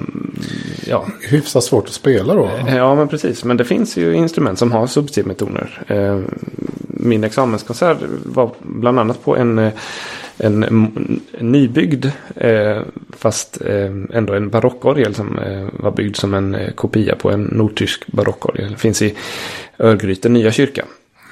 ja. 0.87 1.05
Hyfsat 1.29 1.63
svårt 1.63 1.87
att 1.87 1.93
spela 1.93 2.33
då. 2.33 2.49
Ja, 2.67 2.95
men 2.95 3.07
precis. 3.07 3.43
Men 3.43 3.57
det 3.57 3.65
finns 3.65 3.97
ju 3.97 4.13
instrument 4.13 4.59
som 4.59 4.71
har 4.71 4.87
subsemitoner. 4.87 5.83
Min 7.01 7.23
examenskonsert 7.23 7.97
var 8.25 8.51
bland 8.59 8.99
annat 8.99 9.23
på 9.23 9.37
en, 9.37 9.59
eh, 9.59 9.73
en, 10.37 10.63
en 10.63 11.21
nybyggd 11.39 12.05
eh, 12.35 12.81
fast 13.11 13.61
eh, 13.61 13.91
ändå 14.13 14.33
en 14.33 14.49
barockorgel 14.49 15.15
som 15.15 15.39
var 15.71 15.91
byggd 15.91 16.15
som 16.15 16.33
en 16.33 16.57
kopia 16.75 17.15
på 17.15 17.31
en 17.31 17.43
nordtysk 17.43 18.07
barockorgel. 18.07 18.71
Det 18.71 18.77
finns 18.77 19.01
i 19.01 19.15
Örgryte 19.77 20.29
nya 20.29 20.51
kyrka. 20.51 20.85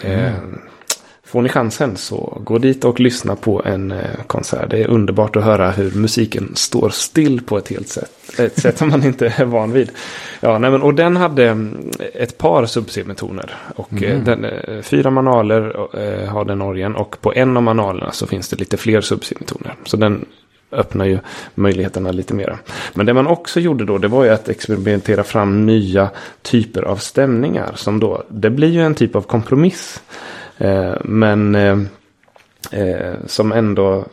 Mm. 0.04 0.60
Får 1.28 1.42
ni 1.42 1.50
chansen 1.50 1.98
så 1.98 2.42
gå 2.44 2.58
dit 2.58 2.86
och 2.86 3.00
lyssna 3.00 3.36
på 3.36 3.62
en 3.66 3.92
eh, 3.92 3.98
konsert. 4.28 4.70
Det 4.70 4.84
är 4.84 4.88
underbart 4.88 5.36
att 5.36 5.44
höra 5.44 5.72
hur 5.72 5.92
musiken 5.92 6.52
står 6.56 6.90
still 6.90 7.42
på 7.42 7.58
ett 7.58 7.68
helt 7.68 7.90
sätt. 7.90 8.12
Ett 8.40 8.60
sätt 8.60 8.78
som 8.78 8.90
man 8.90 9.04
inte 9.04 9.34
är 9.38 9.46
van 9.46 9.72
vid. 9.72 9.92
Ja, 10.40 10.60
nej, 10.60 10.72
men, 10.72 10.82
och 10.82 10.94
den 10.94 11.18
hade 11.18 11.48
mm, 11.50 11.92
ett 12.14 12.38
par 12.38 12.66
subsemitoner. 12.66 13.56
Och 13.76 14.04
eh, 14.04 14.12
mm. 14.12 14.24
den, 14.24 14.46
eh, 14.46 14.82
fyra 14.82 15.10
manualer 15.10 15.76
eh, 15.94 16.30
har 16.30 16.46
den 16.46 16.62
orgen. 16.62 16.96
Och 16.96 17.22
på 17.22 17.34
en 17.34 17.58
av 17.58 17.64
manualerna 17.64 18.12
så 18.12 18.28
finns 18.28 18.50
det 18.50 18.60
lite 18.60 18.78
fler 18.78 19.02
subsemitoner. 19.02 19.76
Så 19.86 19.98
den 19.98 20.26
öppnar 20.72 21.06
ju 21.06 21.20
möjligheterna 21.56 22.12
lite 22.12 22.34
mera. 22.34 22.60
Men 22.94 23.06
det 23.06 23.14
man 23.14 23.28
också 23.28 23.60
gjorde 23.60 23.86
då 23.86 23.98
det 23.98 24.08
var 24.08 24.24
ju 24.24 24.30
att 24.30 24.50
experimentera 24.50 25.24
fram 25.24 25.66
nya 25.66 26.10
typer 26.42 26.82
av 26.82 26.96
stämningar. 26.98 27.72
Som 27.76 28.00
då, 28.00 28.24
det 28.30 28.50
blir 28.50 28.70
ju 28.70 28.82
en 28.82 28.96
typ 28.96 29.16
av 29.16 29.22
kompromiss. 29.22 30.02
Eh, 30.58 30.94
men 31.04 31.56
eh, 31.56 31.80
eh, 32.72 33.14
som 33.26 33.52
ändå 33.52 34.06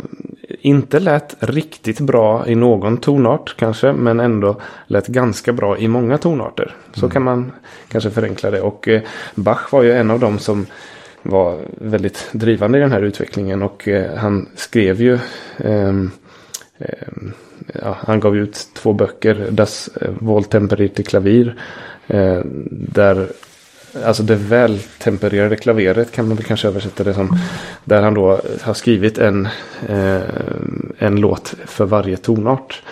inte 0.60 1.00
lät 1.00 1.36
riktigt 1.40 2.00
bra 2.00 2.48
i 2.48 2.54
någon 2.54 2.96
tonart 2.96 3.56
kanske. 3.56 3.92
Men 3.92 4.20
ändå 4.20 4.60
lät 4.86 5.06
ganska 5.06 5.52
bra 5.52 5.78
i 5.78 5.88
många 5.88 6.18
tonarter. 6.18 6.76
Så 6.92 7.06
mm. 7.06 7.10
kan 7.10 7.22
man 7.22 7.52
kanske 7.88 8.10
förenkla 8.10 8.50
det. 8.50 8.60
Och 8.60 8.88
Bach 9.34 9.72
var 9.72 9.82
ju 9.82 9.92
en 9.92 10.10
av 10.10 10.20
dem 10.20 10.38
som 10.38 10.66
var 11.22 11.58
väldigt 11.78 12.28
drivande 12.32 12.78
i 12.78 12.80
den 12.80 12.92
här 12.92 13.02
utvecklingen. 13.02 13.62
Och 13.62 13.88
han 14.16 14.48
skrev 14.54 15.02
ju 15.02 15.18
ehm, 15.58 16.10
ja, 17.82 17.96
han 18.00 18.20
gav 18.20 18.36
ut 18.36 18.68
två 18.74 18.92
böcker. 18.92 19.46
Das 19.50 19.90
Wohltemperierte 20.18 21.02
Klavier. 21.02 21.56
där 22.70 23.28
Alltså 24.04 24.22
det 24.22 24.34
vältempererade 24.34 25.56
klaveret 25.56 26.12
kan 26.12 26.28
man 26.28 26.36
väl 26.36 26.44
kanske 26.44 26.68
översätta 26.68 27.04
det 27.04 27.14
som. 27.14 27.38
Där 27.84 28.02
han 28.02 28.14
då 28.14 28.40
har 28.62 28.74
skrivit 28.74 29.18
en, 29.18 29.48
eh, 29.88 30.22
en 30.98 31.16
låt 31.16 31.54
för 31.66 31.84
varje 31.84 32.16
tonart. 32.16 32.82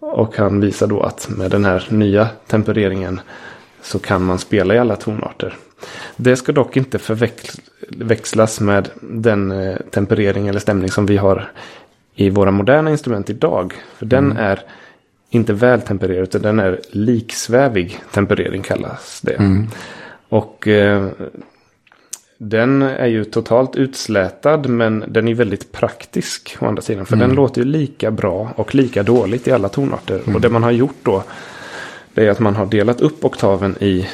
Och 0.00 0.36
han 0.36 0.60
visar 0.60 0.86
då 0.86 1.00
att 1.00 1.28
med 1.28 1.50
den 1.50 1.64
här 1.64 1.86
nya 1.88 2.28
tempereringen 2.46 3.20
så 3.82 3.98
kan 3.98 4.24
man 4.24 4.38
spela 4.38 4.74
i 4.74 4.78
alla 4.78 4.96
tonarter. 4.96 5.56
Det 6.16 6.36
ska 6.36 6.52
dock 6.52 6.76
inte 6.76 6.98
förväxlas 6.98 8.60
med 8.60 8.88
den 9.00 9.50
eh, 9.50 9.76
temperering 9.90 10.48
eller 10.48 10.60
stämning 10.60 10.90
som 10.90 11.06
vi 11.06 11.16
har 11.16 11.50
i 12.14 12.30
våra 12.30 12.50
moderna 12.50 12.90
instrument 12.90 13.30
idag. 13.30 13.74
För 13.96 14.06
den 14.06 14.24
mm. 14.24 14.36
är 14.36 14.62
inte 15.30 15.52
vältempererad 15.52 16.22
utan 16.22 16.42
den 16.42 16.58
är 16.58 16.80
liksvävig 16.90 18.00
temperering 18.12 18.62
kallas 18.62 19.20
det. 19.20 19.34
Mm. 19.34 19.68
Och 20.32 20.68
eh, 20.68 21.08
den 22.38 22.82
är 22.82 23.06
ju 23.06 23.24
totalt 23.24 23.76
utslätad 23.76 24.68
men 24.68 25.04
den 25.08 25.28
är 25.28 25.34
väldigt 25.34 25.72
praktisk 25.72 26.56
å 26.60 26.66
andra 26.66 26.82
sidan. 26.82 27.06
För 27.06 27.14
mm. 27.14 27.28
den 27.28 27.36
låter 27.36 27.60
ju 27.60 27.64
lika 27.64 28.10
bra 28.10 28.52
och 28.56 28.74
lika 28.74 29.02
dåligt 29.02 29.48
i 29.48 29.52
alla 29.52 29.68
tonarter. 29.68 30.20
Mm. 30.24 30.34
Och 30.34 30.40
det 30.40 30.48
man 30.48 30.62
har 30.62 30.70
gjort 30.70 30.96
då 31.02 31.22
det 32.14 32.26
är 32.26 32.30
att 32.30 32.38
man 32.38 32.56
har 32.56 32.66
delat 32.66 33.00
upp 33.00 33.24
oktaven 33.24 33.76
i 33.80 34.08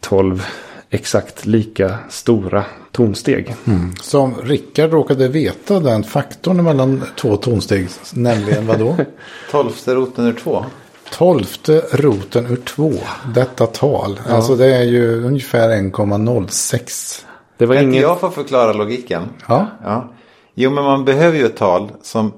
12 0.00 0.46
exakt 0.90 1.46
lika 1.46 1.98
stora 2.08 2.64
tonsteg. 2.92 3.54
Mm. 3.66 3.92
Som 4.00 4.34
Rickard 4.42 4.90
råkade 4.90 5.28
veta 5.28 5.80
den 5.80 6.04
faktorn 6.04 6.64
mellan 6.64 7.02
två 7.16 7.36
tonsteg, 7.36 7.88
nämligen 8.14 8.66
vad 8.66 8.78
då? 8.78 8.96
Tolfte 9.50 9.94
roten 9.94 10.26
ur 10.26 10.32
två. 10.32 10.64
Tolfte 11.12 11.84
roten 11.92 12.46
ur 12.46 12.56
två. 12.56 12.92
Detta 13.34 13.66
tal. 13.66 14.20
Ja. 14.28 14.34
Alltså 14.34 14.56
det 14.56 14.76
är 14.76 14.84
ju 14.84 15.24
ungefär 15.24 15.68
1,06. 15.68 17.24
Det 17.58 17.66
var 17.66 17.74
inget... 17.74 18.02
jag 18.02 18.20
får 18.20 18.30
förklara 18.30 18.72
logiken? 18.72 19.22
Ja. 19.48 19.66
ja. 19.84 20.08
Jo 20.54 20.70
men 20.70 20.84
man 20.84 21.04
behöver 21.04 21.38
ju 21.38 21.46
ett 21.46 21.56
tal 21.56 21.90
som 22.02 22.32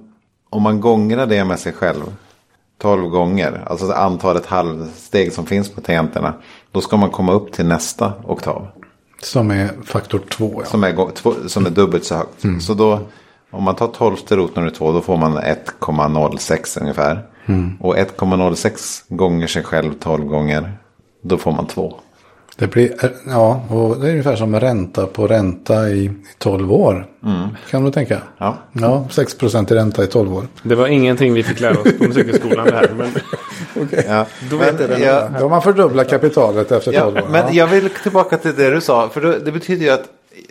om 0.51 0.63
man 0.63 0.81
gångrar 0.81 1.27
det 1.27 1.45
med 1.45 1.59
sig 1.59 1.73
själv. 1.73 2.03
12 2.83 3.09
gånger. 3.09 3.65
Alltså 3.67 3.93
antalet 3.93 4.47
halvsteg 4.47 5.33
som 5.33 5.47
finns 5.47 5.71
på 5.71 5.81
tangenterna. 5.81 6.35
Då 6.73 6.81
ska 6.81 6.97
man 6.97 7.11
komma 7.11 7.33
upp 7.33 7.53
till 7.53 7.67
nästa 7.67 8.13
oktav. 8.27 8.67
Som 9.23 9.51
är 9.51 9.71
faktor 9.85 10.21
2. 10.31 10.53
Ja. 10.59 10.65
Som, 10.65 10.85
är, 10.85 11.11
två, 11.15 11.35
som 11.47 11.67
är 11.67 11.71
dubbelt 11.71 12.05
så 12.05 12.15
högt. 12.15 12.45
Mm. 12.45 12.61
Så 12.61 12.75
då 12.75 13.01
om 13.51 13.65
man 13.65 13.75
tar 13.75 13.89
tolfte 13.89 14.37
roten 14.37 14.65
ur 14.65 14.71
2 14.71 14.93
då 14.93 15.01
får 15.01 15.17
man 15.17 15.39
1,06 15.39 16.81
ungefär. 16.81 17.23
Mm. 17.47 17.77
Och 17.81 17.97
1,06 17.97 19.03
gånger 19.09 19.47
sig 19.47 19.63
själv 19.63 19.93
12 19.93 20.25
gånger. 20.25 20.73
Då 21.23 21.39
får 21.39 21.53
man 21.53 21.67
2. 21.67 21.95
Det 22.57 22.67
blir, 22.67 22.93
ja, 23.27 23.65
och 23.69 24.01
det 24.01 24.07
är 24.07 24.11
ungefär 24.11 24.37
som 24.37 24.61
ränta 24.61 25.07
på 25.07 25.27
ränta 25.27 25.89
i 25.89 26.11
12 26.39 26.73
år. 26.73 27.07
Mm. 27.25 27.49
Kan 27.71 27.85
du 27.85 27.91
tänka? 27.91 28.19
Ja. 28.39 28.59
Ja, 28.73 29.07
6 29.11 29.39
procent 29.39 29.71
i 29.71 29.75
ränta 29.75 30.05
i 30.05 30.07
12 30.07 30.37
år. 30.37 30.47
Det 30.63 30.75
var 30.75 30.87
ingenting 30.87 31.35
vi 31.35 31.43
fick 31.43 31.61
lära 31.61 31.81
oss 31.81 31.99
på 31.99 32.05
musikskolan 32.05 32.67
det 32.67 32.73
här. 32.73 32.91
Men... 32.97 33.11
okay. 33.85 34.05
ja. 34.09 34.27
Då 34.51 34.57
vet 34.57 34.79
men, 34.79 34.91
det 34.91 34.99
ja, 34.99 35.29
Då 35.39 35.45
har 35.45 35.49
man 35.49 35.63
fördubblat 35.63 36.11
kapitalet 36.11 36.73
efter 36.73 36.93
12 37.01 37.17
ja, 37.17 37.23
år. 37.23 37.29
Men 37.29 37.55
jag 37.55 37.67
vill 37.67 37.91
tillbaka 37.91 38.39
till 38.39 38.55
det 38.55 38.71
du 38.71 38.81
sa. 38.81 39.09
För 39.09 39.41
det 39.45 39.53
betyder 39.53 39.87
ju 39.87 39.91
att 39.91 40.05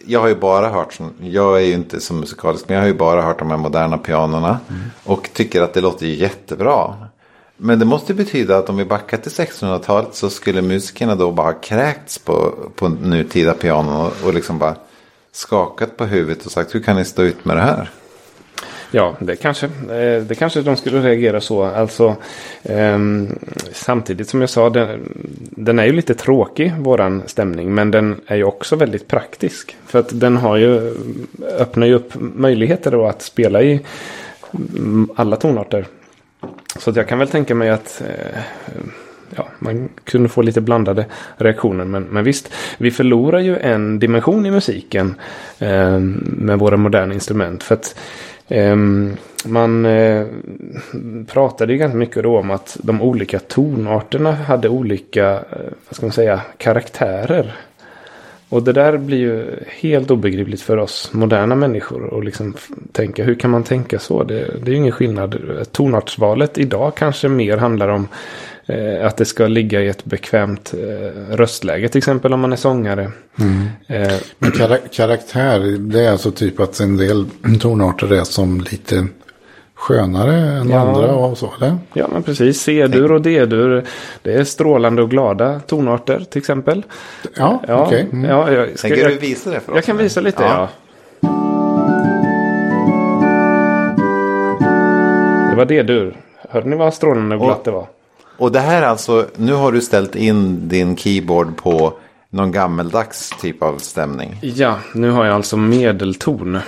jag 0.05 0.19
har 0.19 0.27
ju 0.27 0.35
bara 0.35 0.69
hört, 0.69 0.99
jag 1.21 1.57
är 1.57 1.65
ju 1.65 1.73
inte 1.73 2.01
så 2.01 2.13
musikalisk, 2.13 2.65
men 2.67 2.75
jag 2.75 2.83
har 2.83 2.87
ju 2.87 2.93
bara 2.93 3.21
hört 3.21 3.39
de 3.39 3.49
här 3.49 3.57
moderna 3.57 3.97
pianorna. 3.97 4.59
Mm. 4.69 4.81
Och 5.03 5.29
tycker 5.33 5.61
att 5.61 5.73
det 5.73 5.81
låter 5.81 6.05
jättebra. 6.05 6.95
Men 7.57 7.79
det 7.79 7.85
måste 7.85 8.13
betyda 8.13 8.57
att 8.57 8.69
om 8.69 8.77
vi 8.77 8.85
backar 8.85 9.17
till 9.17 9.31
1600-talet 9.31 10.15
så 10.15 10.29
skulle 10.29 10.61
musikerna 10.61 11.15
då 11.15 11.31
bara 11.31 11.47
ha 11.47 11.59
kräkts 11.59 12.17
på, 12.17 12.53
på 12.75 12.89
nutida 12.89 13.53
pianon 13.53 14.05
och, 14.05 14.13
och 14.25 14.33
liksom 14.33 14.59
bara 14.59 14.75
skakat 15.31 15.97
på 15.97 16.05
huvudet 16.05 16.45
och 16.45 16.51
sagt 16.51 16.75
hur 16.75 16.79
kan 16.79 16.95
ni 16.95 17.05
stå 17.05 17.21
ut 17.21 17.45
med 17.45 17.57
det 17.57 17.61
här? 17.61 17.89
Ja, 18.93 19.15
det 19.19 19.35
kanske, 19.35 19.65
eh, 19.65 20.23
det 20.23 20.35
kanske 20.37 20.61
de 20.61 20.77
skulle 20.77 21.01
reagera 21.01 21.41
så. 21.41 21.63
Alltså, 21.63 22.15
ehm, 22.63 23.39
samtidigt 23.73 24.29
som 24.29 24.41
jag 24.41 24.49
sa, 24.49 24.69
den, 24.69 25.13
den, 25.49 25.79
är 25.79 25.85
ju 25.85 25.91
lite 25.91 26.13
tråkig, 26.13 26.73
våran 26.79 27.23
stämning. 27.25 27.73
Men 27.73 27.91
den 27.91 28.21
är 28.27 28.35
ju 28.35 28.43
också 28.43 28.75
väldigt 28.75 29.07
praktisk. 29.07 29.77
För 29.85 29.99
att 29.99 30.19
den 30.19 30.37
har 30.37 30.57
ju, 30.57 30.95
öppnar 31.59 31.87
ju 31.87 31.93
upp 31.93 32.13
möjligheter 32.19 32.91
då 32.91 33.05
att 33.05 33.21
spela 33.21 33.61
i 33.61 33.79
mm, 34.53 35.09
alla 35.15 35.35
tonarter. 35.35 35.85
Så 36.79 36.89
att 36.89 36.95
jag 36.95 37.07
kan 37.07 37.19
väl 37.19 37.27
tänka 37.27 37.55
mig 37.55 37.69
att 37.69 38.01
eh, 38.07 38.41
ja, 39.35 39.47
man 39.59 39.89
kunde 40.03 40.29
få 40.29 40.41
lite 40.41 40.61
blandade 40.61 41.05
reaktioner. 41.37 41.85
Men, 41.85 42.03
men 42.03 42.23
visst, 42.23 42.53
vi 42.77 42.91
förlorar 42.91 43.39
ju 43.39 43.57
en 43.57 43.99
dimension 43.99 44.45
i 44.45 44.51
musiken 44.51 45.15
eh, 45.59 45.99
med 46.23 46.59
våra 46.59 46.77
moderna 46.77 47.13
instrument. 47.13 47.63
För 47.63 47.75
att 47.75 47.95
Ehm, 48.51 49.17
man 49.45 49.85
eh, 49.85 50.25
pratade 51.27 51.73
ju 51.73 51.79
ganska 51.79 51.97
mycket 51.97 52.23
då 52.23 52.39
om 52.39 52.51
att 52.51 52.77
de 52.83 53.01
olika 53.01 53.39
tonarterna 53.39 54.31
hade 54.31 54.69
olika 54.69 55.31
eh, 55.31 55.71
vad 55.87 55.95
ska 55.95 56.05
man 56.05 56.13
säga, 56.13 56.41
karaktärer. 56.57 57.55
Och 58.49 58.63
det 58.63 58.73
där 58.73 58.97
blir 58.97 59.17
ju 59.17 59.45
helt 59.67 60.11
obegripligt 60.11 60.61
för 60.61 60.77
oss 60.77 61.09
moderna 61.13 61.55
människor. 61.55 62.03
Och 62.03 62.23
liksom 62.23 62.55
tänka, 62.91 63.23
hur 63.23 63.35
kan 63.35 63.51
man 63.51 63.63
tänka 63.63 63.99
så? 63.99 64.23
Det, 64.23 64.35
det 64.35 64.71
är 64.71 64.73
ju 64.73 64.77
ingen 64.77 64.91
skillnad. 64.91 65.35
Tonartsvalet 65.71 66.57
idag 66.57 66.95
kanske 66.95 67.27
mer 67.27 67.57
handlar 67.57 67.87
om 67.87 68.07
att 69.07 69.17
det 69.17 69.25
ska 69.25 69.47
ligga 69.47 69.81
i 69.81 69.87
ett 69.87 70.05
bekvämt 70.05 70.73
eh, 70.73 71.35
röstläge 71.35 71.87
till 71.89 71.97
exempel 71.97 72.33
om 72.33 72.39
man 72.39 72.51
är 72.53 72.57
sångare. 72.57 73.03
Eh, 73.87 74.11
Men 74.39 74.51
kara- 74.51 74.77
karaktär, 74.91 75.59
det 75.79 76.01
är 76.05 76.11
alltså 76.11 76.31
typ 76.31 76.59
att 76.59 76.79
en 76.79 76.97
del 76.97 77.25
tonarter 77.61 78.13
är 78.13 78.23
som 78.23 78.61
lite 78.71 79.07
skönare 79.75 80.33
än 80.35 80.69
Ja. 80.69 80.79
andra 80.79 81.11
och 81.13 81.37
så, 81.37 81.53
eller? 81.57 81.77
Ja, 81.93 82.07
men 82.13 82.23
precis. 82.23 82.61
C-dur 82.61 83.11
och 83.11 83.21
D-dur. 83.21 83.83
Det 84.21 84.33
är 84.33 84.43
strålande 84.43 85.01
och 85.01 85.09
glada 85.09 85.59
tonarter 85.59 86.19
till 86.29 86.39
exempel. 86.39 86.83
Ja, 87.37 87.61
Ja, 87.67 87.85
okej. 87.85 88.07
Mm. 88.11 88.29
ja, 88.29 88.51
jag, 88.51 88.79
ska, 88.79 88.87
Tänker 88.87 89.09
du 89.09 89.15
visa 89.17 89.49
det 89.49 89.59
för 89.59 89.71
oss? 89.71 89.75
jag 89.75 89.83
kan 89.85 89.97
visa 89.97 90.21
lite, 90.21 90.43
ja. 90.43 90.69
Det 95.49 95.55
var 95.57 95.65
D-dur. 95.65 96.17
Hörde 96.49 96.69
ni 96.69 96.75
vad 96.75 96.93
strålande 96.93 97.35
och 97.35 97.41
glatt 97.41 97.63
det 97.63 97.71
var? 97.71 97.87
Och 98.41 98.51
det 98.51 98.59
här 98.59 98.81
är 98.81 98.85
alltså, 98.87 99.25
nu 99.35 99.53
har 99.53 99.71
du 99.71 99.81
ställt 99.81 100.15
in 100.15 100.67
din 100.67 100.97
keyboard 100.97 101.57
på 101.57 101.93
någon 102.29 102.51
gammeldags 102.51 103.29
typ 103.41 103.63
av 103.63 103.77
stämning. 103.77 104.39
Ja, 104.41 104.75
nu 104.93 105.11
har 105.11 105.25
jag 105.25 105.35
alltså 105.35 105.57
medelton. 105.57 106.59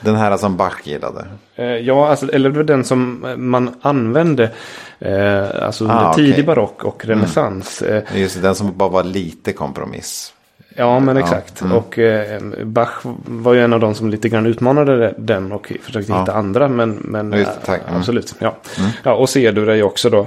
Den 0.00 0.16
här 0.16 0.36
som 0.36 0.56
Bach 0.56 0.80
gillade. 0.86 1.24
Eh, 1.56 1.64
Ja, 1.66 2.08
alltså, 2.08 2.32
eller 2.32 2.50
den 2.50 2.84
som 2.84 3.24
eh, 3.24 3.36
man 3.36 3.74
använde 3.82 4.50
eh, 4.98 5.64
alltså 5.66 5.88
Ah, 5.88 6.14
tidig 6.14 6.32
okej. 6.32 6.44
barock 6.44 6.84
och 6.84 7.04
renässans. 7.06 7.82
Eh, 7.82 8.02
Just 8.14 8.42
den 8.42 8.54
som 8.54 8.76
bara 8.76 8.88
var 8.88 9.04
lite 9.04 9.52
kompromiss. 9.52 10.32
Ja, 10.76 11.00
men 11.00 11.16
Ja, 11.16 11.22
exakt. 11.22 11.60
mm. 11.62 11.76
Och 11.76 11.98
eh, 11.98 12.40
Bach 12.64 13.00
var 13.26 13.52
ju 13.54 13.64
en 13.64 13.72
av 13.72 13.80
de 13.80 13.94
som 13.94 14.10
lite 14.10 14.28
grann 14.28 14.46
utmanade 14.46 15.14
den 15.18 15.52
och 15.52 15.72
försökte 15.82 16.12
Ja. 16.12 16.20
hitta 16.20 16.32
andra. 16.34 16.68
Men, 16.68 16.90
men 17.04 17.32
Ja, 17.32 17.38
just. 17.38 17.68
Mm. 17.68 17.80
absolut. 17.96 18.34
Ja. 18.38 18.56
Ja, 19.02 19.14
och 19.14 19.28
C-dur 19.30 19.68
är 19.68 19.74
ju 19.74 19.82
också 19.82 20.10
då. 20.10 20.26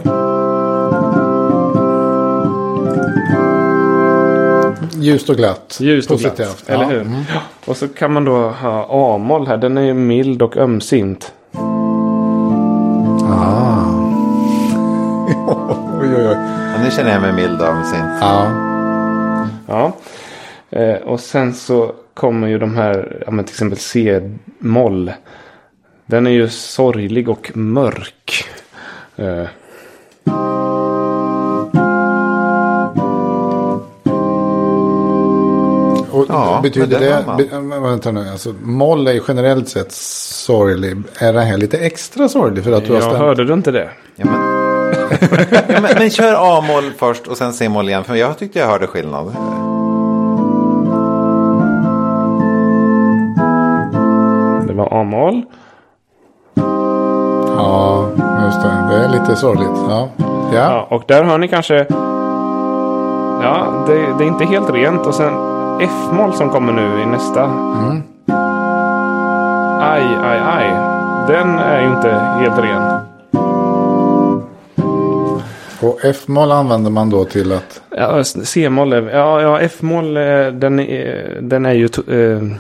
Ljust 5.06 5.30
och 5.30 5.36
glatt. 5.36 5.78
Ljust 5.82 6.12
och 6.12 6.20
glatt. 6.20 6.38
Positivt. 6.38 6.70
Eller 6.70 6.84
Ja. 6.84 6.90
hur? 6.90 7.06
Ja. 7.34 7.40
Och 7.66 7.78
så 7.78 7.88
kan 7.88 8.14
man 8.14 8.26
då 8.26 8.50
ha 8.50 8.88
A-moll 9.16 9.48
här. 9.48 9.58
Den 9.58 9.78
är 9.78 9.82
ju 9.82 9.94
mild 9.94 10.42
och 10.42 10.58
ömsint. 10.58 11.34
Ah. 13.24 13.86
oj, 16.02 16.16
oj, 16.16 16.28
oj. 16.28 16.38
Ja, 16.76 16.84
nu 16.84 16.92
känner 16.92 17.12
jag 17.12 17.22
mig 17.22 17.34
mild 17.34 17.62
av 17.62 17.84
sin. 17.84 18.06
Ja. 18.22 18.52
Ja. 19.68 19.92
Eh, 20.70 20.96
och 20.96 21.20
sen 21.20 21.54
så 21.54 21.92
kommer 22.14 22.48
ju 22.48 22.60
de 22.60 22.76
här, 22.76 23.24
ja, 23.26 23.32
men 23.32 23.46
till 23.46 23.54
exempel 23.54 23.78
C-moll. 23.80 25.12
Den 26.06 26.28
är 26.28 26.32
ju 26.32 26.50
sorglig 26.50 27.30
och 27.30 27.52
mörk. 27.58 28.46
Eh, 29.16 29.44
Och 36.16 36.26
Ja, 36.30 36.60
betyder 36.64 37.00
men 37.00 37.00
det 37.00 37.58
har 37.58 37.80
be, 37.82 37.90
vänta 37.90 38.12
nu, 38.12 38.30
alltså 38.30 38.54
moll 38.62 39.08
är 39.08 39.12
ju 39.12 39.22
generellt 39.28 39.70
sett 39.70 39.92
sorglig. 39.92 41.04
Är 41.20 41.34
det 41.34 41.42
här 41.42 41.58
lite 41.58 41.78
extra 41.78 42.30
sorglig 42.30 42.64
för 42.64 42.72
att 42.72 42.86
du 42.86 42.90
har 42.90 42.96
jag 42.96 43.04
stämt? 43.04 43.18
hörde 43.18 43.46
du 43.46 43.54
inte 43.54 43.72
det? 43.72 43.90
Ja, 44.16 44.26
men... 44.26 44.36
ja, 45.68 45.82
men, 45.82 45.92
men 45.98 46.10
kör 46.10 46.58
A-moll 46.58 46.92
först 46.98 47.28
och 47.28 47.38
sen 47.38 47.54
C-moll 47.54 47.90
igen. 47.90 48.04
För 48.04 48.16
jag 48.16 48.38
tyckte 48.38 48.60
jag 48.60 48.68
hörde 48.68 48.88
skillnad. 48.88 49.26
Det 54.68 54.74
var 54.74 55.02
A-moll. 55.02 55.42
Ja, 57.58 58.10
just 58.46 58.62
det. 58.62 58.88
Det 58.90 58.96
är 58.96 59.10
lite 59.10 59.36
sorgligt. 59.36 59.70
Ja. 59.90 60.10
Ja. 60.18 60.26
Ja, 60.54 60.88
och 60.90 61.04
där 61.08 61.24
hör 61.24 61.38
ni 61.38 61.48
kanske. 61.48 61.86
Ja, 63.42 63.84
det, 63.88 63.94
det 63.94 64.24
är 64.24 64.28
inte 64.28 64.46
helt 64.46 64.70
rent. 64.70 65.06
Och 65.06 65.16
sen 65.16 65.55
F-moll 65.82 66.34
som 66.34 66.50
kommer 66.50 66.74
nu 66.74 67.02
i 67.02 67.06
nästa. 67.06 67.44
Aj, 69.82 70.04
aj, 70.24 70.40
aj. 70.40 70.68
Den 71.28 71.50
är 71.60 71.82
ju 71.82 71.88
inte 71.96 72.10
helt 72.10 72.60
ren. 72.60 73.06
Och 75.82 76.00
F-moll 76.04 76.52
använder 76.52 76.92
man 76.92 77.10
då 77.10 77.26
till 77.26 77.52
att... 77.52 77.82
Ja, 77.90 78.24
C-moll 78.24 78.92
ja, 78.92 79.42
ja 79.42 79.60
F-moll 79.60 80.18
eh, 80.18 80.48
den 80.48 80.80
är, 80.80 81.40
den 81.42 81.66
är 81.66 81.74
ju 81.74 81.86
eh, 81.86 82.58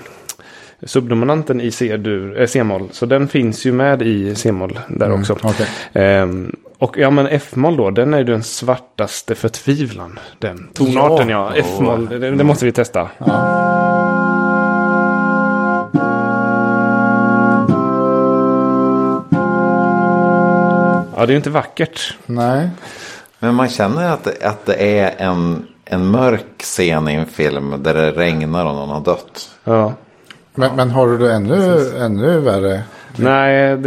subdominanten 0.83 1.61
i 1.61 1.71
C-dur, 1.71 2.41
eh, 2.41 2.47
C-moll. 2.47 2.89
Så 2.91 3.05
den 3.05 3.27
finns 3.27 3.65
ju 3.65 3.71
med 3.71 4.01
i 4.01 4.35
C-moll 4.35 4.79
där 4.87 5.13
också. 5.13 5.37
Okej. 5.43 5.67
Ehm, 5.93 6.55
och 6.77 6.97
ja 6.97 7.09
men 7.09 7.27
F-moll 7.27 7.77
då, 7.77 7.91
den 7.91 8.13
är 8.13 8.17
ju 8.17 8.23
den 8.23 8.43
svartaste 8.43 9.35
förtvivlan. 9.35 10.19
Den 10.39 10.69
tonarten 10.73 11.29
ja, 11.29 11.51
Ja. 11.55 11.61
F-moll, 11.61 12.09
det, 12.09 12.31
det 12.31 12.43
måste 12.43 12.65
vi 12.65 12.71
testa. 12.71 13.09
Ja, 21.17 21.25
det 21.25 21.31
är 21.31 21.33
ju 21.33 21.35
inte 21.35 21.49
vackert. 21.49 22.17
Nej. 22.25 22.69
Men 23.39 23.55
man 23.55 23.69
känner 23.69 24.09
att 24.09 24.23
det, 24.23 24.47
att 24.47 24.65
det 24.65 24.99
är 24.99 25.15
en, 25.17 25.67
en 25.85 26.05
mörk 26.05 26.45
scen 26.59 27.07
i 27.09 27.13
en 27.13 27.25
film 27.25 27.83
där 27.83 27.93
det 27.93 28.11
regnar 28.11 28.65
och 28.65 28.75
någon 28.75 28.89
har 28.89 29.01
dött. 29.01 29.49
Ja. 29.63 29.93
Men, 30.55 30.75
men 30.75 30.91
har 30.91 31.07
du 31.07 31.17
det 31.17 31.33
ännu, 31.33 31.91
ännu 31.99 32.39
värre? 32.39 32.83
Nej, 33.15 33.77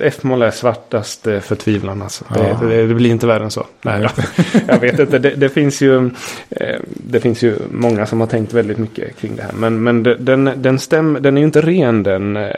F-moll 0.00 0.42
är 0.42 0.50
svartaste 0.50 1.40
förtvivlan 1.40 2.02
alltså. 2.02 2.24
Det, 2.34 2.66
det, 2.66 2.86
det 2.86 2.94
blir 2.94 3.10
inte 3.10 3.26
värre 3.26 3.44
än 3.44 3.50
så. 3.50 3.66
Nej, 3.82 4.08
jag 4.68 4.78
vet 4.78 4.98
inte. 4.98 5.18
Det, 5.18 5.30
det, 5.30 5.48
finns 5.48 5.80
ju, 5.80 6.10
eh, 6.50 6.80
det 6.88 7.20
finns 7.20 7.42
ju 7.42 7.56
många 7.70 8.06
som 8.06 8.20
har 8.20 8.26
tänkt 8.26 8.52
väldigt 8.52 8.78
mycket 8.78 9.16
kring 9.16 9.36
det 9.36 9.42
här. 9.42 9.52
Men, 9.52 9.82
men 9.82 10.02
den, 10.02 10.50
den, 10.56 10.78
stäm, 10.78 11.18
den 11.20 11.36
är 11.36 11.40
ju 11.40 11.46
inte 11.46 11.60
ren 11.60 12.02
den 12.02 12.36
eh, 12.36 12.52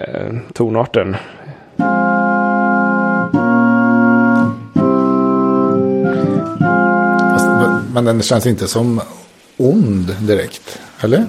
tonarten. 0.52 1.16
Men 7.94 8.04
den 8.04 8.22
känns 8.22 8.46
inte 8.46 8.68
som 8.68 9.00
ond 9.56 10.16
direkt. 10.20 10.80
Eller? 11.01 11.26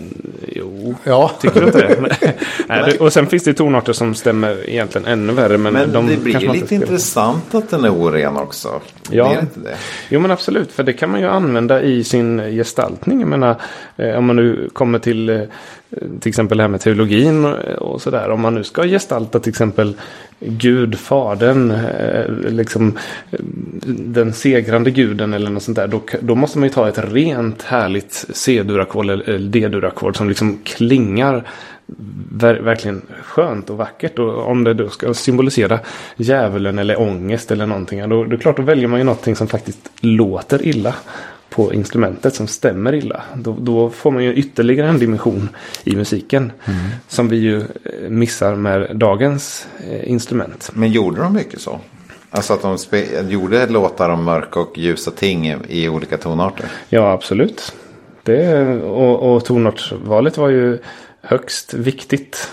Jo, 0.48 0.96
Ja. 1.04 1.32
tycker 1.42 1.60
du 1.62 1.68
inte 1.68 1.80
det? 1.82 2.34
Nej? 2.68 2.98
Och 3.00 3.14
sen 3.14 3.28
finns 3.28 3.44
det 3.44 3.54
tonarter 3.54 3.94
som 3.94 4.16
stämmer 4.16 4.70
egentligen 4.70 5.08
ännu 5.08 5.34
värre. 5.34 5.58
Men, 5.58 5.74
Men 5.74 5.92
de 5.92 6.08
det 6.08 6.18
blir 6.18 6.54
lite 6.54 6.76
intressant 6.76 7.56
att 7.56 7.70
den 7.70 7.86
är 7.86 7.90
oren 7.90 8.38
också. 8.38 8.82
Ja. 9.12 9.30
Det 9.34 9.40
inte 9.40 9.60
det? 9.60 9.76
Jo 10.10 10.20
men 10.20 10.32
absolut, 10.32 10.72
för 10.72 10.84
det 10.84 10.94
kan 10.94 11.10
man 11.10 11.20
ju 11.20 11.28
använda 11.28 11.82
i 11.82 12.04
sin 12.04 12.40
gestaltning. 12.52 13.20
Jag 13.20 13.30
menar, 13.30 13.56
eh, 13.98 14.16
om 14.18 14.26
man 14.26 14.36
nu 14.36 14.70
kommer 14.74 15.00
till 15.00 15.30
eh, 15.30 15.42
Eh, 15.92 16.08
till 16.20 16.30
exempel 16.30 16.58
det 16.58 16.64
här 16.64 16.68
med 16.68 16.82
teologin 16.82 17.46
och, 17.46 18.02
sådär. 18.02 18.30
Om 18.30 18.42
man 18.42 18.56
nu 18.56 18.64
ska 18.64 18.84
gestalta 18.84 19.40
till 19.40 19.50
exempel 19.50 19.96
Gud, 20.40 21.00
Fadern, 21.00 21.72
eh, 21.72 22.32
liksom 22.50 22.98
eh, 23.32 23.40
den 23.86 24.34
segrande 24.34 24.92
guden 24.92 25.34
eller 25.34 25.50
något 25.50 25.64
sånt 25.64 25.76
där. 25.76 25.88
Då, 25.88 26.02
då 26.20 26.36
måste 26.36 26.60
man 26.60 26.68
ju 26.68 26.74
ta 26.74 26.88
ett 26.88 27.14
rent 27.14 27.62
härligt 27.62 28.26
C-durackord 28.34 29.10
eller 29.10 29.40
D-durackord 29.40 30.18
som 30.18 30.30
liksom 30.30 30.60
klingar 30.64 31.44
ver- 32.32 32.62
verkligen 32.62 33.02
skönt 33.24 33.70
och 33.70 33.78
vackert. 33.78 34.20
Och 34.20 34.48
om 34.48 34.64
det 34.64 34.74
då 34.74 34.90
ska 34.90 35.14
symbolisera 35.14 35.80
djävulen 36.18 36.80
eller 36.80 37.02
ångest 37.02 37.52
eller 37.52 37.66
någonting. 37.66 38.02
Då, 38.02 38.08
då 38.08 38.24
är 38.24 38.26
det 38.26 38.38
klart, 38.38 38.58
då 38.58 38.64
väljer 38.64 38.88
man 38.88 39.00
ju 39.00 39.04
någonting 39.04 39.36
som 39.36 39.48
faktiskt 39.48 39.92
låter 40.02 40.68
illa 40.68 40.96
på 41.50 41.74
instrumentet 41.74 42.36
som 42.36 42.48
stämmer 42.48 42.96
illa. 42.96 43.22
Då, 43.36 43.56
då 43.60 43.90
får 43.90 44.12
man 44.12 44.24
ju 44.24 44.34
ytterligare 44.34 44.90
en 44.90 45.00
dimension 45.00 45.50
i 45.84 45.96
musiken. 45.96 46.52
Som 47.08 47.28
vi 47.30 47.38
ju 47.38 47.58
eh, 47.60 48.10
missar 48.10 48.56
med 48.56 48.96
dagens 48.96 49.68
eh, 49.90 50.10
instrument. 50.10 50.72
Men 50.74 50.92
gjorde 50.92 51.22
de 51.22 51.34
mycket 51.34 51.62
så? 51.62 51.80
Alltså 52.32 52.54
att 52.54 52.62
de 52.62 52.78
gjorde 53.30 53.68
låtar 53.68 54.10
om 54.10 54.24
mörka 54.24 54.60
och 54.60 54.78
ljusa 54.78 55.12
ting 55.12 55.48
i, 55.48 55.58
i 55.68 55.90
olika 55.90 56.18
tonarter? 56.18 56.66
Ja, 56.90 57.12
absolut. 57.12 57.76
Det, 58.24 58.68
och, 58.82 59.36
och 59.36 59.46
tonartsvalet 59.46 60.38
var 60.38 60.50
ju 60.50 60.80
högst 61.22 61.74
viktigt. 61.74 62.50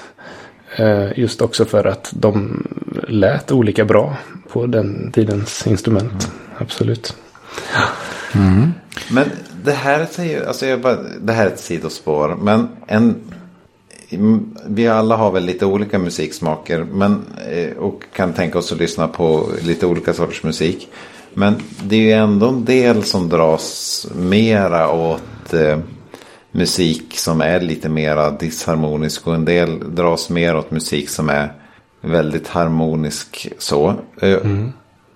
Eh, 0.76 1.18
just 1.18 1.42
också 1.42 1.64
för 1.64 1.84
att 1.84 2.10
de 2.14 2.66
lät 3.08 3.52
olika 3.52 3.84
bra 3.84 4.16
på 4.48 4.66
den 4.66 5.12
tidens 5.12 5.66
instrument. 5.66 6.30
Absolut. 6.58 7.16
Men 9.10 9.30
det 9.64 9.72
här 9.72 10.06
säger, 10.10 10.46
alltså 10.46 10.66
jag 10.66 10.80
bara, 10.80 10.96
det 11.20 11.32
här 11.32 11.46
är 11.46 11.50
ett 11.50 11.60
sidospår. 11.60 12.36
Men 12.42 12.68
en, 12.86 13.14
vi 14.66 14.88
alla 14.88 15.16
har 15.16 15.30
väl 15.32 15.44
lite 15.44 15.66
olika 15.66 15.98
musiksmaker. 15.98 16.86
Men, 16.92 17.24
eh, 17.50 17.76
och 17.76 18.04
kan 18.12 18.32
tänka 18.32 18.58
oss 18.58 18.72
att 18.72 18.78
lyssna 18.78 19.08
på 19.08 19.48
lite 19.62 19.86
olika 19.86 20.14
sorters 20.14 20.42
musik. 20.42 20.88
Men 21.34 21.54
det 21.84 21.96
är 21.96 22.00
ju 22.00 22.12
ändå 22.12 22.48
en 22.48 22.64
del 22.64 23.04
som 23.04 23.28
dras 23.28 24.06
mera 24.14 24.90
åt 24.92 25.54
eh, 25.54 25.78
musik 26.50 27.18
som 27.18 27.40
är 27.40 27.60
lite 27.60 27.88
mera 27.88 28.30
disharmonisk. 28.30 29.26
Och 29.26 29.34
en 29.34 29.44
del 29.44 29.94
dras 29.94 30.30
mer 30.30 30.56
åt 30.56 30.70
musik 30.70 31.08
som 31.08 31.28
är 31.28 31.52
väldigt 32.00 32.48
harmonisk 32.48 33.52
så. 33.58 33.94
Eh, 34.20 34.38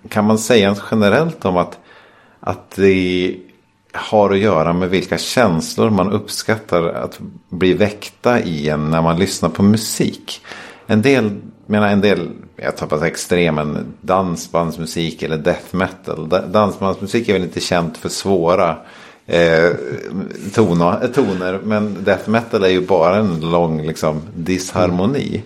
Kan 0.09 0.25
man 0.25 0.39
säga 0.39 0.77
generellt 0.91 1.45
om 1.45 1.57
att 1.57 1.79
att 2.41 2.71
det 2.71 3.37
har 3.93 4.31
att 4.31 4.39
göra 4.39 4.73
med 4.73 4.91
vilka 4.91 5.19
känslor 5.19 5.91
man 5.91 6.13
uppskattar 6.13 6.83
att 6.83 7.21
bli 7.49 7.73
väckta 7.73 8.41
i 8.41 8.69
en 8.69 8.91
när 8.91 9.03
man 9.03 9.19
lyssnar 9.19 9.49
på 9.49 9.63
musik. 9.63 10.41
En 10.87 11.03
del, 11.03 11.31
menar 11.67 11.89
en 11.89 12.01
del, 12.01 12.29
jag 12.57 12.77
tar 12.77 12.87
på 12.87 13.05
extremen, 13.05 13.95
dansbandsmusik 14.01 15.23
eller 15.23 15.37
death 15.37 15.77
metal. 15.77 16.29
Dansbandsmusik 16.29 17.29
är 17.29 17.33
väl 17.33 17.43
inte 17.43 17.61
känt 17.61 17.97
för 17.97 18.09
svåra 18.09 18.77
eh, 19.27 19.71
toner, 20.55 21.09
toner. 21.15 21.61
Men 21.65 22.05
death 22.05 22.31
metal 22.31 22.65
är 22.65 22.69
ju 22.69 22.87
bara 22.87 23.17
en 23.17 23.41
lång 23.41 23.87
liksom, 23.87 24.23
disharmoni. 24.35 25.43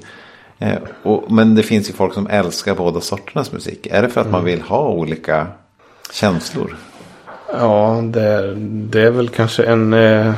Eh, 0.58 0.78
och, 1.02 1.32
men 1.32 1.54
det 1.54 1.62
finns 1.62 1.88
ju 1.88 1.92
folk 1.92 2.14
som 2.14 2.26
älskar 2.26 2.74
båda 2.74 3.00
sorternas 3.00 3.52
musik. 3.52 3.86
Är 3.86 4.02
det 4.02 4.08
för 4.08 4.20
att 4.20 4.30
man 4.30 4.44
vill 4.44 4.62
ha 4.62 4.88
olika 4.88 5.46
känslor? 6.12 6.76
Ja, 7.58 8.00
det, 8.04 8.54
det 8.56 9.02
är 9.02 9.10
väl 9.10 9.28
kanske 9.28 9.64
en 9.64 9.92
eh, 9.92 10.34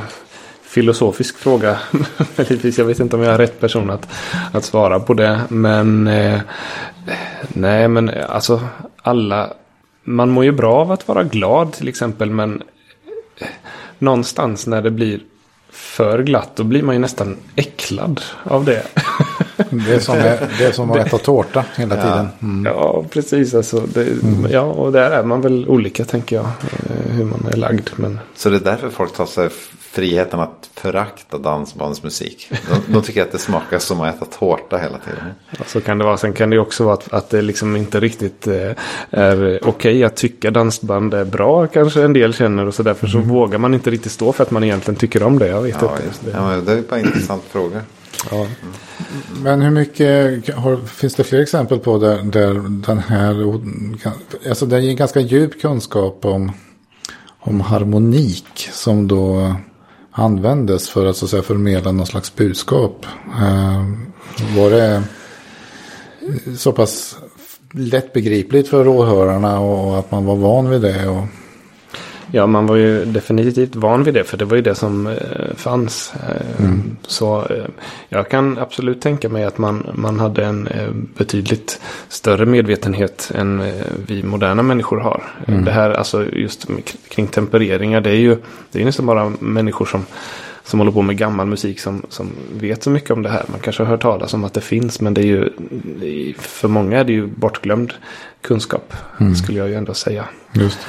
filosofisk 0.61 1.37
fråga. 1.37 1.77
jag 2.77 2.85
vet 2.85 2.99
inte 2.99 3.15
om 3.15 3.21
jag 3.21 3.33
är 3.33 3.37
rätt 3.37 3.59
person 3.59 3.89
att, 3.89 4.07
att 4.53 4.65
svara 4.65 4.99
på 4.99 5.13
det. 5.13 5.41
Men 5.49 6.07
eh, 6.07 6.39
nej, 7.47 7.87
men 7.87 8.09
alltså 8.29 8.61
alla. 9.01 9.53
Man 10.03 10.29
mår 10.29 10.43
ju 10.43 10.51
bra 10.51 10.75
av 10.75 10.91
att 10.91 11.07
vara 11.07 11.23
glad 11.23 11.73
till 11.73 11.87
exempel. 11.87 12.29
Men 12.29 12.61
eh, 13.37 13.47
någonstans 13.99 14.67
när 14.67 14.81
det 14.81 14.91
blir 14.91 15.19
för 15.69 16.23
glatt 16.23 16.51
då 16.55 16.63
blir 16.63 16.83
man 16.83 16.95
ju 16.95 16.99
nästan 16.99 17.37
äcklad 17.55 18.21
av 18.43 18.65
det. 18.65 18.83
Det 19.57 19.93
är 19.95 19.99
som, 19.99 20.15
det 20.57 20.65
är 20.65 20.71
som 20.71 20.91
att 20.91 21.07
äta 21.07 21.17
tårta 21.17 21.65
hela 21.75 21.95
tiden. 21.95 22.27
Mm. 22.41 22.65
Ja, 22.65 23.05
precis. 23.09 23.53
Alltså, 23.53 23.79
det, 23.79 24.01
mm. 24.01 24.51
Ja, 24.51 24.61
och 24.61 24.91
där 24.91 25.11
är 25.11 25.23
man 25.23 25.41
väl 25.41 25.69
olika 25.69 26.05
tänker 26.05 26.35
jag. 26.35 26.45
Eh, 26.45 27.11
hur 27.11 27.25
man 27.25 27.47
är 27.51 27.57
lagd. 27.57 27.89
Men... 27.95 28.19
Så 28.35 28.49
det 28.49 28.55
är 28.55 28.59
därför 28.59 28.89
folk 28.89 29.13
tar 29.13 29.25
sig 29.25 29.49
friheten 29.91 30.39
att 30.39 30.69
förakta 30.75 31.37
dansbandsmusik. 31.37 32.51
De, 32.69 32.93
de 32.93 33.01
tycker 33.01 33.21
att 33.21 33.31
det 33.31 33.37
smakar 33.37 33.79
som 33.79 34.01
att 34.01 34.15
äta 34.15 34.25
tårta 34.25 34.77
hela 34.77 34.97
tiden. 34.97 35.23
Ja, 35.49 35.63
så 35.67 35.81
kan 35.81 35.97
det 35.97 36.03
vara. 36.03 36.17
Sen 36.17 36.33
kan 36.33 36.49
det 36.49 36.59
också 36.59 36.83
vara 36.83 36.93
att, 36.93 37.13
att 37.13 37.29
det 37.29 37.41
liksom 37.41 37.75
inte 37.75 37.99
riktigt 37.99 38.47
eh, 38.47 38.71
är 39.09 39.59
okej 39.61 39.69
okay 39.69 40.03
att 40.03 40.15
tycka 40.15 40.51
dansband 40.51 41.13
är 41.13 41.25
bra. 41.25 41.67
Kanske 41.67 42.03
en 42.03 42.13
del 42.13 42.33
känner 42.33 42.65
och 42.65 42.73
så 42.73 42.83
därför 42.83 43.07
så 43.07 43.17
mm. 43.17 43.29
vågar 43.29 43.57
man 43.57 43.73
inte 43.73 43.89
riktigt 43.89 44.11
stå 44.11 44.33
för 44.33 44.43
att 44.43 44.51
man 44.51 44.63
egentligen 44.63 44.99
tycker 44.99 45.23
om 45.23 45.39
det. 45.39 45.47
Jag 45.47 45.61
vet 45.61 45.77
ja, 45.81 45.91
inte. 45.91 46.31
Det. 46.31 46.37
Ja, 46.37 46.61
det 46.65 46.71
är 46.71 46.81
bara 46.81 46.99
en 46.99 47.05
intressant 47.05 47.43
fråga. 47.51 47.81
Ja. 48.31 48.47
Men 49.43 49.61
hur 49.61 49.71
mycket, 49.71 50.55
har, 50.55 50.77
finns 50.77 51.15
det 51.15 51.23
fler 51.23 51.41
exempel 51.41 51.79
på 51.79 51.97
där, 51.97 52.23
där 52.23 52.53
den 52.87 52.99
här, 52.99 53.59
alltså 54.49 54.65
det 54.65 54.79
ger 54.79 54.93
ganska 54.93 55.19
djup 55.19 55.61
kunskap 55.61 56.25
om, 56.25 56.51
om 57.39 57.61
harmonik 57.61 58.69
som 58.71 59.07
då 59.07 59.55
användes 60.11 60.89
för 60.89 61.05
att 61.05 61.17
så 61.17 61.25
att 61.25 61.31
säga 61.31 61.43
förmedla 61.43 61.91
någon 61.91 62.07
slags 62.07 62.35
budskap. 62.35 63.05
Eh, 63.41 63.85
var 64.57 64.71
det 64.71 65.03
så 66.57 66.71
pass 66.71 67.17
lättbegripligt 67.71 68.69
för 68.69 68.87
åhörarna 68.87 69.59
och 69.59 69.99
att 69.99 70.11
man 70.11 70.25
var 70.25 70.35
van 70.35 70.69
vid 70.69 70.81
det? 70.81 71.07
Och... 71.07 71.23
Ja, 72.31 72.47
man 72.47 72.67
var 72.67 72.75
ju 72.75 73.05
definitivt 73.05 73.75
van 73.75 74.03
vid 74.03 74.13
det. 74.13 74.23
För 74.23 74.37
det 74.37 74.45
var 74.45 74.55
ju 74.55 74.61
det 74.61 74.75
som 74.75 75.07
eh, 75.07 75.15
fanns. 75.55 76.13
Eh, 76.29 76.65
mm. 76.65 76.97
Så 77.01 77.45
eh, 77.45 77.65
jag 78.09 78.29
kan 78.29 78.57
absolut 78.57 79.01
tänka 79.01 79.29
mig 79.29 79.43
att 79.43 79.57
man, 79.57 79.87
man 79.93 80.19
hade 80.19 80.45
en 80.45 80.69
betydligt 81.17 81.81
större 82.09 82.45
medvetenhet 82.45 83.31
än 83.35 83.71
vi 84.07 84.23
moderna 84.23 84.63
människor 84.63 84.99
har. 84.99 85.23
Mm. 85.47 85.65
Det 85.65 85.71
här, 85.71 85.89
alltså 85.89 86.25
just 86.33 86.67
kring 87.09 87.27
tempereringar. 87.27 88.01
Det 88.01 88.09
är 88.09 88.15
ju 88.15 88.37
det 88.71 88.81
är 88.81 88.85
nästan 88.85 89.05
bara 89.05 89.31
människor 89.39 89.85
som 89.85 90.05
som 90.63 90.79
håller 90.79 90.91
på 90.91 91.01
med 91.01 91.17
gammal 91.17 91.47
musik 91.47 91.79
som, 91.79 92.05
som 92.09 92.29
vet 92.53 92.83
så 92.83 92.89
mycket 92.89 93.11
om 93.11 93.23
det 93.23 93.29
här. 93.29 93.45
Man 93.47 93.59
kanske 93.59 93.83
har 93.83 93.89
hört 93.89 94.01
talas 94.01 94.33
om 94.33 94.43
att 94.43 94.53
det 94.53 94.61
finns 94.61 95.01
men 95.01 95.13
det 95.13 95.21
är 95.21 95.25
ju 95.25 95.49
för 96.37 96.67
många 96.67 96.99
är 96.99 97.03
det 97.03 97.13
ju 97.13 97.27
bortglömd 97.27 97.93
kunskap. 98.41 98.93
Mm. 99.19 99.35
Skulle 99.35 99.57
jag 99.57 99.69
ju 99.69 99.75
ändå 99.75 99.93
säga. 99.93 100.25
Just. 100.53 100.79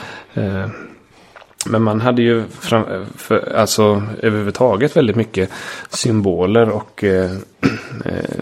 Men 1.66 1.82
man 1.82 2.00
hade 2.00 2.22
ju 2.22 2.44
fram, 2.60 3.06
för, 3.16 3.56
alltså, 3.56 4.02
överhuvudtaget 4.22 4.96
väldigt 4.96 5.16
mycket 5.16 5.50
symboler 5.90 6.68
och 6.68 7.04
eh, 7.04 7.30
eh, 8.04 8.38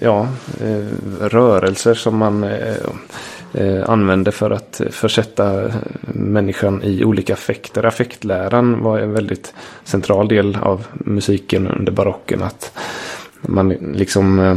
ja, 0.00 0.28
eh, 0.60 0.86
rörelser 1.20 1.94
som 1.94 2.16
man 2.16 2.44
eh, 2.44 2.76
eh, 3.54 3.90
använde 3.90 4.32
för 4.32 4.50
att 4.50 4.80
försätta 4.90 5.72
människan 6.12 6.82
i 6.82 7.04
olika 7.04 7.32
affekter. 7.32 7.86
Affektläran 7.86 8.82
var 8.82 8.98
en 8.98 9.12
väldigt 9.12 9.54
central 9.84 10.28
del 10.28 10.56
av 10.56 10.86
musiken 10.92 11.68
under 11.68 11.92
barocken. 11.92 12.42
Att 12.42 12.72
man 13.40 13.68
liksom 13.68 14.38
eh, 14.38 14.56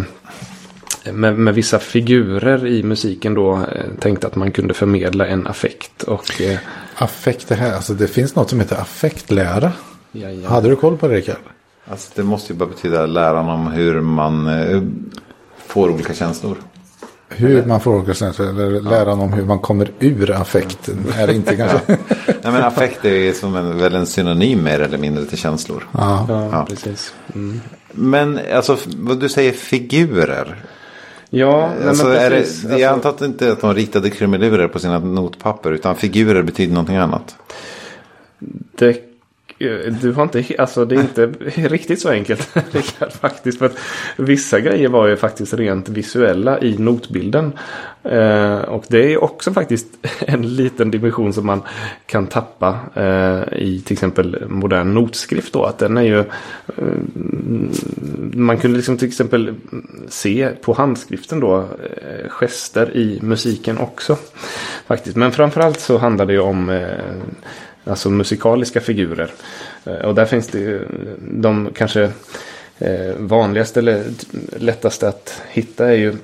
med, 1.13 1.37
med, 1.37 1.53
vissa 1.53 1.79
figurer 1.79 2.67
i 2.67 2.83
musiken 2.83 3.33
då 3.33 3.53
eh, 3.55 3.85
tänkte 3.99 4.27
att 4.27 4.35
man 4.35 4.51
kunde 4.51 4.73
förmedla 4.73 5.27
en 5.27 5.47
affekt. 5.47 6.03
Och, 6.03 6.41
eh, 6.41 6.59
affekt, 6.95 7.47
det 7.47 7.55
här, 7.55 7.73
alltså 7.73 7.93
det 7.93 8.07
finns 8.07 8.35
något 8.35 8.49
som 8.49 8.59
heter 8.59 8.75
affektlära. 8.75 9.71
Jaja. 10.11 10.49
Hade 10.49 10.69
du 10.69 10.75
koll 10.75 10.97
på 10.97 11.07
det 11.07 11.15
Rickard? 11.15 11.37
Alltså 11.85 12.11
det 12.15 12.23
måste 12.23 12.53
ju 12.53 12.59
bara 12.59 12.69
betyda 12.69 13.05
läran 13.05 13.49
om 13.49 13.67
hur 13.67 14.01
man 14.01 14.47
eh, 14.47 14.81
får 15.57 15.89
olika 15.89 16.13
känslor. 16.13 16.57
Hur 17.29 17.65
man 17.65 17.81
får 17.81 17.95
olika 17.95 18.13
känslor, 18.13 18.49
eller 18.49 18.81
läran 18.81 19.19
om 19.19 19.33
hur 19.33 19.45
man 19.45 19.59
kommer 19.59 19.91
ur 19.99 20.31
affekten. 20.31 21.05
Är 21.17 21.27
det 21.27 21.33
inte 21.35 21.55
kanske? 21.55 21.79
Nej 22.25 22.37
men 22.43 22.63
affekt 22.63 23.05
är 23.05 23.33
som 23.33 23.55
en, 23.55 23.77
väl 23.77 23.95
en 23.95 24.05
synonym 24.05 24.63
mer 24.63 24.79
eller 24.79 24.97
mindre 24.97 25.25
till 25.25 25.37
känslor. 25.37 25.87
Ja, 25.91 26.25
ja. 26.51 26.65
precis. 26.69 27.13
Mm. 27.35 27.61
Men 27.91 28.39
alltså, 28.53 28.77
vad 28.97 29.19
du 29.19 29.29
säger 29.29 29.51
figurer. 29.51 30.55
Ja, 31.29 31.71
alltså, 31.87 32.07
men 32.07 32.15
är 32.15 32.29
precis. 32.29 32.61
Det, 32.61 32.69
jag 32.69 32.73
alltså- 32.93 33.09
antar 33.09 33.09
att 33.09 33.29
inte 33.29 33.51
att 33.51 33.61
de 33.61 33.73
ritade 33.73 34.09
krumelurer 34.09 34.67
på 34.67 34.79
sina 34.79 34.99
notpapper. 34.99 35.71
Utan 35.71 35.95
figurer 35.95 36.43
betyder 36.43 36.73
någonting 36.73 36.95
annat. 36.97 37.35
Det 38.75 39.08
Eh, 39.59 39.93
du 40.01 40.11
har 40.11 40.23
inte, 40.23 40.43
alltså 40.57 40.85
det 40.85 40.95
är 40.95 40.99
inte 40.99 41.25
riktigt 41.55 42.01
så 42.01 42.09
enkelt 42.09 42.49
Richard, 42.71 43.11
faktiskt. 43.11 43.59
För 43.59 43.65
att 43.65 43.77
vissa 44.17 44.59
grejer 44.59 44.89
var 44.89 45.07
ju 45.07 45.17
faktiskt 45.17 45.53
rent 45.53 45.89
visuella 45.89 46.59
i 46.59 46.77
notbilden. 46.77 47.53
Eh, 48.03 48.59
och 48.59 48.85
det 48.87 49.13
är 49.13 49.23
också 49.23 49.53
faktiskt 49.53 49.87
en 50.19 50.55
liten 50.55 50.91
dimension 50.91 51.33
som 51.33 51.45
man 51.45 51.61
kan 52.05 52.27
tappa 52.27 52.79
eh, 52.95 53.59
i 53.59 53.81
till 53.85 53.93
exempel 53.93 54.45
modern 54.47 54.93
notskrift. 54.93 55.53
Då, 55.53 55.63
att 55.63 55.77
den 55.77 55.97
är 55.97 56.01
ju, 56.01 56.19
eh, 56.19 56.25
man 58.33 58.57
kunde 58.57 58.77
liksom 58.77 58.97
till 58.97 59.07
exempel 59.07 59.55
se 60.07 60.49
på 60.61 60.73
handskriften 60.73 61.39
då 61.39 61.57
eh, 61.59 62.29
gester 62.29 62.97
i 62.97 63.19
musiken 63.21 63.77
också. 63.77 64.17
Faktiskt. 64.87 65.15
Men 65.15 65.31
framförallt 65.31 65.79
så 65.79 65.97
handlar 65.97 66.25
det 66.25 66.33
ju 66.33 66.39
om 66.39 66.69
eh, 66.69 66.87
Alltså 67.83 68.09
musikaliska 68.09 68.81
figurer. 68.81 69.31
Eh, 69.85 69.93
och 69.93 70.15
där 70.15 70.25
finns 70.25 70.47
det 70.47 70.59
ju 70.59 70.85
de 71.31 71.69
kanske 71.73 72.03
eh, 72.79 73.13
vanligaste 73.17 73.79
eller 73.79 74.03
lättaste 74.57 75.07
att 75.07 75.41
hitta 75.49 75.87
är 75.87 75.95
ju 75.95 76.15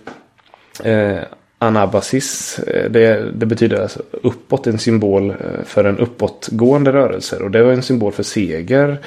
eh, 0.84 1.24
anabasis. 1.58 2.60
Det, 2.89 3.32
det, 3.34 3.45
betyder 3.45 3.82
alltså 3.82 4.01
uppåt, 4.12 4.68
en 4.68 4.80
symbol 4.80 5.34
för 5.66 5.84
en 5.84 5.99
uppåtgående 5.99 6.93
rörelse. 6.93 7.38
Och 7.38 7.51
det 7.51 7.64
var 7.64 7.72
en 7.72 7.84
symbol 7.84 8.12
för 8.12 8.24
seger, 8.24 8.99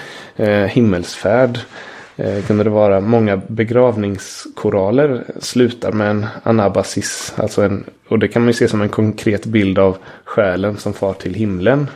himmelsfärd. 0.69 1.59
kunde 2.47 2.65
det 2.65 2.71
vara 2.71 3.01
många 3.01 3.37
begravningskoraler 3.47 5.25
slutar 5.41 5.93
med 5.93 6.11
en 6.11 6.27
anabasis. 6.43 7.35
Alltså 7.37 7.63
en, 7.63 7.85
och 8.09 8.19
det 8.19 8.29
kan 8.29 8.43
man 8.43 8.49
ju 8.49 8.53
se 8.53 8.69
som 8.69 8.83
en 8.83 8.89
konkret 8.89 9.47
bild 9.47 9.79
av 9.79 9.97
själen 10.25 10.77
som 10.77 10.93
far 10.93 11.13
till 11.13 11.35
himlen. 11.35 11.87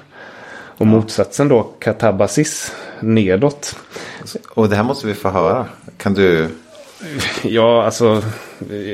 Och 0.79 0.87
motsatsen 0.87 1.49
då, 1.49 1.63
katabasis, 1.63 2.73
nedåt. 3.01 3.77
Och 4.55 4.69
det 4.69 4.77
här 4.77 4.83
måste 4.83 5.07
vi 5.07 5.15
få 5.15 5.29
höra. 5.29 5.67
Kan 5.97 6.15
du? 6.15 6.49
Ja, 7.43 7.85
alltså. 7.85 8.23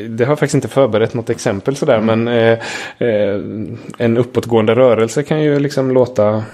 Det 0.09 0.25
har 0.25 0.31
jag 0.31 0.39
faktiskt 0.39 0.55
inte 0.55 0.69
förberett 0.69 1.15
något 1.15 1.31
exempel 1.31 1.77
sådär. 1.77 1.99
Mm. 1.99 2.25
Men 2.25 2.39
eh, 2.39 2.59
eh, 3.09 3.41
en 3.99 4.17
uppåtgående 4.17 4.75
rörelse 4.75 5.23
kan 5.23 5.43
ju 5.43 5.59
liksom 5.59 5.91
låta. 5.91 6.45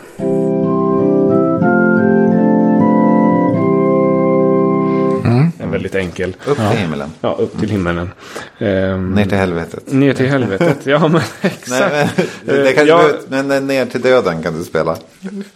Väldigt 5.74 5.94
enkel. 5.94 6.36
Upp 6.46 6.56
till 6.56 6.78
himmelen. 6.78 7.10
Ja, 7.20 7.36
upp 7.38 7.60
till 7.60 7.68
himmelen. 7.68 8.10
Um, 8.58 9.14
ner 9.14 9.24
till 9.24 9.38
helvetet. 9.38 9.92
Ner 9.92 10.12
till 10.12 10.26
helvetet, 10.26 10.86
ja 10.86 11.08
men 11.08 11.20
exakt. 11.40 11.92
Nej, 11.92 12.08
men, 12.44 12.56
det 12.56 12.72
kan 12.72 12.86
ja, 12.86 13.10
men 13.28 13.66
ner 13.66 13.86
till 13.86 14.00
döden 14.00 14.42
kan 14.42 14.58
du 14.58 14.64
spela. 14.64 14.96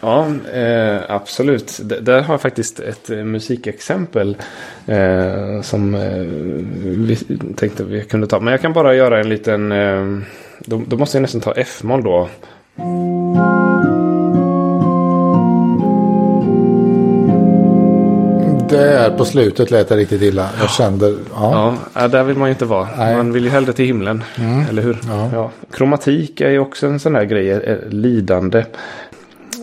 Ja, 0.01 0.27
eh, 0.53 1.01
absolut. 1.09 1.81
D 1.83 1.97
där 2.01 2.23
har 2.23 2.35
jag 2.35 2.41
faktiskt 2.41 2.81
ett 2.81 3.11
eh, 3.11 3.17
musikexempel 3.17 4.37
eh, 4.87 5.61
som 5.63 5.95
eh, 5.95 6.23
vi 6.83 7.17
tänkte 7.57 7.85
vi 7.85 8.05
kunde 8.05 8.27
ta. 8.27 8.41
Men 8.41 8.51
jag 8.51 8.61
kan 8.61 8.73
bara 8.73 8.95
göra 8.95 9.21
en 9.21 9.29
liten, 9.29 9.73
eh, 9.73 10.19
då, 10.59 10.83
då, 10.87 10.97
måste 10.97 11.17
jag 11.17 11.23
nästan 11.23 11.41
ta 11.41 11.53
F-moll 11.53 12.03
då. 12.03 12.29
Där 18.71 19.11
på 19.11 19.25
slutet 19.25 19.71
lät 19.71 19.89
det 19.89 19.97
riktigt 19.97 20.23
illa. 20.23 20.49
Jag 20.61 20.71
kände, 20.71 21.15
ja. 21.35 21.75
Ja, 21.95 22.09
där 22.09 22.25
vill 22.25 22.37
man 22.37 22.49
ju 22.49 22.53
inte 22.53 22.65
vara. 22.65 22.89
Nej. 22.99 23.17
Man 23.17 23.33
vill 23.33 23.45
ju 23.45 23.51
hellre 23.51 23.73
till 23.73 23.85
himlen. 23.85 24.25
Eller 24.71 24.83
hur? 24.83 24.99
Ja. 25.33 25.51
Kromatik 25.73 26.41
är 26.41 26.51
ju 26.51 26.59
också 26.59 26.87
en 26.87 27.01
sån 27.01 27.15
här 27.15 27.25
grej. 27.25 27.51
eh, 27.51 27.77
Lidande. 27.89 28.65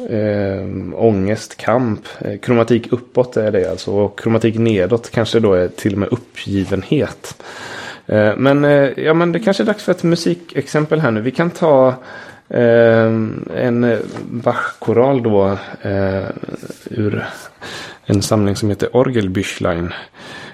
Eh, 0.09 0.93
ångest, 0.93 1.57
kamp. 1.57 1.99
Eh, 2.19 2.37
kromatik 2.39 2.91
uppåt 2.91 3.37
är 3.37 3.51
det 3.51 3.69
alltså. 3.71 3.91
Och 3.91 4.19
kromatik 4.19 4.57
nedåt 4.57 5.11
kanske 5.11 5.39
då 5.39 5.53
är 5.53 5.67
till 5.67 5.93
och 5.93 5.99
med 5.99 6.09
uppgivenhet. 6.11 7.43
Eh, 8.07 8.31
men, 8.37 8.65
eh, 8.65 8.89
ja, 8.97 9.13
men 9.13 9.31
det 9.31 9.39
kanske 9.39 9.63
är 9.63 9.67
dags 9.67 9.83
för 9.83 9.91
ett 9.91 10.03
musikexempel 10.03 10.99
här 10.99 11.11
nu. 11.11 11.21
Vi 11.21 11.31
kan 11.31 11.49
ta 11.49 11.87
eh, 11.87 11.93
Eh, 12.49 13.05
en 13.55 13.83
eh, 13.83 13.99
Bach-koral 14.29 15.23
då. 15.23 15.57
Eh, 15.81 16.25
ur 16.89 17.25
en 18.05 18.21
samling 18.21 18.55
som 18.55 18.69
heter 18.69 18.95
Orgelbüchlein. 18.95 19.93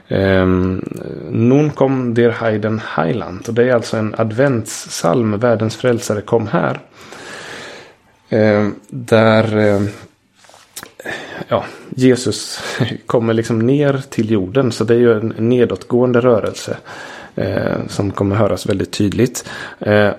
Um, 0.07 0.83
Nun 1.29 1.69
kom 1.69 2.13
der 2.13 2.29
Heiden 2.29 2.81
Heiland. 2.85 3.47
Och 3.47 3.53
det 3.53 3.63
är 3.69 3.73
alltså 3.73 3.97
en 3.97 4.15
adventssalm. 4.17 5.39
Världens 5.39 5.75
frälsare 5.75 6.21
kom 6.21 6.47
här. 6.47 6.79
Ehm, 8.29 8.75
där 8.89 9.57
eh, 9.57 9.81
ja, 11.47 11.65
Jesus 11.89 12.59
kommer 13.05 13.33
liksom 13.33 13.59
ner 13.59 14.03
till 14.09 14.31
jorden. 14.31 14.71
Så 14.71 14.83
det 14.83 14.93
är 14.93 14.99
ju 14.99 15.19
en 15.19 15.33
nedåtgående 15.37 16.19
rörelse. 16.21 16.77
eh, 17.35 17.87
som 17.87 18.11
kommer 18.11 18.35
höras 18.35 18.65
väldigt 18.65 18.91
tydligt. 18.91 19.49
Eh, 19.79 20.11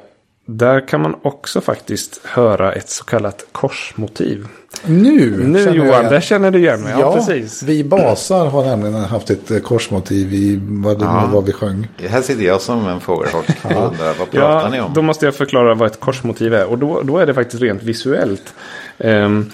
där 0.46 0.88
kan 0.88 1.00
man 1.00 1.16
också 1.22 1.60
faktiskt 1.60 2.20
höra 2.26 2.72
ett 2.72 2.88
så 2.90 3.04
kallat 3.04 3.46
korsmotiv. 3.52 4.46
Nu, 4.84 4.96
Nu 5.46 5.58
känner 5.58 5.60
jag 5.66 5.74
Johan, 5.76 5.88
igen. 6.00 6.12
där 6.12 6.20
känner 6.20 6.50
du 6.50 6.58
igen 6.58 6.80
mig. 6.82 6.94
Ja, 6.98 7.14
precis. 7.14 7.62
vi 7.62 7.84
basar 7.84 8.46
har 8.46 8.64
nämligen 8.64 8.94
haft 9.04 9.30
ett 9.30 9.50
eh, 9.50 9.58
korsmotiv 9.58 10.32
i 10.34 10.60
vad 10.62 10.98
det 10.98 11.04
Ja. 11.04 11.28
var 11.32 11.42
vi 11.42 11.52
sjöng. 11.52 11.88
Här 12.08 12.22
sitter 12.22 12.42
jag 12.44 12.60
som 12.60 12.88
en 12.88 13.00
fågelholk 13.00 13.48
och 13.64 13.70
undrar 13.70 14.14
vad 14.18 14.30
pratar 14.30 14.70
ni 14.70 14.76
Ja, 14.76 14.84
om? 14.84 14.92
då 14.94 15.02
måste 15.02 15.24
jag 15.26 15.34
förklara 15.34 15.74
vad 15.74 15.86
ett 15.90 16.00
korsmotiv 16.00 16.54
är. 16.54 16.66
Och 16.66 16.78
då, 16.78 17.02
då 17.02 17.18
är 17.18 17.26
det 17.26 17.34
faktiskt 17.34 17.62
rent 17.62 17.82
visuellt. 17.82 18.54
Ehm, 18.98 19.50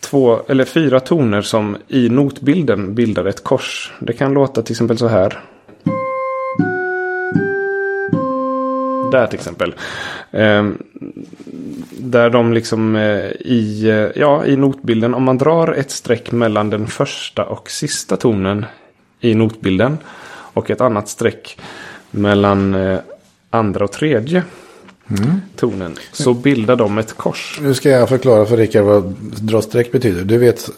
två 0.00 0.40
eller 0.48 0.64
fyra 0.64 1.00
toner 1.00 1.42
som 1.42 1.76
i 1.88 2.08
notbilden 2.08 2.94
bildar 2.94 3.24
ett 3.24 3.44
kors. 3.44 3.92
Det 4.00 4.12
kan 4.12 4.32
låta 4.32 4.62
till 4.62 4.72
exempel 4.72 4.98
så 4.98 5.08
här. 5.08 5.40
Där 9.12 9.26
till 9.26 9.38
exempel. 9.38 9.74
Ehm, 10.32 10.78
där 11.90 12.30
de 12.30 12.52
liksom 12.52 12.96
eh, 12.96 13.30
i, 13.40 13.88
eh, 13.88 14.20
ja, 14.20 14.46
i 14.46 14.56
notbilden, 14.56 15.14
om 15.14 15.22
man 15.22 15.38
drar 15.38 15.72
ett 15.72 15.90
streck 15.90 16.32
mellan 16.32 16.70
den 16.70 16.86
första 16.86 17.44
och 17.44 17.70
sista 17.70 18.16
tonen 18.16 18.64
i 19.20 19.34
notbilden. 19.34 19.98
Och 20.54 20.70
ett 20.70 20.80
annat 20.80 21.08
streck 21.08 21.58
mellan 22.10 22.74
eh, 22.74 22.98
andra 23.50 23.84
och 23.84 23.92
tredje 23.92 24.42
tonen. 25.56 25.96
Så 26.12 26.34
bildar 26.34 26.76
de 26.76 26.98
ett 26.98 27.12
kors. 27.12 27.58
Nu 27.62 27.74
ska 27.74 27.90
jag 27.90 28.08
förklara 28.08 28.46
för 28.46 28.56
Rickard 28.56 28.84
vad 28.84 29.14
dra 29.40 29.62
streck 29.62 29.92
betyder. 29.92 30.24
Du 30.24 30.38
vet 30.38 30.70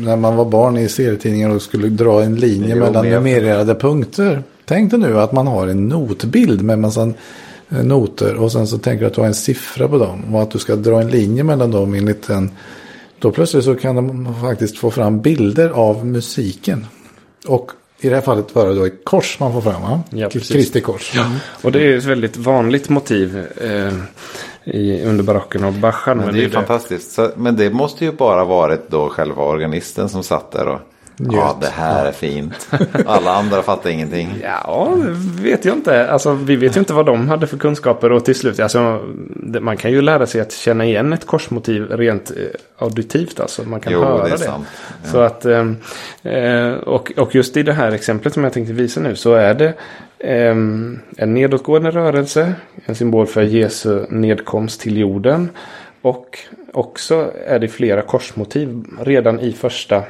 när 0.00 0.16
man 0.16 0.36
var 0.36 0.44
barn 0.44 0.76
i 0.76 0.88
serietidningar 0.88 1.50
och 1.50 1.62
skulle 1.62 1.88
dra 1.88 2.22
en 2.22 2.34
linje 2.34 2.74
Jo, 2.76 2.84
mellan 2.84 3.08
numrerade 3.08 3.74
punkter. 3.74 4.42
Tänk 4.64 4.90
dig 4.90 5.00
nu 5.00 5.20
att 5.20 5.32
man 5.32 5.46
har 5.46 5.68
en 5.68 5.88
notbild 5.88 6.62
med 6.62 6.78
massa 6.78 7.02
eh, 7.02 7.14
noter 7.68 8.34
och 8.34 8.52
sen 8.52 8.66
så 8.66 8.78
tänker 8.78 9.00
du 9.00 9.06
att 9.06 9.14
du 9.14 9.20
har 9.20 9.28
en 9.28 9.34
siffra 9.34 9.88
på 9.88 9.98
dem 9.98 10.34
och 10.34 10.42
att 10.42 10.50
du 10.50 10.58
ska 10.58 10.76
dra 10.76 11.00
en 11.00 11.08
linje 11.08 11.44
mellan 11.44 11.70
dem 11.70 11.94
enligt 11.94 12.30
en. 12.30 12.50
Då 13.18 13.30
plötsligt 13.30 13.64
så 13.64 13.74
kan 13.74 13.96
de 13.96 14.34
faktiskt 14.40 14.78
få 14.78 14.90
fram 14.90 15.20
bilder 15.20 15.70
av 15.70 16.06
musiken. 16.06 16.86
Och 17.46 17.70
i 18.00 18.08
det 18.08 18.14
här 18.14 18.22
fallet 18.22 18.54
var 18.54 18.66
det 18.66 18.74
då 18.74 18.84
ett 18.84 19.04
kors 19.04 19.40
man 19.40 19.52
får 19.52 19.60
fram 19.60 19.82
va? 19.82 20.02
Ja. 20.10 20.30
Kristi 20.30 20.80
kors. 20.80 21.12
Och 21.62 21.72
det 21.72 21.86
är 21.86 21.96
ett 21.96 22.04
väldigt 22.04 22.36
vanligt 22.36 22.88
motiv 22.88 23.46
eh, 23.56 23.92
i, 24.64 25.04
under 25.04 25.24
barocken 25.24 25.64
och 25.64 25.72
Bachan. 25.72 26.18
Men 26.18 26.34
det 26.34 26.40
är 26.40 26.42
ju 26.42 26.50
fantastiskt. 26.50 27.12
Så, 27.12 27.30
men 27.36 27.56
det 27.56 27.70
måste 27.70 28.04
ju 28.04 28.12
bara 28.12 28.44
varit 28.44 28.90
då 28.90 29.08
själva 29.08 29.42
organisten 29.42 30.08
som 30.08 30.22
satt 30.22 30.52
där 30.52 30.68
och 30.68 30.80
ja, 31.16 31.58
det 31.60 31.66
här 31.66 32.06
är 32.06 32.12
fint. 32.12 32.68
Alla 33.06 33.30
andra 33.34 33.62
fattar 33.62 33.90
ingenting. 33.90 34.28
Ja, 34.42 34.92
vet 35.42 35.64
jag 35.64 35.76
inte. 35.76 36.10
Alltså, 36.10 36.32
vi 36.32 36.56
vet 36.56 36.76
ju 36.76 36.80
inte 36.80 36.92
vad 36.92 37.06
de 37.06 37.28
hade 37.28 37.46
för 37.46 37.56
kunskaper. 37.56 38.12
Och 38.12 38.24
till 38.24 38.34
slut, 38.34 38.60
alltså, 38.60 39.00
man 39.60 39.76
kan 39.76 39.90
ju 39.92 40.02
lära 40.02 40.26
sig 40.26 40.40
att 40.40 40.52
känna 40.52 40.84
igen 40.84 41.12
ett 41.12 41.26
korsmotiv 41.26 41.86
rent 41.90 42.30
eh, 42.30 42.36
auditivt. 42.78 43.40
Alltså, 43.40 43.62
man 43.62 43.80
kan 43.80 43.92
Jo, 43.92 44.00
höra 44.04 44.24
det 44.24 44.30
det. 44.30 44.38
sant. 44.38 44.66
Så 45.04 45.18
att, 45.20 45.44
ehm, 45.44 45.76
eh, 46.22 46.72
och, 46.72 47.12
och 47.16 47.34
just 47.34 47.56
i 47.56 47.62
det 47.62 47.72
här 47.72 47.92
exemplet 47.92 48.34
som 48.34 48.44
jag 48.44 48.52
tänkte 48.52 48.72
visa 48.72 49.00
nu 49.00 49.16
så 49.16 49.34
är 49.34 49.54
det 49.54 49.74
ehm, 50.18 50.98
en 51.16 51.34
nedåtgående 51.34 51.90
rörelse. 51.90 52.52
En 52.86 52.94
symbol 52.94 53.26
för 53.26 53.42
Jesu 53.42 54.06
nedkomst 54.10 54.80
till 54.80 54.96
jorden. 54.96 55.50
Och 56.02 56.38
också 56.72 57.30
är 57.46 57.58
det 57.58 57.68
flera 57.68 58.02
korsmotiv 58.02 58.84
redan 59.04 59.40
i 59.40 59.52
första 59.52 60.02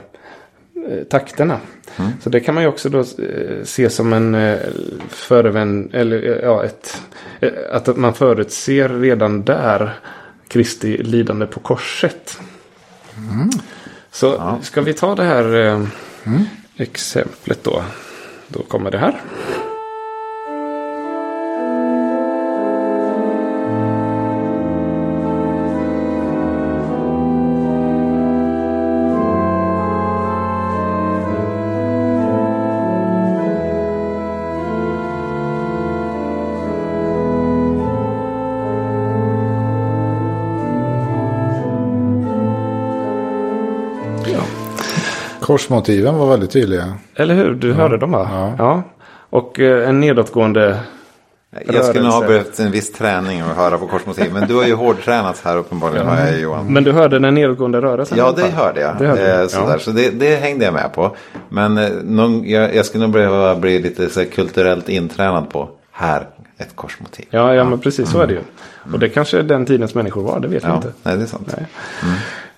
eh, 0.89 1.05
takterna. 1.05 1.61
Så 2.23 2.31
det 2.31 2.41
kan 2.41 2.55
man 2.55 2.65
ju 2.65 2.69
också 2.69 2.89
då 2.89 2.99
eh, 2.99 3.65
se 3.65 3.91
som 3.91 4.13
en 4.13 4.35
eh, 4.35 4.59
förevänd, 5.09 5.95
eller 5.95 6.43
ja, 6.43 6.65
ett, 6.65 7.03
att 7.71 7.97
man 7.97 8.15
förutser 8.15 8.89
redan 8.89 9.45
där 9.45 9.93
Kristi 10.49 10.97
lidande 10.97 11.47
på 11.47 11.61
korset. 11.61 12.41
Så 14.11 14.59
ska 14.63 14.81
vi 14.81 14.95
ta 14.95 15.15
det 15.15 15.25
här 15.25 15.55
eh, 15.55 15.83
exemplet 16.77 17.65
då. 17.65 17.83
Då 18.49 18.63
kommer 18.63 18.91
det 18.91 18.99
här. 18.99 19.21
Korsmotiven 45.47 46.19
var 46.19 46.27
väldigt 46.27 46.51
tydliga. 46.51 46.95
Eller 47.17 47.35
hur? 47.35 47.55
Du 47.55 47.73
hörde 47.73 47.99
dem 47.99 48.11
va? 48.11 48.29
Ja. 48.33 48.55
ja. 48.59 48.83
Och 49.31 49.61
eh, 49.61 49.89
en 49.89 50.01
nedåtgående 50.01 50.79
Jag 51.67 51.85
skulle 51.85 52.03
nog 52.05 52.13
ha 52.13 52.21
Rörelse. 52.21 52.29
behövt 52.39 52.59
en 52.61 52.71
viss 52.71 52.93
träning 52.93 53.41
att 53.41 53.57
höra 53.57 53.79
på 53.79 53.87
korsmotiv. 53.87 54.33
Men 54.33 54.49
du 54.49 54.55
har 54.55 54.65
ju 54.65 54.75
hårdtränat 54.85 55.41
här 55.45 55.57
uppenbarligen 55.57 56.07
har 56.07 56.17
jag 56.17 56.41
Johan. 56.41 56.73
Men 56.73 56.85
du 56.85 56.93
hörde 56.93 57.19
den 57.19 57.35
nedåtgående 57.35 57.81
rörelsen? 57.81 58.19
Ja, 58.19 58.33
det 58.37 58.43
hörde 58.51 58.81
jag. 58.81 58.99
Det 58.99 59.07
hörde 59.07 59.41
eh, 59.43 59.47
sådär. 59.49 59.73
Ja. 59.73 59.79
Så 59.79 59.91
det, 59.91 60.11
det 60.11 60.37
hängde 60.37 60.65
jag 60.65 60.75
med 60.75 60.93
på. 60.95 61.17
Men 61.49 61.79
eh, 61.79 61.89
någon, 62.05 62.49
jag, 62.49 62.75
jag 62.75 62.87
skulle 62.87 63.05
nog 63.05 63.13
behöva 63.13 63.57
bli 63.57 63.79
lite 63.79 64.11
så 64.11 64.21
här, 64.21 64.27
kulturellt 64.27 64.89
intränad 64.89 65.51
på 65.51 65.69
här 65.93 66.27
ett 66.59 66.77
korsmotiv. 66.77 67.27
Ja, 67.31 67.55
ja, 67.55 67.65
men 67.65 67.79
precis 67.81 68.11
så 68.11 68.21
är 68.21 68.27
det 68.27 68.33
ju. 68.33 68.41
Och 68.93 68.99
det 68.99 69.09
kanske 69.09 69.43
den 69.43 69.67
tidens 69.67 69.95
människor 69.95 70.23
var, 70.23 70.41
det 70.41 70.49
vet 70.49 70.65
vi 70.65 70.69
Ja, 70.69 70.77
inte. 70.77 70.93
nej, 71.03 71.17
det 71.17 71.23
är 71.23 71.27
sant. 71.27 71.55
Nej. 71.57 71.67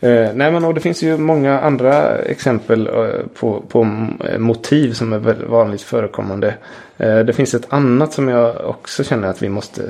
Eh, 0.01 0.33
nej 0.35 0.53
men 0.53 0.65
och 0.65 0.75
det 0.75 0.81
finns 0.81 1.03
ju 1.03 1.17
många 1.17 1.61
andra 1.61 2.19
exempel 2.19 2.87
eh, 2.87 3.27
på, 3.35 3.63
på 3.69 4.07
eh, 4.25 4.39
motiv 4.39 4.93
som 4.93 5.13
är 5.13 5.19
väldigt 5.19 5.49
vanligt 5.49 5.83
förekommande. 5.83 6.55
Eh, 6.97 7.19
det 7.19 7.33
finns 7.33 7.55
ett 7.55 7.73
annat 7.73 8.13
som 8.13 8.29
jag 8.29 8.57
också 8.65 9.05
känner 9.05 9.29
att 9.29 9.43
vi 9.43 9.49
måste 9.49 9.83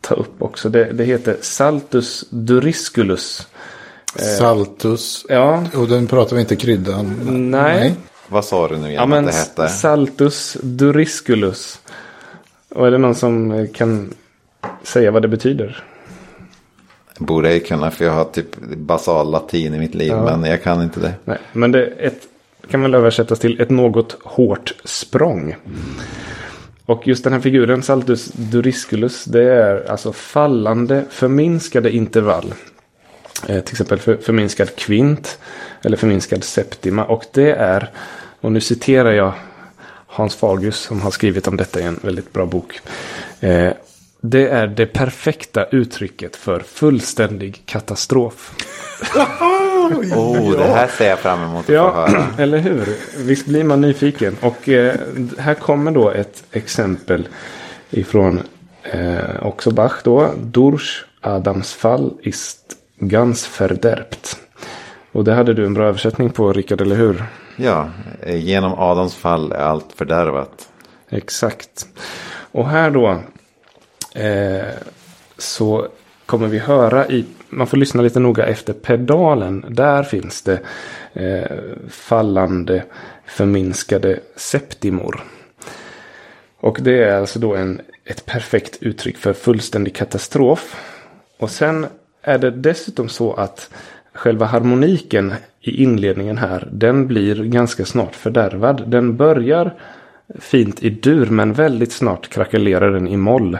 ta 0.00 0.14
upp 0.14 0.42
också. 0.42 0.68
Det, 0.68 0.84
det 0.84 1.04
heter 1.04 1.36
Saltus 1.40 2.24
durisculus. 2.30 3.48
Saltus. 4.38 5.26
Ja, 5.28 5.64
Och 5.76 5.88
den 5.88 6.06
pratar 6.06 6.36
vi 6.36 6.40
inte 6.42 6.56
kryddan. 6.56 7.16
nej. 7.50 7.94
Vad 8.28 8.44
sa 8.44 8.68
du 8.68 8.76
nu 8.76 8.80
igen 8.88 8.94
Ja, 8.94 9.06
men 9.06 9.28
att 9.28 9.32
det 9.56 9.62
hette? 9.62 9.68
Saltus 9.68 10.56
durisculus. 10.62 11.80
Och 12.74 12.86
är 12.86 12.90
det 12.90 12.98
någon 12.98 13.14
som 13.14 13.66
kan 13.74 14.14
säga 14.82 15.10
vad 15.10 15.22
det 15.22 15.28
betyder? 15.28 15.84
Borde 17.18 17.52
jag 17.52 17.66
kunna 17.66 17.90
för 17.90 18.04
jag 18.04 18.12
har 18.12 18.24
typ 18.24 18.56
basal 18.76 19.30
latin 19.30 19.74
i 19.74 19.78
mitt 19.78 19.94
liv. 19.94 20.14
Men 20.14 20.44
jag 20.44 20.62
kan 20.62 20.82
inte 20.82 21.00
det. 21.00 21.14
Nej, 21.24 21.38
men 21.52 21.72
det 21.72 21.86
ett, 21.86 22.18
kan 22.70 22.82
väl 22.82 22.94
översättas 22.94 23.38
till 23.38 23.60
ett 23.60 23.70
något 23.70 24.16
hårt 24.22 24.74
språng. 24.84 25.56
Och 26.86 27.08
just 27.08 27.24
den 27.24 27.32
här 27.32 27.40
figuren, 27.40 27.82
Saltus 27.82 28.26
durisculus, 28.32 29.24
det 29.24 29.42
är 29.42 29.90
alltså 29.90 30.12
fallande 30.12 31.04
förminskade 31.10 31.90
intervall. 31.90 32.54
Eh, 33.48 33.60
till 33.60 33.74
exempel 33.74 33.98
för, 33.98 34.16
förminskad 34.16 34.76
kvint 34.76 35.38
eller 35.82 35.96
förminskad 35.96 36.44
septima. 36.44 37.04
Och 37.04 37.24
det 37.32 37.52
är, 37.52 37.90
och 38.40 38.52
nu 38.52 38.60
citerar 38.60 39.12
jag 39.12 39.32
Hans 40.06 40.34
Fagius 40.34 40.76
som 40.76 41.00
har 41.00 41.10
skrivit 41.10 41.48
om 41.48 41.56
detta 41.56 41.80
i 41.80 41.82
en 41.82 42.00
väldigt 42.02 42.32
bra 42.32 42.46
bok. 42.46 42.80
Eh, 43.40 43.72
Det 44.26 44.48
är 44.48 44.66
det 44.66 44.86
perfekta 44.86 45.64
uttrycket 45.64 46.36
för 46.36 46.60
fullständig 46.60 47.62
katastrof. 47.66 48.54
Oh, 50.14 50.56
det 50.56 50.64
här 50.64 50.88
ser 50.88 51.08
jag 51.08 51.18
fram 51.18 51.42
emot 51.42 51.60
att 51.60 51.66
få 51.66 51.72
Ja, 51.72 51.90
höra. 51.92 52.26
eller 52.38 52.58
hur? 52.58 52.96
Visst 53.18 53.46
blir 53.46 53.64
man 53.64 53.80
nyfiken. 53.80 54.36
Och 54.40 54.68
eh, 54.68 54.94
här 55.38 55.54
kommer 55.54 55.90
då 55.90 56.10
ett 56.10 56.44
exempel 56.52 57.28
ifrån 57.90 58.42
eh, 58.82 59.42
också 59.46 59.70
Bach 59.70 60.00
då. 60.04 60.34
Durch 60.36 61.04
Adams 61.20 61.72
Fall 61.72 62.12
ist 62.22 62.76
ganz 62.98 63.60
verderbt. 63.60 64.38
Och 65.12 65.24
det 65.24 65.34
hade 65.34 65.54
du 65.54 65.66
en 65.66 65.74
bra 65.74 65.86
översättning 65.86 66.30
på 66.30 66.52
Rickard, 66.52 66.80
eller 66.80 66.96
hur? 66.96 67.24
Ja, 67.56 67.88
eh, 68.22 68.36
genom 68.36 68.74
Adams 68.78 69.14
fall 69.14 69.52
är 69.52 69.56
allt 69.56 69.92
fördärvat. 69.96 70.68
Exakt. 71.10 71.86
Och 72.52 72.68
här 72.68 72.90
då 72.90 73.20
eh, 74.14 74.74
så 75.38 75.88
kommer 76.26 76.48
vi 76.48 76.58
höra 76.58 77.08
i, 77.08 77.24
man 77.48 77.66
får 77.66 77.76
lyssna 77.76 78.02
lite 78.02 78.20
noga 78.20 78.46
efter 78.46 78.72
pedalen. 78.72 79.64
Där 79.68 80.02
finns 80.02 80.42
det 80.42 80.60
eh, 81.12 81.58
fallande 81.88 82.84
förminskade 83.26 84.20
septimor. 84.36 85.24
Och 86.60 86.78
det 86.82 87.04
är 87.04 87.16
alltså 87.16 87.38
då 87.38 87.54
en, 87.54 87.80
ett 88.04 88.26
perfekt 88.26 88.78
uttryck 88.80 89.16
för 89.16 89.32
fullständig 89.32 89.94
katastrof. 89.94 90.76
Och 91.38 91.50
sen 91.50 91.86
är 92.22 92.38
det 92.38 92.50
dessutom 92.50 93.08
så 93.08 93.32
att 93.32 93.70
själva 94.12 94.46
harmoniken 94.46 95.34
i 95.60 95.82
inledningen 95.82 96.38
här, 96.38 96.68
den 96.72 97.06
blir 97.06 97.44
ganska 97.44 97.84
snart 97.84 98.14
fördärvad. 98.14 98.82
Den 98.86 99.16
börjar 99.16 99.74
fint 100.38 100.82
i 100.82 100.90
dur 100.90 101.26
men 101.26 101.52
väldigt 101.52 101.92
snart 101.92 102.28
krackelerar 102.28 102.90
den 102.90 103.08
i 103.08 103.16
moll. 103.16 103.58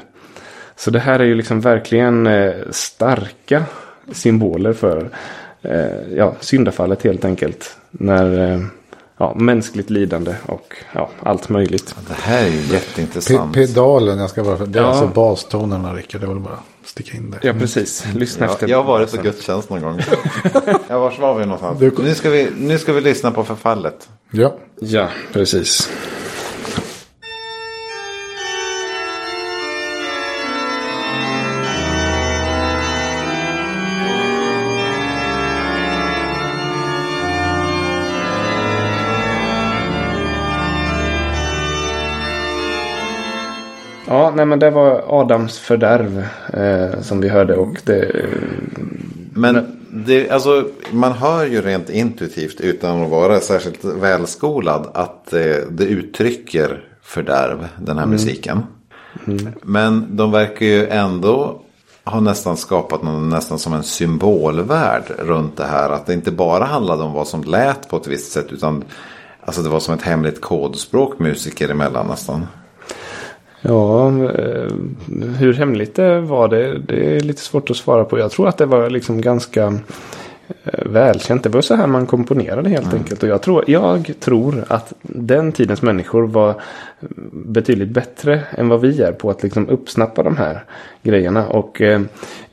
Så 0.77 0.91
det 0.91 0.99
här 0.99 1.19
är 1.21 1.25
ju 1.25 1.35
liksom 1.35 1.61
verkligen 1.61 2.27
eh, 2.27 2.53
starka 2.71 3.65
symboler 4.13 4.73
för 4.73 5.11
eh, 5.63 6.17
ja, 6.17 6.35
syndafallet 6.41 7.03
helt 7.03 7.25
enkelt. 7.25 7.77
När 7.91 8.53
eh, 8.53 8.61
ja, 9.19 9.35
mänskligt 9.35 9.91
lidande 9.91 10.35
och 10.47 10.75
ja, 10.93 11.11
allt 11.23 11.49
möjligt. 11.49 11.95
Det 12.09 12.15
här 12.15 12.43
är 12.45 12.49
ju 12.51 12.63
Pe 12.69 12.75
jätteintressant. 12.75 13.55
pedalen, 13.55 14.19
jag 14.19 14.31
ska 14.31 14.45
bara, 14.45 14.57
det 14.67 14.79
är 14.79 14.83
Ja. 14.83 14.89
alltså 14.89 15.07
bastonerna 15.07 15.95
Rickard, 15.95 16.21
det 16.21 16.27
vill 16.27 16.37
bara 16.41 16.59
sticka 16.85 17.17
in 17.17 17.31
där. 17.31 17.41
Ja, 17.43 17.53
precis. 17.53 18.05
Lyssna 18.15 18.47
efter. 18.47 18.69
jag 18.69 18.77
har 18.77 18.85
varit 18.85 19.17
på 19.17 19.23
gudstjänst 19.23 19.71
någon 19.71 19.83
gång. 19.83 20.01
ja, 20.89 20.99
vars 20.99 21.19
var 21.19 21.35
vi 21.35 21.47
någonstans? 21.47 21.99
Nu 21.99 22.15
ska 22.15 22.31
vi, 22.31 22.51
nu 22.59 22.79
ska 22.79 22.93
vi 22.93 23.01
lyssna 23.01 23.31
på 23.31 23.45
förfallet. 23.45 24.09
Ja, 24.31 24.55
Ja, 24.81 25.09
precis. 25.33 25.91
Nej 44.35 44.47
men 44.47 44.59
det 44.59 44.71
var 44.71 45.05
Adams 45.21 45.59
fördärv 45.59 46.27
eh, 46.53 47.01
som 47.01 47.21
vi 47.21 47.29
hörde 47.29 47.57
och 47.57 47.77
det... 47.85 48.27
Men 49.37 49.81
det, 49.91 50.31
alltså, 50.31 50.69
man 50.91 51.13
hör 51.13 51.47
ju 51.47 51.61
rent 51.61 51.91
intuitivt 51.91 52.61
utan 52.61 53.03
att 53.03 53.11
vara 53.11 53.41
särskilt 53.41 53.85
välskolad 53.85 54.91
att 54.95 55.33
eh, 55.33 55.57
det 55.71 55.85
uttrycker 55.85 56.85
fördärv, 57.03 57.69
den 57.79 57.99
här 57.99 58.07
musiken. 58.07 58.63
Men 59.63 60.17
de 60.17 60.33
verkar 60.33 60.67
ju 60.67 60.87
ändå 60.87 61.61
ha 62.05 62.21
nästan 62.21 62.57
skapat 62.57 63.03
någon, 63.03 63.29
nästan 63.29 63.59
som 63.59 63.73
en 63.73 63.83
symbolvärld 63.83 65.05
runt 65.19 65.57
det 65.57 65.65
här. 65.65 65.91
Att 65.91 66.07
det 66.07 66.15
inte 66.15 66.31
bara 66.31 66.65
handlade 66.65 67.03
om 67.03 67.13
vad 67.13 67.29
som 67.29 67.43
lät 67.45 67.89
på 67.89 67.97
ett 67.97 68.07
visst 68.07 68.33
sätt 68.33 68.53
utan 68.53 68.85
alltså 69.41 69.63
det 69.63 69.69
var 69.69 69.81
som 69.81 69.95
ett 69.95 70.03
hemligt 70.03 70.41
kodspråk 70.41 71.19
musiker 71.19 71.69
emellan 71.69 72.07
nästan. 72.07 72.47
Ja, 73.67 74.09
eh, 74.09 74.73
hur 75.39 75.53
hemligt 75.53 75.95
det 75.95 76.21
var 76.21 76.49
det, 76.49 76.79
det 76.79 77.17
är 77.17 77.21
lite 77.21 77.41
svårt 77.41 77.71
att 77.71 77.77
svara 77.77 78.05
på. 78.05 78.19
Jag 78.19 78.31
tror 78.31 78.49
att 78.49 78.59
det 78.59 78.67
var 78.67 78.91
liksom 78.91 79.21
ganska 79.21 79.65
eh, 80.65 80.87
välkänt. 80.87 81.43
Det 81.43 81.49
var 81.49 81.61
så 81.61 81.75
här 81.75 81.87
man 81.87 82.07
komponerade 82.07 82.71
helt 82.71 82.95
enkelt. 82.95 83.23
Och 83.23 83.29
jag 83.29 83.43
tror, 83.43 83.65
jag 83.67 84.13
tror 84.21 84.65
att 84.69 84.93
den 85.03 85.53
tidens 85.53 85.83
människor 85.83 86.27
var 86.27 86.55
betydligt 87.33 87.89
bättre 87.89 88.43
än 88.51 88.69
vad 88.69 88.81
vi 88.81 89.03
är 89.03 89.13
på 89.13 89.31
att 89.31 89.43
liksom 89.43 89.69
uppsnappa 89.69 90.23
de 90.23 90.37
här 90.37 90.65
grejerna. 91.03 91.49
Och 91.49 91.83
eh, 91.83 92.01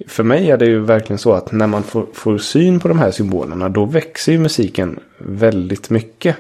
för 0.07 0.24
mig 0.24 0.51
är 0.51 0.57
det 0.57 0.66
ju 0.66 0.80
verkligen 0.80 1.18
så 1.18 1.34
att 1.34 1.51
när 1.51 1.68
man 1.68 1.84
får, 1.84 2.05
får 2.14 2.38
syn 2.38 2.80
på 2.80 2.88
de 2.88 2.99
här 2.99 3.12
symbolerna 3.12 3.70
då 3.70 3.86
växer 3.86 4.32
ju 4.32 4.39
musiken 4.39 4.99
väldigt 5.18 5.89
mycket. 5.89 6.36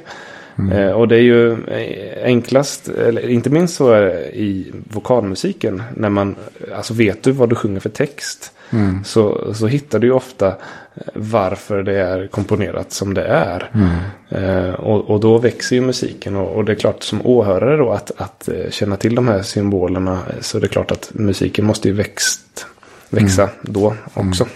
Eh, 0.71 0.91
och 0.91 1.07
det 1.07 1.15
är 1.15 1.21
ju 1.21 1.51
eh, 1.51 2.23
enklast, 2.23 2.87
eller 2.87 3.29
inte 3.29 3.49
minst 3.49 3.75
så 3.75 3.91
är 3.91 4.01
det 4.01 4.37
i 4.37 4.71
vokalmusiken. 4.89 5.83
När 5.95 6.09
man, 6.09 6.35
alltså 6.75 6.93
vet 6.93 7.23
du 7.23 7.31
vad 7.31 7.49
du 7.49 7.55
sjunger 7.55 7.79
för 7.79 7.89
text. 7.89 8.51
Så, 9.05 9.53
så 9.53 9.67
hittar 9.67 9.99
du 9.99 10.07
ju 10.07 10.13
ofta 10.13 10.47
eh, 10.47 10.53
varför 11.13 11.83
det 11.83 11.97
är 11.97 12.27
komponerat 12.27 12.91
som 12.91 13.13
det 13.13 13.23
är. 13.23 13.69
Eh, 14.29 14.73
och, 14.73 15.09
och 15.09 15.19
då 15.19 15.37
växer 15.37 15.75
ju 15.75 15.81
musiken. 15.81 16.35
Och, 16.35 16.55
och 16.55 16.65
det 16.65 16.71
är 16.71 16.75
klart 16.75 17.03
som 17.03 17.25
åhörare 17.25 17.77
då 17.77 17.91
att, 17.91 18.11
att 18.17 18.49
känna 18.69 18.95
till 18.95 19.15
de 19.15 19.27
här 19.27 19.41
symbolerna. 19.41 20.19
Så 20.39 20.59
det 20.59 20.65
är 20.65 20.69
klart 20.69 20.91
att 20.91 21.11
musiken 21.13 21.65
måste 21.65 21.87
ju 21.87 21.93
växt, 21.93 22.65
växa 23.09 23.49
då 23.61 23.95
också. 24.13 24.47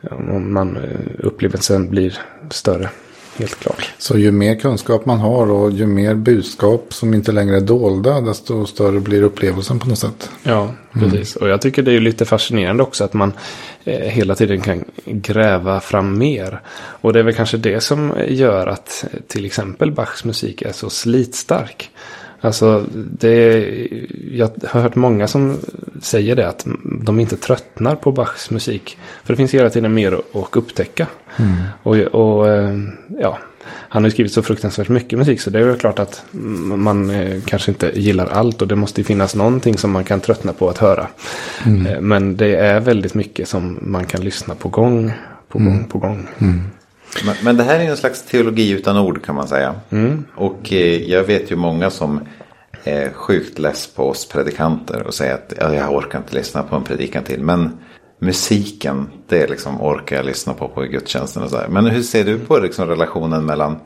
Ja, 0.00 0.10
om 0.10 0.52
man, 0.52 0.78
upplevelsen 1.18 1.90
blir 1.90 2.18
större. 2.50 2.88
Helt 3.38 3.60
klart. 3.60 3.92
så 3.98 4.18
ju 4.18 4.32
mer 4.32 4.54
kunskap 4.54 5.06
man 5.06 5.18
har 5.18 5.50
och 5.50 5.70
ju 5.70 5.86
mer 5.86 6.14
budskap 6.14 6.94
som 6.94 7.14
inte 7.14 7.32
längre 7.32 7.56
är 7.56 7.60
dolda, 7.60 8.20
desto 8.20 8.66
större 8.66 9.00
blir 9.00 9.22
upplevelsen 9.22 9.78
på 9.78 9.88
något 9.88 9.98
sätt. 9.98 10.30
Ja, 10.42 10.74
precis. 10.92 11.36
Och 11.36 11.48
jag 11.48 11.60
tycker 11.60 11.82
det 11.82 11.92
är 11.92 12.00
lite 12.00 12.24
fascinerande 12.24 12.82
också 12.82 13.04
att 13.04 13.12
man 13.12 13.32
eh, 13.84 13.98
hela 13.98 14.34
tiden 14.34 14.60
kan 14.60 14.84
gräva 15.04 15.80
fram 15.80 16.18
mer. 16.18 16.60
Och 16.76 17.12
det 17.12 17.18
är 17.18 17.22
väl 17.22 17.34
kanske 17.34 17.56
det 17.56 17.80
som 17.80 18.12
gör 18.28 18.66
att 18.66 19.04
eh, 19.12 19.20
till 19.26 19.44
exempel 19.44 19.92
Bachs 19.92 20.24
musik 20.24 20.62
är 20.62 20.72
så 20.72 20.90
slitstark. 20.90 21.90
Alltså, 22.40 22.84
det, 22.92 23.64
jag 24.32 24.50
har 24.68 24.80
hört 24.80 24.94
många 24.94 25.26
som 25.26 25.56
säger 26.02 26.36
det 26.36 26.48
att 26.48 26.66
de 27.02 27.20
inte 27.20 27.36
tröttnar 27.36 27.94
på 27.96 28.12
Bachs 28.12 28.50
musik. 28.50 28.98
För 29.24 29.32
det 29.32 29.36
finns 29.36 29.54
hela 29.54 29.70
tiden 29.70 29.94
mer 29.94 30.12
att 30.12 30.56
upptäcka. 30.56 31.06
Och, 31.82 31.96
och 31.96 32.48
eh, 32.48 32.78
ja, 33.20 33.38
han 33.64 34.02
har 34.02 34.06
ju 34.08 34.10
skrivit 34.10 34.32
så 34.32 34.42
fruktansvärt 34.42 34.88
mycket 34.88 35.18
musik 35.18 35.40
så 35.40 35.50
det 35.50 35.58
är 35.58 35.64
väl 35.64 35.78
klart 35.78 35.98
att 35.98 36.24
mm, 36.34 36.82
man 36.82 37.10
eh, 37.10 37.40
kanske 37.44 37.70
inte 37.70 37.92
gillar 37.94 38.26
allt 38.26 38.62
och 38.62 38.68
det 38.68 38.76
måste 38.76 39.00
ju 39.00 39.04
finnas 39.04 39.34
någonting 39.34 39.78
som 39.78 39.90
man 39.90 40.04
kan 40.04 40.20
tröttna 40.20 40.52
på 40.52 40.68
att 40.68 40.78
höra. 40.78 41.06
Eh, 41.66 42.00
Men 42.00 42.36
det 42.36 42.56
är 42.56 42.80
väldigt 42.80 43.14
mycket 43.14 43.48
som 43.48 43.78
man 43.82 44.04
kan 44.04 44.20
lyssna 44.20 44.54
på 44.54 44.68
gång 44.68 45.12
på 45.48 45.58
gång 45.58 45.84
på 45.84 45.98
gång. 45.98 46.28
Men, 47.24 47.36
men 47.42 47.56
det 47.56 47.62
här 47.62 47.80
är 47.80 47.90
en 47.90 47.96
slags 47.96 48.22
teologi 48.22 48.70
utan 48.70 48.96
ord 48.96 49.24
kan 49.24 49.34
man 49.34 49.48
säga. 49.48 49.74
Och 50.36 50.72
eh, 50.72 51.10
jag 51.10 51.24
vet 51.24 51.50
ju 51.50 51.56
många 51.56 51.90
som 51.90 52.20
är 52.84 53.10
sjukt 53.12 53.58
less 53.58 53.86
på 53.86 54.08
oss 54.08 54.28
predikanter 54.28 55.02
och 55.02 55.14
säger 55.14 55.34
att 55.34 55.52
ja, 55.60 55.74
jag 55.74 55.92
orkar 55.92 56.18
inte 56.18 56.34
lyssna 56.34 56.62
på 56.62 56.76
en 56.76 56.84
predikan 56.84 57.24
till. 57.24 57.42
Men 57.42 57.78
musiken, 58.18 59.08
det 59.28 59.50
liksom 59.50 59.82
orkar 59.82 60.16
jag 60.16 60.26
lyssna 60.26 60.54
på 60.54 60.68
på 60.68 60.82
gudstjänsten 60.82 61.42
och 61.42 61.50
så 61.50 61.56
här. 61.56 61.68
Men 61.68 61.86
hur 61.86 62.02
ser 62.02 62.24
du 62.24 62.38
på 62.38 62.58
liksom 62.58 62.88
relationen 62.88 63.46
mellan 63.46 63.76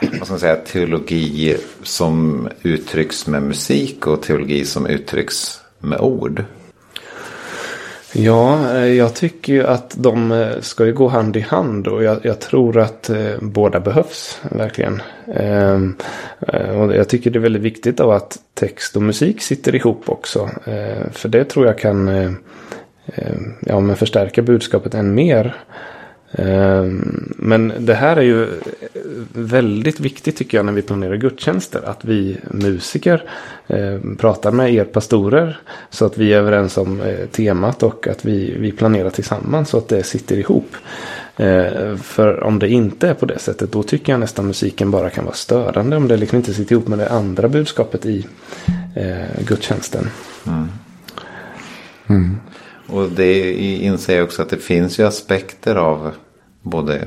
vad 0.00 0.24
ska 0.24 0.32
man 0.32 0.40
säga, 0.40 0.56
teologi 0.56 1.56
som 1.82 2.48
uttrycks 2.62 3.26
med 3.26 3.42
musik 3.42 4.06
och 4.06 4.22
teologi 4.22 4.64
som 4.64 4.86
uttrycks 4.86 5.60
med 5.78 6.00
ord? 6.00 6.44
Ja, 8.16 8.76
eh, 8.76 8.86
jag 8.86 9.14
tycker 9.14 9.52
ju 9.52 9.66
att 9.66 9.94
de 9.98 10.32
eh, 10.32 10.60
ska 10.60 10.86
ju 10.86 10.92
gå 10.92 11.08
hand 11.08 11.36
i 11.36 11.40
hand 11.40 11.88
och 11.88 12.04
jag, 12.04 12.18
jag 12.22 12.40
tror 12.40 12.78
att 12.78 13.10
eh, 13.10 13.34
båda 13.40 13.80
behövs 13.80 14.40
verkligen. 14.50 15.02
Ehm, 15.34 15.96
och 16.76 16.96
jag 16.96 17.08
tycker 17.08 17.30
det 17.30 17.38
är 17.38 17.40
väldigt 17.40 17.62
viktigt 17.62 17.96
då 17.96 18.12
att 18.12 18.38
text 18.54 18.96
och 18.96 19.02
musik 19.02 19.42
sitter 19.42 19.74
ihop 19.74 20.08
också. 20.08 20.50
För 21.10 21.28
det 21.28 21.44
tror 21.44 21.66
jag 21.66 21.78
kan 21.78 22.08
ja, 23.60 23.80
men 23.80 23.96
förstärka 23.96 24.42
budskapet 24.42 24.94
än 24.94 25.14
mer. 25.14 25.54
Ehm, 26.38 27.32
Men 27.36 27.72
det 27.78 27.94
här 27.94 28.16
är 28.16 28.22
ju 28.22 28.48
väldigt 29.32 30.00
viktigt 30.00 30.36
tycker 30.36 30.58
jag 30.58 30.66
när 30.66 30.72
vi 30.72 30.82
planerar 30.82 31.16
gudstjänster. 31.16 31.82
Att 31.84 32.04
vi 32.04 32.38
musiker 32.50 33.22
eh, 33.66 33.98
pratar 34.18 34.52
med 34.52 34.74
er 34.74 34.84
pastorer. 34.84 35.60
Så 35.90 36.04
att 36.04 36.18
vi 36.18 36.32
är 36.32 36.38
överens 36.38 36.78
om 36.78 37.00
eh, 37.00 37.26
temat 37.26 37.82
och 37.82 38.08
att 38.08 38.24
vi, 38.24 38.56
vi 38.58 38.72
planerar 38.72 39.10
tillsammans 39.10 39.68
så 39.68 39.78
att 39.78 39.88
det 39.88 40.02
sitter 40.02 40.36
ihop. 40.36 40.76
Eh, 41.36 41.96
för 41.96 42.42
om 42.42 42.58
det 42.58 42.68
inte 42.68 43.08
är 43.08 43.14
på 43.14 43.26
det 43.26 43.38
sättet 43.38 43.72
då 43.72 43.82
tycker 43.82 44.12
jag 44.12 44.20
nästan 44.20 44.46
musiken 44.46 44.90
bara 44.90 45.10
kan 45.10 45.24
vara 45.24 45.34
störande. 45.34 45.96
Om 45.96 46.08
det 46.08 46.16
liksom 46.16 46.36
inte 46.36 46.54
sitter 46.54 46.72
ihop 46.72 46.88
med 46.88 46.98
det 46.98 47.08
andra 47.08 47.48
budskapet 47.48 48.06
i 48.06 48.26
eh, 48.96 49.44
gudstjänsten. 49.46 50.10
Och 52.86 53.10
det 53.10 53.52
inser 53.82 54.16
jag 54.16 54.24
också 54.24 54.42
att 54.42 54.50
det 54.50 54.56
finns 54.56 54.98
ju 54.98 55.06
aspekter 55.06 55.76
av 55.76 56.12
både 56.64 57.04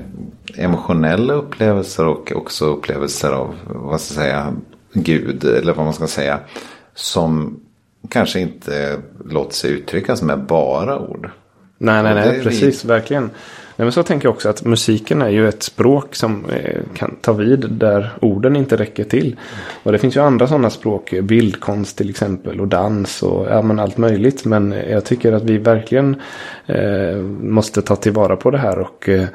emotionella 0.55 1.33
upplevelser 1.33 2.05
och 2.05 2.31
också 2.35 2.65
upplevelser 2.65 3.31
av, 3.31 3.55
vad 3.65 4.01
ska 4.01 4.13
jag 4.13 4.25
säga, 4.25 4.53
Gud 4.93 5.43
eller 5.43 5.73
vad 5.73 5.85
man 5.85 5.93
ska 5.93 6.07
säga. 6.07 6.39
Som 6.93 7.59
kanske 8.09 8.39
inte 8.39 8.99
låter 9.25 9.55
sig 9.55 9.71
uttryckas 9.71 10.21
med 10.21 10.45
bara 10.45 10.99
ord. 10.99 11.29
Nej, 11.77 12.03
nej, 12.03 12.15
nej, 12.15 12.43
precis, 12.43 12.85
verkligen. 12.85 13.29
Nej, 13.80 13.86
men 13.86 13.91
så 13.91 14.03
tänker 14.03 14.28
jag 14.28 14.34
också 14.34 14.49
att 14.49 14.65
musiken 14.65 15.21
är 15.21 15.30
ju 15.30 15.47
ett 15.47 15.63
språk 15.63 16.15
som 16.15 16.45
eh, 16.45 16.82
kan 16.93 17.15
ta 17.21 17.34
vid 17.34 17.71
där 17.71 18.09
orden 18.21 18.55
inte 18.55 18.78
räcker 18.78 19.03
till. 19.03 19.36
Och 19.84 19.91
det 19.91 19.97
finns 19.97 20.15
ju 20.15 20.21
andra 20.21 20.47
sådana 20.47 20.69
språk, 20.69 21.13
eh, 21.13 21.21
bildkonst 21.21 21.97
till 21.97 22.09
exempel 22.09 22.59
och 22.59 22.67
dans 22.67 23.23
och 23.23 23.47
ja, 23.49 23.61
men 23.61 23.80
allt 23.80 23.97
möjligt. 23.97 24.45
Men 24.45 24.73
eh, 24.73 24.91
jag 24.91 25.05
tycker 25.05 25.34
att 25.34 25.43
vi 25.43 25.57
verkligen 25.57 26.21
eh, 26.65 27.17
måste 27.41 27.82
ta 27.82 27.95
tillvara 27.95 28.36
på 28.36 28.51
det 28.51 28.57
här 28.57 28.80
och 28.80 29.09
eh, 29.09 29.25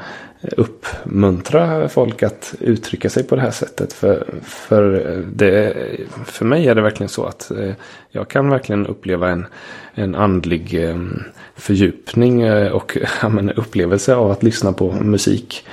uppmuntra 0.42 1.88
folk 1.88 2.22
att 2.22 2.54
uttrycka 2.60 3.10
sig 3.10 3.24
på 3.24 3.36
det 3.36 3.42
här 3.42 3.50
sättet. 3.50 3.92
För, 3.92 4.26
för, 4.42 4.82
det, 5.34 5.74
för 6.24 6.44
mig 6.44 6.68
är 6.68 6.74
det 6.74 6.82
verkligen 6.82 7.08
så 7.08 7.24
att 7.24 7.50
eh, 7.50 7.74
jag 8.10 8.28
kan 8.28 8.48
verkligen 8.48 8.86
uppleva 8.86 9.28
en, 9.28 9.46
en 9.94 10.14
andlig 10.14 10.88
eh, 10.88 10.98
fördjupning 11.56 12.42
eh, 12.42 12.72
och 12.72 12.98
ja, 13.22 13.28
men, 13.28 13.50
upplevelse 13.50 14.14
av 14.14 14.30
att 14.30 14.42
lyssna 14.42 14.72
på 14.72 14.92
musik. 14.92 15.64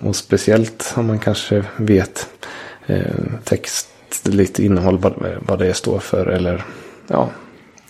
Och 0.00 0.16
speciellt 0.16 0.94
om 0.96 1.06
man 1.06 1.18
kanske 1.18 1.64
vet 1.76 2.28
textligt 3.44 4.58
innehåll, 4.58 4.98
vad, 4.98 5.14
vad 5.40 5.58
det 5.58 5.74
står 5.74 5.98
för 5.98 6.26
eller, 6.26 6.64
ja, 7.06 7.30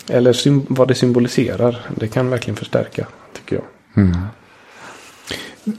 eller 0.09 0.35
vad 0.75 0.89
det 0.89 0.95
symboliserar. 0.95 1.87
Det 1.97 2.09
kan 2.09 2.31
verkligen 2.31 2.57
förstärka, 2.57 3.07
tycker 3.33 3.57
jag. 3.57 3.65
Mm. 4.05 4.17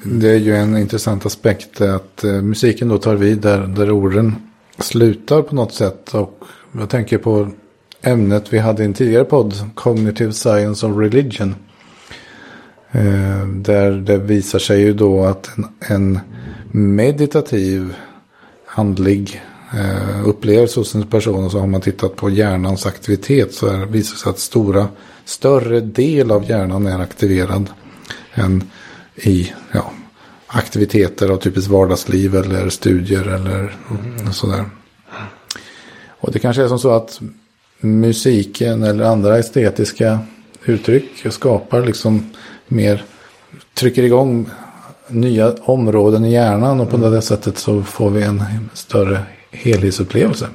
Det 0.03 0.29
är 0.29 0.37
ju 0.37 0.55
en 0.55 0.77
intressant 0.77 1.25
aspekt 1.25 1.81
att 1.81 2.23
eh, 2.23 2.41
musiken 2.41 2.87
då 2.87 2.97
tar 2.97 3.15
vid 3.15 3.37
där, 3.37 3.67
där 3.67 3.91
orden 3.91 4.35
slutar 4.77 5.41
på 5.41 5.55
något 5.55 5.73
sätt. 5.73 6.13
Och 6.13 6.43
jag 6.79 6.89
tänker 6.89 7.17
på 7.17 7.49
ämnet 8.01 8.53
vi 8.53 8.57
hade 8.57 8.83
i 8.83 8.85
en 8.85 8.93
tidigare 8.93 9.23
podd, 9.23 9.53
Cognitive 9.75 10.33
Science 10.33 10.85
of 10.85 10.97
Religion. 10.97 11.55
Eh, 12.91 13.47
där 13.47 13.91
det 13.91 14.17
visar 14.17 14.59
sig 14.59 14.81
ju 14.81 14.93
då 14.93 15.23
att 15.23 15.49
en, 15.57 15.65
en 15.79 16.19
meditativ 16.71 17.95
andlig 18.65 19.41
eh, 19.73 20.27
upplevelse 20.27 20.79
hos 20.79 20.95
en 20.95 21.07
person 21.07 21.45
och 21.45 21.51
så 21.51 21.59
har 21.59 21.67
man 21.67 21.81
tittat 21.81 22.15
på 22.15 22.29
hjärnans 22.29 22.85
aktivitet 22.85 23.53
så 23.53 23.85
visar 23.85 24.13
det 24.13 24.19
sig 24.19 24.29
att 24.29 24.39
stora, 24.39 24.87
större 25.25 25.79
del 25.79 26.31
av 26.31 26.49
hjärnan 26.49 26.87
är 26.87 26.99
aktiverad 26.99 27.69
än 28.33 28.63
i 29.17 29.53
ja, 29.71 29.91
aktiviteter 30.47 31.29
av 31.29 31.37
typiskt 31.37 31.71
vardagsliv 31.71 32.35
eller 32.35 32.69
studier 32.69 33.27
eller 33.27 33.75
sådär. 34.31 34.65
Och 36.07 36.31
det 36.31 36.39
kanske 36.39 36.63
är 36.63 36.67
som 36.67 36.79
så 36.79 36.91
att 36.91 37.21
musiken 37.79 38.83
eller 38.83 39.05
andra 39.05 39.37
estetiska 39.37 40.19
uttryck 40.65 41.25
skapar 41.29 41.85
liksom 41.85 42.29
mer, 42.67 43.03
trycker 43.73 44.03
igång 44.03 44.49
nya 45.07 45.55
områden 45.61 46.25
i 46.25 46.31
hjärnan 46.31 46.79
och 46.79 46.89
på 46.89 46.97
det 46.97 47.21
sättet 47.21 47.57
så 47.57 47.83
får 47.83 48.09
vi 48.09 48.23
en 48.23 48.43
större 48.73 49.21
helhetsupplevelse. 49.51 50.47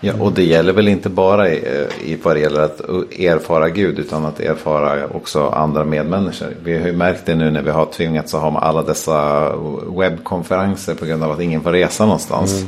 Ja, 0.00 0.12
och 0.20 0.32
det 0.32 0.44
gäller 0.44 0.72
väl 0.72 0.88
inte 0.88 1.08
bara 1.08 1.50
i, 1.50 1.86
i 2.04 2.16
vad 2.22 2.36
det 2.36 2.40
gäller 2.40 2.60
att 2.60 2.80
erfara 3.18 3.68
Gud 3.68 3.98
utan 3.98 4.24
att 4.24 4.40
erfara 4.40 5.06
också 5.06 5.48
andra 5.48 5.84
medmänniskor. 5.84 6.48
Vi 6.64 6.78
har 6.78 6.86
ju 6.86 6.92
märkt 6.92 7.26
det 7.26 7.34
nu 7.34 7.50
när 7.50 7.62
vi 7.62 7.70
har 7.70 7.86
tvingats 7.86 8.34
att 8.34 8.40
ha 8.40 8.58
alla 8.58 8.82
dessa 8.82 9.52
webbkonferenser 9.98 10.94
på 10.94 11.06
grund 11.06 11.22
av 11.22 11.30
att 11.30 11.40
ingen 11.40 11.60
får 11.60 11.72
resa 11.72 12.04
någonstans. 12.04 12.64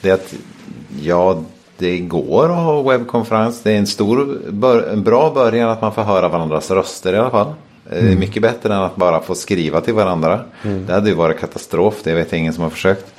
Det 0.00 0.10
är 0.10 0.14
att, 0.14 0.34
ja, 1.02 1.42
det 1.78 1.98
går 1.98 2.44
att 2.44 2.64
ha 2.64 2.82
webbkonferens. 2.82 3.62
Det 3.62 3.72
är 3.72 3.78
en, 3.78 3.86
stor, 3.86 4.38
en 4.92 5.02
bra 5.02 5.32
början 5.34 5.70
att 5.70 5.82
man 5.82 5.94
får 5.94 6.02
höra 6.02 6.28
varandras 6.28 6.70
röster 6.70 7.12
i 7.12 7.18
alla 7.18 7.30
fall. 7.30 7.52
Det 7.90 8.12
är 8.12 8.16
mycket 8.16 8.42
bättre 8.42 8.74
än 8.74 8.80
att 8.82 8.96
bara 8.96 9.20
få 9.20 9.34
skriva 9.34 9.80
till 9.80 9.94
varandra. 9.94 10.40
Det 10.86 10.92
hade 10.92 11.08
ju 11.08 11.14
varit 11.14 11.40
katastrof, 11.40 11.94
det 12.04 12.14
vet 12.14 12.32
jag 12.32 12.38
ingen 12.40 12.52
som 12.52 12.62
har 12.62 12.70
försökt. 12.70 13.14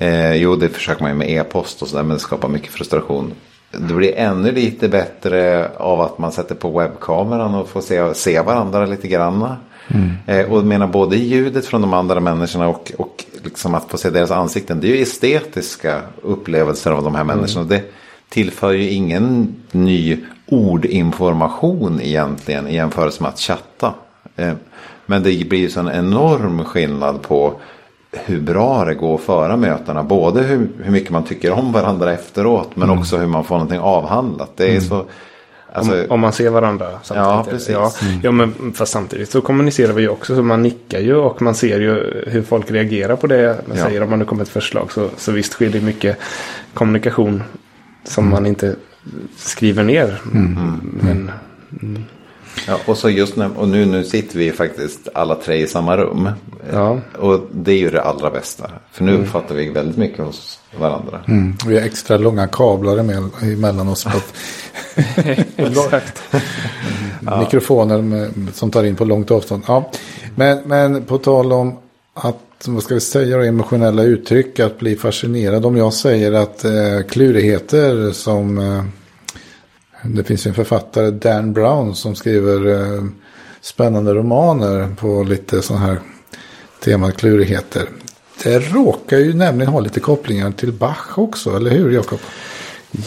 Eh, 0.00 0.34
jo, 0.34 0.56
det 0.56 0.68
försöker 0.68 1.02
man 1.02 1.10
ju 1.10 1.16
med 1.16 1.30
e-post 1.30 1.82
och 1.82 1.88
sådär, 1.88 2.02
men 2.02 2.14
det 2.14 2.20
skapar 2.20 2.48
mycket 2.48 2.72
frustration. 2.72 3.32
Det 3.70 3.94
blir 3.94 4.14
ännu 4.16 4.52
lite 4.52 4.88
bättre 4.88 5.70
av 5.76 6.00
att 6.00 6.18
man 6.18 6.32
sätter 6.32 6.54
på 6.54 6.78
webbkameran 6.78 7.54
och 7.54 7.68
får 7.68 7.80
se, 7.80 8.14
se 8.14 8.40
varandra 8.40 8.86
lite 8.86 9.08
grann. 9.08 9.46
Eh, 10.26 10.52
och 10.52 10.64
menar 10.64 10.86
både 10.86 11.16
ljudet 11.16 11.66
från 11.66 11.80
de 11.80 11.94
andra 11.94 12.20
människorna 12.20 12.68
och, 12.68 12.92
och 12.98 13.24
liksom 13.44 13.74
att 13.74 13.90
få 13.90 13.98
se 13.98 14.10
deras 14.10 14.30
ansikten. 14.30 14.80
Det 14.80 14.86
är 14.86 14.96
ju 14.96 15.02
estetiska 15.02 16.00
upplevelser 16.22 16.90
av 16.90 17.04
de 17.04 17.14
här 17.14 17.24
människorna. 17.24 17.66
Det 17.66 17.82
tillför 18.28 18.72
ju 18.72 18.90
ingen 18.90 19.54
ny 19.72 20.18
ordinformation 20.46 22.00
egentligen 22.02 22.68
i 22.68 22.74
jämförelse 22.74 23.22
med 23.22 23.28
att 23.28 23.40
chatta. 23.40 23.94
Eh, 24.36 24.52
men 25.06 25.22
det 25.22 25.48
blir 25.48 25.60
ju 25.60 25.70
så 25.70 25.80
en 25.80 25.88
enorm 25.88 26.64
skillnad 26.64 27.22
på 27.22 27.60
hur 28.12 28.40
bra 28.40 28.84
det 28.84 28.94
går 28.94 29.14
att 29.14 29.20
föra 29.20 29.56
mötena. 29.56 30.02
Både 30.02 30.42
hur, 30.42 30.68
hur 30.82 30.92
mycket 30.92 31.10
man 31.10 31.24
tycker 31.24 31.50
om 31.52 31.72
varandra 31.72 32.12
efteråt 32.12 32.76
men 32.76 32.90
också 32.90 33.16
hur 33.16 33.26
man 33.26 33.44
får 33.44 33.54
någonting 33.54 33.80
avhandlat. 33.80 34.50
Det 34.56 34.76
är 34.76 34.80
så... 34.80 35.04
Alltså, 35.72 35.92
om, 36.04 36.06
om 36.10 36.20
man 36.20 36.32
ser 36.32 36.50
varandra 36.50 36.86
samtidigt. 37.02 37.16
Ja, 37.16 37.46
precis. 37.50 37.68
Ja, 37.68 37.92
ja, 38.22 38.30
men 38.30 38.72
fast 38.74 38.92
samtidigt 38.92 39.30
så 39.30 39.40
kommunicerar 39.40 39.92
vi 39.92 40.02
ju 40.02 40.08
också. 40.08 40.36
Så 40.36 40.42
man 40.42 40.62
nickar 40.62 41.00
ju 41.00 41.14
och 41.16 41.42
man 41.42 41.54
ser 41.54 41.80
ju 41.80 42.22
hur 42.26 42.42
folk 42.42 42.70
reagerar 42.70 43.16
på 43.16 43.26
det 43.26 43.60
man 43.66 43.76
Ja. 43.78 43.84
säger. 43.84 44.02
Om 44.02 44.10
man 44.10 44.18
nu 44.18 44.24
kommer 44.24 44.42
ett 44.42 44.48
förslag 44.48 44.92
så, 44.92 45.08
så 45.16 45.32
visst 45.32 45.52
sker 45.52 45.68
det 45.70 45.80
mycket 45.80 46.16
kommunikation 46.74 47.42
som 48.04 48.30
man 48.30 48.46
inte 48.46 48.76
skriver 49.36 49.82
ner. 49.84 50.20
Men 51.02 51.30
ja, 52.66 52.78
och 52.86 52.96
så 52.98 53.10
just 53.10 53.36
nu, 53.36 53.50
och 53.56 53.68
nu, 53.68 53.86
nu 53.86 54.04
sitter 54.04 54.38
vi 54.38 54.52
faktiskt 54.52 55.08
alla 55.14 55.34
tre 55.34 55.56
i 55.56 55.66
samma 55.66 55.96
rum. 55.96 56.28
ja, 56.72 56.98
Och 57.18 57.40
det 57.52 57.72
är 57.72 57.76
ju 57.78 57.90
det 57.90 58.02
allra 58.02 58.30
bästa. 58.30 58.70
För 58.92 59.04
nu 59.04 59.12
uppfattar 59.16 59.54
vi 59.54 59.68
väldigt 59.68 59.96
mycket 59.96 60.24
hos 60.24 60.60
varandra. 60.78 61.20
Mm. 61.28 61.56
Vi 61.66 61.78
har 61.78 61.86
extra 61.86 62.16
långa 62.16 62.46
kablar 62.48 62.96
emell- 62.96 63.52
emellan 63.52 63.88
oss. 63.88 64.06
Exakt. 65.56 66.22
Mikrofoner 67.40 68.02
med, 68.02 68.30
som 68.54 68.70
tar 68.70 68.84
in 68.84 68.96
på 68.96 69.04
långt 69.04 69.30
avstånd. 69.30 69.62
Ja. 69.66 69.90
Men, 70.34 70.58
men 70.64 71.04
på 71.04 71.18
tal 71.18 71.52
om 71.52 71.78
att, 72.14 72.36
vad 72.66 72.82
ska 72.82 72.94
vi 72.94 73.00
säga, 73.00 73.36
då, 73.36 73.42
emotionella 73.42 74.02
uttryck, 74.02 74.60
att 74.60 74.78
bli 74.78 74.96
fascinerad. 74.96 75.66
Om 75.66 75.76
jag 75.76 75.92
säger 75.92 76.32
att 76.32 76.64
eh, 76.64 76.70
klurigheter 77.08 78.12
som, 78.12 78.58
eh, 78.58 78.84
det 80.04 80.24
finns 80.24 80.46
en 80.46 80.54
författare, 80.54 81.10
Dan 81.10 81.52
Brown, 81.52 81.94
som 81.94 82.14
skriver 82.14 82.66
eh, 82.66 83.04
spännande 83.60 84.14
romaner 84.14 84.94
på 84.98 85.22
lite 85.22 85.62
sådana 85.62 85.86
här 85.86 86.00
temaklurigheter. 86.84 87.88
Det 88.42 88.58
råkar 88.58 89.18
ju 89.18 89.34
nämligen 89.34 89.72
ha 89.72 89.80
lite 89.80 90.00
kopplingar 90.00 90.50
till 90.50 90.72
Bach 90.72 91.18
också, 91.18 91.56
eller 91.56 91.70
hur 91.70 91.90
Jakob? 91.90 92.20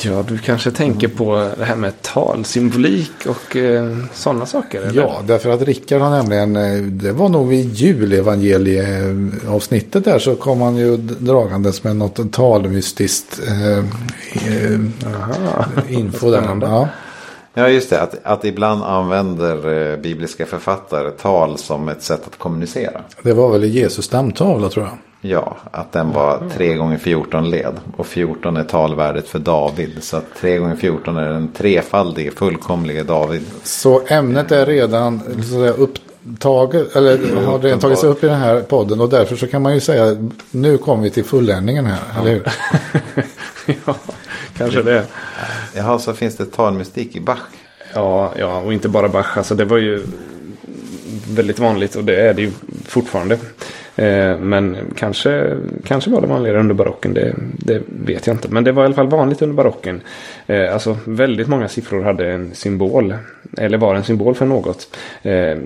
Ja, 0.01 0.23
du 0.27 0.37
kanske 0.37 0.71
tänker 0.71 1.07
på 1.07 1.51
det 1.57 1.65
här 1.65 1.75
med 1.75 2.01
talsymbolik 2.01 3.11
och 3.27 3.55
eh, 3.55 3.97
sådana 4.13 4.45
saker? 4.45 4.81
Eller? 4.81 5.01
Ja, 5.01 5.21
därför 5.27 5.49
att 5.49 5.61
Rickard 5.61 6.01
har 6.01 6.09
nämligen, 6.09 6.55
eh, 6.55 6.81
det 6.81 7.11
var 7.11 7.29
nog 7.29 7.47
vid 7.47 7.73
julevangelieavsnittet 7.73 10.05
där 10.05 10.19
så 10.19 10.35
kom 10.35 10.61
han 10.61 10.75
ju 10.75 10.97
dragandes 10.97 11.83
med 11.83 11.95
något 11.95 12.33
talmystiskt 12.33 13.39
eh, 13.47 13.77
eh, 13.77 13.83
info 15.89 16.31
där. 16.31 16.57
Ja. 16.61 16.89
Ja, 17.53 17.69
just 17.69 17.89
det. 17.89 18.01
Att, 18.01 18.15
att 18.23 18.45
ibland 18.45 18.83
använder 18.83 19.91
eh, 19.91 19.97
bibliska 19.97 20.45
författare 20.45 21.11
tal 21.11 21.57
som 21.57 21.89
ett 21.89 22.03
sätt 22.03 22.21
att 22.27 22.39
kommunicera. 22.39 23.01
Det 23.21 23.33
var 23.33 23.51
väl 23.51 23.63
i 23.63 23.67
Jesus 23.67 24.11
namntavla 24.11 24.69
tror 24.69 24.85
jag. 24.85 24.97
Ja, 25.25 25.57
att 25.71 25.91
den 25.91 26.11
var 26.11 26.43
3 26.53 26.75
gånger 26.75 26.97
14 26.97 27.49
led. 27.49 27.73
Och 27.97 28.07
14 28.07 28.57
är 28.57 28.63
talvärdet 28.63 29.27
för 29.27 29.39
David. 29.39 30.03
Så 30.03 30.17
att 30.17 30.35
3 30.35 30.57
gånger 30.57 30.75
14 30.75 31.17
är 31.17 31.29
den 31.29 31.51
trefaldige, 31.53 32.31
fullkomlige 32.31 33.03
David. 33.03 33.41
Så 33.63 34.01
ämnet 34.07 34.51
är 34.51 34.65
redan 34.65 35.19
så 35.19 35.39
att 35.39 35.45
säga, 35.45 35.71
upptaget, 35.71 36.95
eller 36.95 37.35
har 37.45 37.59
redan 37.59 37.79
tagits 37.79 38.03
upp 38.03 38.23
i 38.23 38.27
den 38.27 38.39
här 38.39 38.61
podden 38.61 39.01
och 39.01 39.09
därför 39.09 39.35
så 39.35 39.47
kan 39.47 39.61
man 39.61 39.73
ju 39.73 39.79
säga 39.79 40.29
nu 40.51 40.77
kommer 40.77 41.03
vi 41.03 41.09
till 41.09 41.25
fulländningen 41.25 41.85
här, 41.85 42.21
eller 42.21 42.31
hur? 42.31 42.47
ja, 43.85 43.95
kanske 44.57 44.81
det. 44.81 45.05
Jaha, 45.75 45.99
så 45.99 46.13
finns 46.13 46.37
det 46.37 46.45
talmystik 46.45 47.15
i 47.15 47.19
Bach. 47.19 47.39
Ja, 47.93 48.33
ja, 48.37 48.59
och 48.59 48.73
inte 48.73 48.89
bara 48.89 49.09
Bach. 49.09 49.37
Alltså 49.37 49.55
det 49.55 49.65
var 49.65 49.77
ju 49.77 50.03
väldigt 51.29 51.59
vanligt 51.59 51.95
och 51.95 52.03
det 52.03 52.15
är 52.15 52.33
det 52.33 52.41
ju 52.41 52.51
fortfarande. 52.87 53.37
Eh, 53.95 54.37
men 54.37 54.77
kanske, 54.95 55.57
kanske 55.83 56.09
var 56.09 56.21
det 56.21 56.27
vanligare 56.27 56.59
under 56.59 56.75
barocken. 56.75 57.13
Det, 57.13 57.35
det 57.57 57.81
vet 57.87 58.27
jag 58.27 58.33
inte. 58.33 58.47
Men 58.47 58.63
det 58.63 58.71
var 58.71 58.83
i 58.83 58.85
alla 58.85 58.95
fall 58.95 59.09
vanligt 59.09 59.41
under 59.41 59.55
barocken. 59.55 60.01
Eh, 60.47 60.73
alltså 60.73 60.97
väldigt 61.05 61.47
många 61.47 61.67
siffror 61.67 62.03
hade 62.03 62.31
en 62.31 62.51
symbol. 62.53 63.15
Eller 63.57 63.77
var 63.77 63.95
en 63.95 64.03
symbol 64.03 64.35
för 64.35 64.45
något. 64.45 64.97
Eh, 65.21 65.57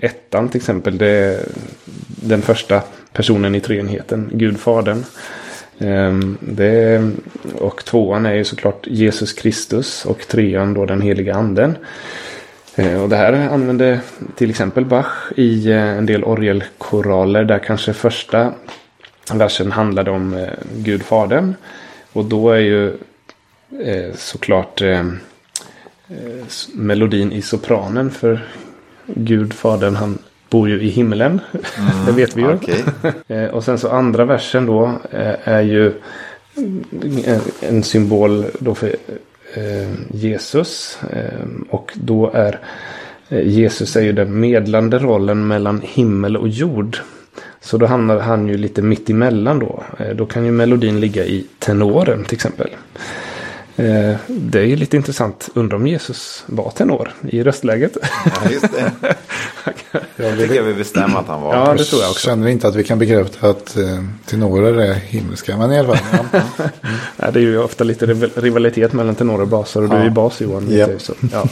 ettan 0.00 0.48
till 0.48 0.58
exempel. 0.58 0.98
Det, 0.98 1.40
den 2.06 2.42
första 2.42 2.82
personen 3.12 3.54
i 3.54 3.60
treenheten, 3.60 4.30
Gud 4.32 4.58
Fadern. 4.58 5.04
Ehm, 5.78 6.38
det, 6.40 7.10
och 7.54 7.84
tvåan 7.84 8.26
är 8.26 8.34
ju 8.34 8.44
såklart 8.44 8.86
Jesus 8.86 9.32
Kristus 9.32 10.04
och 10.06 10.28
trean 10.28 10.74
då 10.74 10.86
den 10.86 11.00
heliga 11.00 11.34
anden. 11.34 11.76
Ehm, 12.76 13.02
och 13.02 13.08
det 13.08 13.16
här 13.16 13.32
använde 13.32 14.00
till 14.34 14.50
exempel 14.50 14.84
Bach 14.84 15.32
i 15.36 15.70
eh, 15.70 15.98
en 15.98 16.06
del 16.06 16.24
orgelkoraler 16.24 17.44
där 17.44 17.58
kanske 17.58 17.92
första 17.92 18.52
versen 19.32 19.72
handlade 19.72 20.10
om 20.10 20.34
eh, 20.34 20.48
Gud 20.76 21.02
Fadern. 21.02 21.54
Och 22.12 22.24
då 22.24 22.50
är 22.50 22.60
ju 22.60 22.88
eh, 23.84 24.14
såklart 24.14 24.82
melodin 26.74 27.32
i 27.32 27.42
sopranen 27.42 28.10
för 28.10 28.40
Gud 29.06 29.54
Fadern 29.54 29.96
han 29.96 30.18
bor 30.50 30.68
ju 30.68 30.82
i 30.82 30.88
himlen. 30.88 31.40
Mm, 31.78 32.06
det 32.06 32.12
vet 32.12 32.36
vi 32.36 32.42
ju. 32.42 32.54
Okay. 32.54 32.82
Eh, 33.28 33.44
och 33.44 33.64
sen 33.64 33.78
så 33.78 33.88
andra 33.88 34.24
versen 34.24 34.66
då 34.66 34.92
eh, 35.10 35.34
är 35.48 35.62
ju 35.62 35.92
en 37.60 37.82
symbol 37.82 38.44
då 38.58 38.74
för 38.74 38.86
eh, 38.86 38.94
Jesus. 40.10 40.98
Och 41.70 41.92
då 41.94 42.30
är 42.34 42.60
Jesus 43.28 43.96
är 43.96 44.00
ju 44.00 44.12
den 44.12 44.40
medlande 44.40 44.98
rollen 44.98 45.46
mellan 45.46 45.80
himmel 45.84 46.36
och 46.36 46.48
jord. 46.48 46.98
Så 47.60 47.78
då 47.78 47.86
hamnar 47.86 48.18
han 48.18 48.48
ju 48.48 48.56
lite 48.56 48.82
mitt 48.82 49.10
emellan 49.10 49.58
då. 49.58 49.84
Då 50.14 50.26
kan 50.26 50.44
ju 50.44 50.50
melodin 50.50 51.00
ligga 51.00 51.24
i 51.24 51.46
tenoren 51.58 52.24
till 52.24 52.34
exempel. 52.34 52.68
Eh, 53.76 54.16
det 54.28 54.58
är 54.58 54.64
ju 54.64 54.76
lite 54.76 54.96
intressant. 54.96 55.48
Undrar 55.54 55.76
om 55.76 55.86
Jesus 55.86 56.44
var 56.46 56.70
tenor 56.70 57.12
i 57.28 57.42
röstläget. 57.42 57.96
Ja. 58.02 59.10
jag 60.16 60.38
tycker 60.38 60.54
jag 60.54 60.62
vill 60.62 60.76
bestämma 60.76 61.18
att 61.18 61.26
han 61.26 61.42
var. 61.42 61.54
Ja, 61.54 61.74
det 61.74 61.84
tror 61.84 62.02
jag 62.02 62.10
också. 62.10 62.26
känner 62.26 62.48
inte 62.48 62.68
att 62.68 62.74
vi 62.74 62.84
kan 62.84 62.98
bekräfta 62.98 63.48
att 63.48 63.76
eh, 63.76 63.84
tenorer 64.26 64.80
är 64.80 64.94
himmelska. 64.94 65.56
Men 65.56 65.72
i 65.72 65.78
alla 65.78 65.96
fall. 65.96 66.26
Ja. 66.32 66.38
Mm. 66.38 66.46
Nej, 67.16 67.30
det 67.32 67.38
är 67.38 67.42
ju 67.42 67.58
ofta 67.58 67.84
lite 67.84 68.06
rivalitet 68.06 68.92
mellan 68.92 69.14
tenorer 69.14 69.42
och 69.42 69.48
baser. 69.48 69.80
Och 69.80 69.88
ja. 69.88 69.92
du 69.92 70.00
är 70.00 70.04
ju 70.04 70.10
bas 70.10 70.40
Johan. 70.40 70.68
Yep. 70.68 71.00
Så, 71.02 71.14
ja. 71.32 71.44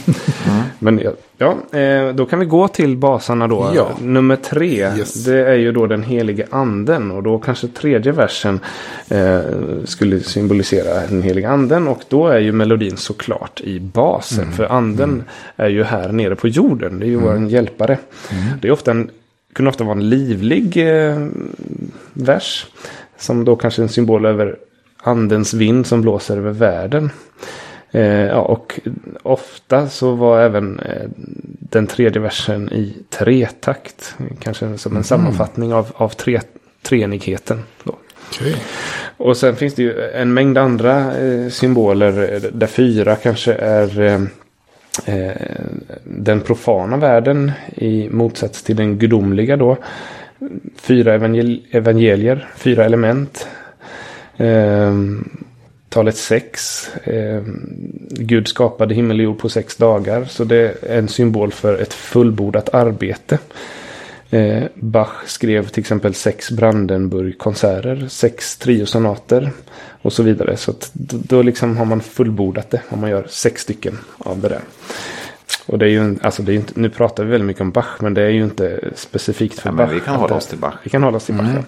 Mm. 0.47 0.63
Men 0.79 1.01
ja, 1.37 1.79
eh, 1.79 2.15
då 2.15 2.25
kan 2.25 2.39
vi 2.39 2.45
gå 2.45 2.67
till 2.67 2.97
basarna 2.97 3.47
då. 3.47 3.71
Ja. 3.75 3.89
Nummer 4.01 4.35
tre. 4.35 4.91
Yes. 4.97 5.13
Det 5.13 5.47
är 5.47 5.55
ju 5.55 5.71
då 5.71 5.87
den 5.87 6.03
helige 6.03 6.47
anden. 6.49 7.11
Och 7.11 7.23
då 7.23 7.39
kanske 7.39 7.67
tredje 7.67 8.11
versen 8.11 8.59
eh, 9.09 9.39
skulle 9.85 10.19
symbolisera 10.19 11.07
den 11.07 11.21
helige 11.21 11.49
anden. 11.49 11.87
Och 11.87 12.01
då 12.09 12.27
är 12.27 12.39
ju 12.39 12.51
melodin 12.51 12.97
såklart 12.97 13.61
i 13.61 13.79
basen. 13.79 14.43
Mm. 14.43 14.55
För 14.55 14.65
anden 14.65 15.09
mm. 15.09 15.23
är 15.55 15.69
ju 15.69 15.83
här 15.83 16.11
nere 16.11 16.35
på 16.35 16.47
jorden. 16.47 16.99
Det 16.99 17.05
är 17.05 17.09
ju 17.09 17.17
mm. 17.17 17.41
vår 17.43 17.51
hjälpare. 17.51 17.97
Mm. 18.31 18.59
Det 18.61 18.67
är 18.67 18.71
ofta 18.71 18.91
en, 18.91 19.11
kunde 19.53 19.69
ofta 19.69 19.83
vara 19.83 19.97
en 19.97 20.09
livlig 20.09 20.77
eh, 20.77 21.27
vers. 22.13 22.67
Som 23.17 23.45
då 23.45 23.55
kanske 23.55 23.81
är 23.81 23.83
en 23.83 23.89
symbol 23.89 24.25
över 24.25 24.57
andens 24.97 25.53
vind 25.53 25.87
som 25.87 26.01
blåser 26.01 26.37
över 26.37 26.51
världen. 26.51 27.09
Eh, 27.91 28.03
ja, 28.03 28.39
och 28.39 28.79
ofta 29.23 29.89
så 29.89 30.11
var 30.11 30.41
även 30.41 30.79
eh, 30.79 31.09
den 31.59 31.87
tredje 31.87 32.21
versen 32.21 32.69
i 32.73 32.93
tretakt. 33.09 34.15
Kanske 34.39 34.77
som 34.77 34.91
en 34.91 34.95
mm. 34.95 35.03
sammanfattning 35.03 35.73
av, 35.73 35.91
av 35.95 36.09
tre, 36.09 36.41
treenigheten. 36.81 37.63
Då. 37.83 37.95
Okay. 38.29 38.55
Och 39.17 39.37
sen 39.37 39.55
finns 39.55 39.73
det 39.73 39.83
ju 39.83 40.01
en 40.01 40.33
mängd 40.33 40.57
andra 40.57 41.17
eh, 41.17 41.49
symboler 41.49 42.33
eh, 42.33 42.41
där 42.51 42.67
fyra 42.67 43.15
kanske 43.15 43.53
är 43.53 44.01
eh, 44.01 44.21
Eh, 45.05 45.31
den 46.03 46.41
profana 46.41 46.97
världen 46.97 47.51
i 47.75 48.09
motsats 48.09 48.63
till 48.63 48.75
den 48.75 48.97
gudomliga 48.97 49.57
då. 49.57 49.77
Fyra 50.75 51.13
evangel 51.13 51.61
evangelier, 51.71 52.47
fyra 52.55 52.85
element. 52.85 53.47
Eh, 54.37 54.93
talet 55.89 56.17
sex. 56.17 56.87
Eh, 57.03 57.41
Gud 58.09 58.47
skapade 58.47 58.95
himmel 58.95 59.19
och 59.19 59.23
jord 59.23 59.39
på 59.39 59.49
sex 59.49 59.75
dagar. 59.75 60.25
Så 60.25 60.43
det 60.43 60.83
är 60.83 60.97
en 60.97 61.07
symbol 61.07 61.51
för 61.51 61.81
ett 61.81 61.93
fullbordat 61.93 62.73
arbete. 62.73 63.39
Eh, 64.29 64.63
Bach 64.75 65.27
skrev 65.27 65.67
till 65.67 65.81
exempel 65.81 66.13
sex 66.13 66.51
Brandenburg-konserter, 66.51 68.07
sex 68.09 68.57
triosonater 68.57 69.51
och 70.01 70.13
så 70.13 70.23
vidare. 70.23 70.57
Så 70.57 70.73
då, 70.93 71.17
då 71.23 71.41
liksom 71.41 71.77
har 71.77 71.85
man 71.85 72.01
fullbordat 72.01 72.71
det 72.71 72.81
om 72.89 73.01
man 73.01 73.09
gör 73.09 73.25
sex 73.29 73.61
stycken 73.61 73.97
av 74.17 74.39
det 74.39 74.49
där. 74.49 74.61
Och 75.65 75.79
det 75.79 75.85
är 75.85 75.89
ju, 75.89 76.17
alltså 76.21 76.43
det 76.43 76.51
är 76.51 76.55
inte, 76.55 76.73
nu 76.75 76.89
pratar 76.89 77.23
vi 77.23 77.31
väldigt 77.31 77.47
mycket 77.47 77.61
om 77.61 77.71
Bach, 77.71 77.85
men 77.99 78.13
det 78.13 78.21
är 78.21 78.29
ju 78.29 78.43
inte 78.43 78.79
specifikt 78.95 79.59
för 79.59 79.69
ja, 79.69 79.73
Bach. 79.73 79.91
vi 79.91 79.99
kan 79.99 80.15
hålla 80.15 80.35
oss 80.35 80.47
till 80.47 80.57
Bach. 80.57 80.73
Vi 80.83 80.89
kan 80.89 81.03
hålla 81.03 81.17
oss 81.17 81.25
till 81.25 81.35
Bach, 81.35 81.45
mm. 81.45 81.63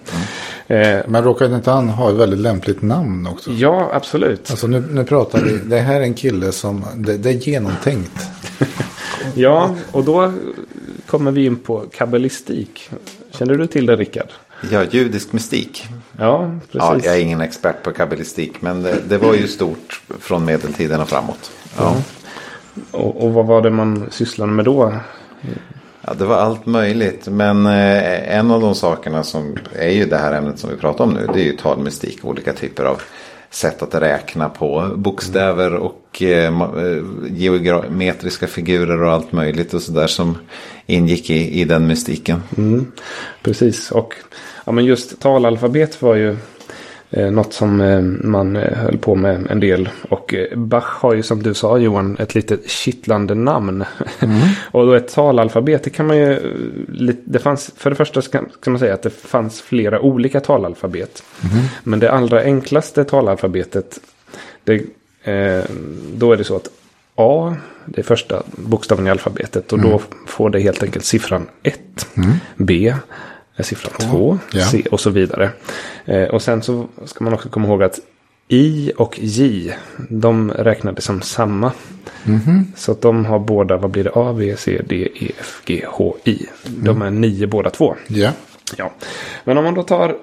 ja. 0.66 0.74
mm. 0.74 1.04
Men 1.08 1.24
råkade 1.24 1.54
inte 1.54 1.70
han 1.70 1.88
ha 1.88 2.10
ett 2.10 2.16
väldigt 2.16 2.38
lämpligt 2.38 2.82
namn 2.82 3.26
också? 3.26 3.50
Ja, 3.50 3.90
absolut. 3.92 4.50
Alltså 4.50 4.66
nu, 4.66 4.84
nu 4.90 5.04
pratar 5.04 5.40
vi, 5.40 5.58
det 5.58 5.78
här 5.78 5.94
är 5.94 6.00
en 6.00 6.14
kille 6.14 6.52
som, 6.52 6.84
det, 6.96 7.16
det 7.16 7.30
är 7.30 7.34
genomtänkt. 7.34 8.26
ja, 9.34 9.74
och 9.92 10.04
då 10.04 10.32
kommer 11.08 11.30
vi 11.30 11.44
in 11.44 11.56
på 11.56 11.84
kabbalistik. 11.92 12.90
Känner 13.30 13.54
du 13.54 13.66
till 13.66 13.86
det 13.86 13.96
Rickard? 13.96 14.28
Ja, 14.70 14.84
judisk 14.90 15.32
mystik. 15.32 15.86
Ja, 16.18 16.50
precis. 16.72 16.72
Ja, 16.74 16.98
jag 17.04 17.16
är 17.16 17.20
ingen 17.20 17.40
expert 17.40 17.82
på 17.82 17.92
kabbalistik, 17.92 18.62
men 18.62 18.82
det, 18.82 18.96
det 19.08 19.18
var 19.18 19.34
ju 19.34 19.48
stort 19.48 20.02
från 20.20 20.44
medeltiden 20.44 21.00
och 21.00 21.08
framåt. 21.08 21.50
Ja. 21.76 21.90
Mm. 21.90 22.02
Och, 22.90 23.24
och, 23.24 23.32
vad 23.32 23.46
var 23.46 23.62
det 23.62 23.70
man 23.70 24.06
sysslade 24.10 24.52
med 24.52 24.64
då? 24.64 24.94
Ja, 26.00 26.14
det 26.14 26.24
var 26.24 26.36
allt 26.36 26.66
möjligt. 26.66 27.28
Men 27.28 27.66
eh, 27.66 28.38
en 28.38 28.50
av 28.50 28.60
de 28.60 28.74
sakerna 28.74 29.22
som 29.22 29.56
är 29.72 29.90
ju 29.90 30.06
det 30.06 30.18
här 30.18 30.32
ämnet 30.32 30.58
som 30.58 30.70
vi 30.70 30.76
pratar 30.76 31.04
om 31.04 31.10
nu. 31.10 31.26
Det 31.34 31.40
är 31.40 31.44
ju 31.44 31.56
talmystik. 31.56 32.24
Olika 32.24 32.52
typer 32.52 32.84
av 32.84 33.02
sätt 33.50 33.82
att 33.82 33.94
räkna 33.94 34.48
på. 34.48 34.90
Bokstäver 34.96 35.74
och 35.74 36.22
eh, 36.22 36.60
eh 36.60 37.02
geometriska 37.28 38.46
figurer 38.46 39.02
och 39.02 39.12
allt 39.12 39.32
möjligt. 39.32 39.74
Och 39.74 39.82
sådär 39.82 40.06
som 40.06 40.38
ingick 40.86 41.30
i, 41.30 41.60
i 41.60 41.64
den 41.64 41.86
mystiken. 41.86 42.42
Mm, 42.56 42.92
precis. 43.42 43.90
Och 43.90 44.14
ja, 44.64 44.72
men 44.72 44.84
just 44.84 45.20
talalfabet 45.20 46.02
var 46.02 46.14
ju 46.14 46.36
Eh, 47.10 47.30
något 47.30 47.52
som 47.52 47.80
eh, 47.80 48.00
man 48.02 48.56
eh, 48.56 48.78
höll 48.78 48.98
på 48.98 49.14
med 49.14 49.46
en 49.50 49.60
del. 49.60 49.88
Och 50.08 50.34
Bach 50.54 50.84
har 50.84 51.14
ju 51.14 51.22
som 51.22 51.42
du 51.42 51.54
sa 51.54 51.78
Johan 51.78 52.16
ett 52.18 52.34
lite 52.34 52.58
kittlande 52.66 53.34
namn. 53.34 53.84
Mm. 54.20 54.40
och 54.70 54.86
då 54.86 54.92
ett 54.92 55.14
talalfabet 55.14 55.84
det 55.84 55.90
kan 55.90 56.06
man 56.06 56.16
ju. 56.16 56.40
Det 57.24 57.38
fanns, 57.38 57.70
för 57.76 57.90
det 57.90 57.96
första 57.96 58.22
ska, 58.22 58.40
ska 58.60 58.70
man 58.70 58.80
säga 58.80 58.94
att 58.94 59.02
det 59.02 59.10
fanns 59.10 59.60
flera 59.60 60.00
olika 60.00 60.40
talalfabet. 60.40 61.22
Mm. 61.52 61.64
Men 61.84 62.00
det 62.00 62.12
allra 62.12 62.42
enklaste 62.42 63.04
talalfabetet. 63.04 64.00
Det, 64.64 64.74
eh, 65.22 65.64
då 66.14 66.32
är 66.32 66.36
det 66.36 66.44
så 66.44 66.56
att 66.56 66.68
A, 67.14 67.56
det 67.86 68.00
är 68.00 68.04
första 68.04 68.42
bokstaven 68.56 69.06
i 69.06 69.10
alfabetet. 69.10 69.72
Och 69.72 69.78
mm. 69.78 69.90
då 69.90 70.00
får 70.26 70.50
det 70.50 70.60
helt 70.60 70.82
enkelt 70.82 71.04
siffran 71.04 71.46
1. 71.62 71.80
Mm. 72.16 72.30
B 72.56 72.94
är 73.58 73.62
siffran 73.62 74.10
2, 74.10 74.38
ja. 74.52 74.64
C 74.64 74.84
och 74.90 75.00
så 75.00 75.10
vidare. 75.10 75.50
Eh, 76.04 76.22
och 76.22 76.42
sen 76.42 76.62
så 76.62 76.88
ska 77.04 77.24
man 77.24 77.32
också 77.32 77.48
komma 77.48 77.68
ihåg 77.68 77.82
att 77.82 78.00
I 78.48 78.92
och 78.96 79.18
J, 79.18 79.74
de 80.08 80.50
räknades 80.50 81.04
som 81.04 81.22
samma. 81.22 81.72
Mm 82.24 82.40
-hmm. 82.40 82.64
Så 82.76 82.92
att 82.92 83.00
de 83.00 83.24
har 83.24 83.38
båda, 83.38 83.76
vad 83.76 83.90
blir 83.90 84.04
det, 84.04 84.10
A, 84.14 84.34
B, 84.38 84.54
C, 84.58 84.80
D, 84.88 85.08
E, 85.14 85.30
F, 85.38 85.62
G, 85.64 85.84
H, 85.88 86.16
I. 86.24 86.46
Mm. 86.66 86.84
De 86.84 87.02
är 87.02 87.10
nio 87.10 87.46
båda 87.46 87.70
två. 87.70 87.96
Ja. 88.06 88.32
ja. 88.76 88.92
Men 89.44 89.58
om 89.58 89.64
man 89.64 89.74
då 89.74 89.82
tar 89.82 90.16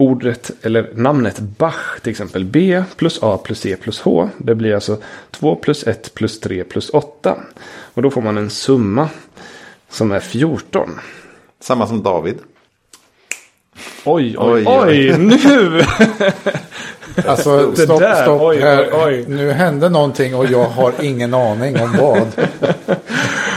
ordet 0.00 0.50
eller 0.62 0.90
namnet 0.94 1.38
Bach 1.38 2.00
till 2.02 2.10
exempel. 2.10 2.44
B 2.44 2.84
plus 2.96 3.18
A 3.22 3.38
plus 3.44 3.60
C 3.60 3.76
plus 3.76 4.00
H. 4.00 4.28
Det 4.38 4.54
blir 4.54 4.74
alltså 4.74 5.02
2 5.30 5.56
plus 5.56 5.86
1 5.86 6.14
plus 6.14 6.40
3 6.40 6.64
plus 6.64 6.90
8. 6.90 7.36
Och 7.94 8.02
då 8.02 8.10
får 8.10 8.22
man 8.22 8.38
en 8.38 8.50
summa 8.50 9.08
som 9.88 10.12
är 10.12 10.20
14. 10.20 11.00
Samma 11.60 11.86
som 11.86 12.02
David. 12.02 12.38
Oj, 14.04 14.36
oj, 14.38 14.64
oj, 14.66 15.12
oj 15.12 15.18
nu! 15.18 15.82
alltså, 17.26 17.74
stopp, 17.76 18.00
där, 18.00 18.22
stopp 18.22 18.42
oj, 18.42 18.60
här. 18.60 18.90
Oj, 18.92 19.02
oj. 19.04 19.24
Nu 19.28 19.50
hände 19.50 19.88
någonting 19.88 20.34
och 20.34 20.46
jag 20.46 20.64
har 20.64 20.92
ingen 21.02 21.34
aning 21.34 21.80
om 21.80 21.96
vad. 22.00 22.26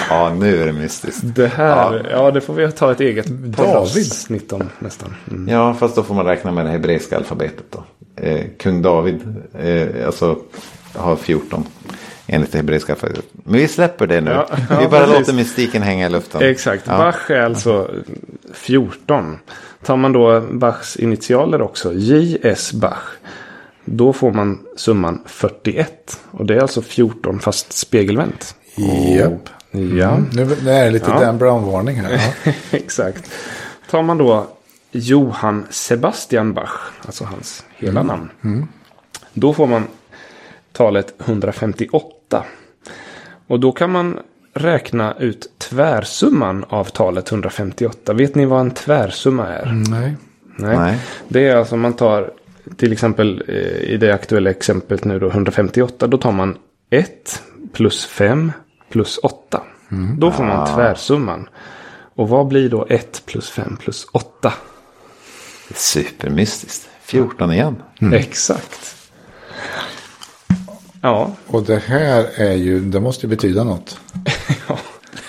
ja, 0.10 0.34
nu 0.34 0.62
är 0.62 0.66
det 0.66 0.74
mystiskt. 0.74 1.22
Det 1.24 1.48
här, 1.48 2.04
ja, 2.04 2.10
ja 2.12 2.32
det 2.32 2.42
får 2.42 2.54
vi 2.54 2.72
ta 2.72 2.92
ett 2.92 3.00
eget 3.00 3.26
David. 3.28 4.12
19 4.30 4.70
nästan. 4.80 5.16
Mm. 5.32 5.48
Ja, 5.48 5.74
fast 5.74 5.96
då 5.96 6.04
får 6.04 6.16
man 6.16 6.26
räkna 6.26 6.52
med 6.52 6.66
det 6.66 6.72
hebreiska 6.72 7.18
alfabetet 7.18 7.66
då. 7.70 7.84
Eh, 8.16 8.42
kung 8.60 8.82
David, 8.82 9.44
eh, 9.60 10.06
alltså, 10.06 10.38
har 10.96 11.16
14. 11.16 11.66
Enligt 12.34 12.52
det 12.52 12.58
hebreiska 12.58 12.94
alfabetet. 12.94 13.26
Men 13.32 13.54
vi 13.54 13.68
släpper 13.68 14.08
det 14.08 14.22
nu. 14.22 14.32
Ja, 14.32 14.48
ja, 14.70 14.80
vi 14.80 14.88
bara 14.88 15.06
precis. 15.06 15.20
låter 15.20 15.34
mystiken 15.34 15.82
hänga 15.82 16.06
i 16.06 16.10
luften. 16.10 16.42
Exakt. 16.42 16.84
Ja. 16.88 16.98
Bach 16.98 17.32
är 17.32 17.42
alltså 17.42 17.92
14. 18.54 19.38
Tar 19.86 19.98
man 19.98 20.14
då 20.14 20.42
Bachs 20.42 20.96
initialer 20.96 21.62
också, 21.62 21.94
J.S. 21.94 22.74
Bach. 22.74 23.04
Då 23.86 24.14
får 24.14 24.32
man 24.32 24.60
summan 24.78 25.22
41. 25.26 26.20
Och 26.32 26.46
det 26.46 26.56
är 26.56 26.60
alltså 26.60 26.82
14 26.82 27.40
fast 27.40 27.74
spegelvänt. 27.74 28.56
Japp. 29.18 29.50
Ja, 29.72 30.12
Mm. 30.12 30.30
Nu 30.34 30.58
nu 30.64 30.72
är 30.72 30.86
det 30.86 30.92
lite 30.92 31.12
Ja. 31.12 31.20
Dan 31.20 31.38
Brown-varning 31.38 31.96
här. 31.96 32.34
Ja. 32.44 32.52
exakt. 32.78 33.32
Tar 33.90 34.02
man 34.02 34.18
då 34.18 34.48
Johann 34.92 35.66
Sebastian 35.70 36.54
Bach, 36.54 36.92
alltså 37.06 37.24
hans 37.24 37.66
hela 37.78 38.04
namn. 38.04 38.30
Då 39.34 39.54
får 39.54 39.68
man 39.68 39.88
talet 40.72 41.14
158. 41.26 42.08
Och 43.48 43.60
då 43.60 43.72
kan 43.72 43.92
man 43.92 44.20
räkna 44.54 45.14
ut 45.20 45.50
tvärsumman 45.58 46.66
av 46.70 46.86
talet 46.86 47.32
158. 47.32 48.14
Vet 48.14 48.36
ni 48.36 48.46
vad 48.46 48.60
en 48.60 48.72
tvärsumma 48.72 49.48
är? 49.48 49.84
Nej. 49.90 50.16
Nej. 50.56 50.78
Nej. 50.78 51.00
Det 51.28 51.48
är 51.48 51.56
alltså 51.56 51.78
man 51.78 51.94
tar 51.94 52.32
till 52.78 52.92
exempel 52.92 53.44
eh, 53.48 53.94
i 53.94 53.98
det 53.98 54.14
aktuella 54.14 54.50
exemplet 54.50 55.06
nu 55.06 55.20
då 55.20 55.28
158. 55.28 56.08
Då 56.08 56.18
tar 56.18 56.32
man 56.32 56.58
1 56.90 57.44
plus 57.74 58.06
5 58.06 58.52
plus 58.90 59.18
8. 59.18 59.62
Då 60.18 60.32
får 60.32 60.44
man 60.44 60.76
tvärsumman. 60.76 61.50
Och 62.16 62.30
vad 62.30 62.48
blir 62.48 62.70
då 62.70 62.86
1 62.90 63.24
plus 63.26 63.50
5 63.50 63.78
plus 63.78 64.08
8? 64.12 64.54
Supermystiskt. 65.74 66.90
14 67.02 67.52
igen. 67.52 67.76
Exakt. 68.14 68.96
Ja, 71.06 71.32
Och 71.48 71.64
det 71.64 71.78
här 71.86 72.26
är 72.36 72.54
ju, 72.54 72.80
det 72.80 73.00
måste 73.00 73.26
ju 73.26 73.30
betyda 73.30 73.64
något. 73.64 73.98
ja, 74.68 74.78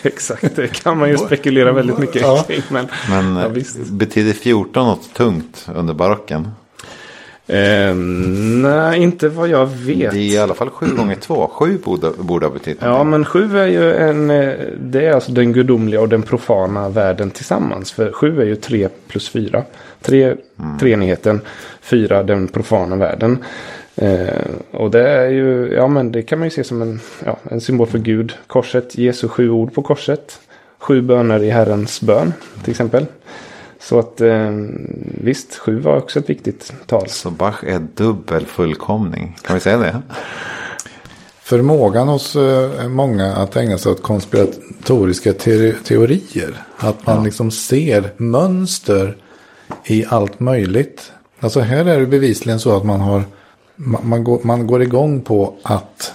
exakt. 0.03 0.57
Det 0.57 0.69
kan 0.83 0.99
man 0.99 1.09
ju 1.09 1.17
spekulera 1.19 1.73
väldigt 1.73 1.99
mycket 1.99 2.23
Ja. 2.23 2.45
kring. 2.47 2.63
Men, 2.71 2.87
Men 3.11 3.37
ja, 3.37 3.43
eh, 3.45 3.49
visst. 3.51 3.77
betyder 3.91 4.33
14 4.33 4.87
något 4.87 5.15
tungt 5.15 5.69
under 5.75 5.95
barocken? 5.95 6.49
Eh, 7.47 7.95
nej, 8.63 9.03
inte 9.03 9.29
vad 9.29 9.49
jag 9.49 9.67
vet. 9.67 10.13
Det 10.13 10.19
är 10.19 10.35
i 10.35 10.39
alla 10.39 10.55
fall 10.55 10.71
7 10.71 10.87
gånger 10.97 11.17
2. 11.17 11.51
7 11.53 11.79
borde, 11.85 12.11
borde 12.19 12.47
ha 12.47 12.53
betytt 12.53 12.79
Ja, 12.81 13.05
men 13.05 13.25
sju 13.25 13.59
är 13.59 13.67
ju 13.67 13.93
en... 13.95 14.31
eh, 14.31 14.53
Det 14.81 15.07
är 15.07 15.13
alltså 15.13 15.33
den 15.33 15.53
gudomliga 15.53 16.01
och 16.01 16.09
den 16.09 16.23
profana 16.23 16.89
världen 16.89 17.31
tillsammans. 17.31 17.93
För 17.93 18.13
sju 18.13 18.41
är 18.41 18.45
ju 18.47 18.57
tre 18.57 18.89
plus 19.09 19.29
fyra. 19.29 19.63
Tre, 20.03 20.35
treenigheten. 20.81 21.41
Fyra, 21.83 22.23
den 22.23 22.49
profana 22.49 22.97
världen. 22.97 23.39
Eh, 23.97 24.51
och 24.71 24.91
det 24.91 25.09
är 25.09 25.29
ju, 25.29 25.75
ja 25.75 25.89
men 25.89 26.13
det 26.13 26.23
kan 26.23 26.39
man 26.39 26.47
ju 26.47 26.51
se 26.51 26.65
som 26.65 26.83
en, 26.83 27.01
ja, 27.25 27.39
en 27.51 27.61
symbol 27.61 27.87
för 27.87 27.99
Gud. 27.99 28.33
Korset, 28.47 28.99
Jesu 28.99 29.29
sju 29.29 29.51
ord 29.51 29.75
på 29.75 29.83
korset. 29.83 30.41
Sju 30.79 31.03
böner 31.03 31.43
i 31.43 31.51
Herrens 31.51 32.01
bön, 32.01 32.33
till 32.63 32.71
exempel. 32.71 33.07
Så 33.81 33.99
att 33.99 34.21
eh, 34.21 34.51
visst, 35.21 35.57
sju 35.57 35.79
var 35.79 35.97
också 35.97 36.19
ett 36.19 36.31
viktigt 36.31 36.73
tal. 36.87 37.09
Så 37.09 37.31
Bach 37.31 37.65
är 37.65 37.79
dubbel 37.95 38.47
fullkomning. 38.47 39.37
Kan 39.43 39.55
vi 39.55 39.61
säga 39.61 39.79
det? 39.79 40.03
Förmågan 41.43 42.09
hos 42.09 42.37
eh, 42.37 42.89
många 42.89 43.33
att 43.33 43.57
ägna 43.57 43.79
sig 43.79 43.93
åt 43.93 44.03
konspiratoriska 44.03 45.33
te 45.33 45.73
teorier. 45.73 46.63
Att 46.77 47.07
man 47.07 47.25
liksom 47.25 47.51
ser 47.51 48.13
mönster 48.17 49.17
i 49.85 50.05
allt 50.09 50.41
möjligt. 50.41 51.13
Alltså 51.41 51.61
här 51.61 51.85
är 51.85 52.01
det 52.01 52.07
bevisligen 52.07 52.61
så 52.61 52.77
att 52.77 52.85
man 52.85 53.01
har 53.01 53.23
man, 53.77 54.09
man, 54.09 54.25
går, 54.25 54.41
man 54.43 54.67
går 54.67 54.83
igång 54.83 55.21
på 55.21 55.55
att 55.63 56.13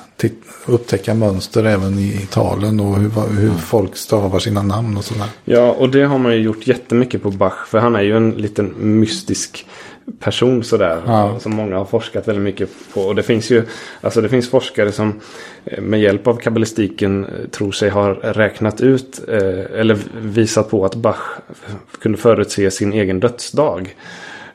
upptäcka 0.65 1.13
mönster 1.13 1.63
även 1.63 1.99
i, 1.99 2.27
talen 2.31 2.79
och 2.79 2.95
hur, 2.95 3.39
hur 3.39 3.51
folk 3.51 3.95
stavar 3.95 4.39
sina 4.39 4.61
namn 4.61 4.97
och 4.97 5.03
sådär. 5.03 5.27
Ja, 5.45 5.71
och 5.71 5.89
det 5.89 6.03
har 6.03 6.17
man 6.17 6.33
ju 6.33 6.39
gjort 6.39 6.67
jättemycket 6.67 7.23
på 7.23 7.31
Bach. 7.31 7.67
För 7.67 7.79
han 7.79 7.95
är 7.95 8.01
ju 8.01 8.17
en 8.17 8.31
liten 8.31 8.73
mystisk 8.77 9.65
person 10.19 10.63
sådär. 10.63 11.01
Ja. 11.05 11.39
Som 11.39 11.55
många 11.55 11.77
har 11.77 11.85
forskat 11.85 12.27
väldigt 12.27 12.43
mycket 12.43 12.69
på. 12.93 13.01
Och 13.01 13.15
det 13.15 13.23
finns 13.23 13.49
ju 13.49 13.63
alltså 14.01 14.21
det 14.21 14.29
finns 14.29 14.49
forskare 14.49 14.91
som 14.91 15.19
eh, 15.65 15.81
med 15.81 16.01
hjälp 16.01 16.27
av 16.27 16.35
kabbalistiken 16.35 17.25
eh, 17.25 17.49
tror 17.51 17.71
sig 17.71 17.89
ha 17.89 18.13
räknat 18.13 18.81
ut 18.81 19.21
eh, 19.27 19.79
eller 19.79 19.97
visat 20.21 20.69
på 20.69 20.85
att 20.85 20.95
Bach 20.95 21.39
kunde 22.01 22.17
förutse 22.17 22.71
sin 22.71 22.93
egen 22.93 23.19
dödsdag. 23.19 23.95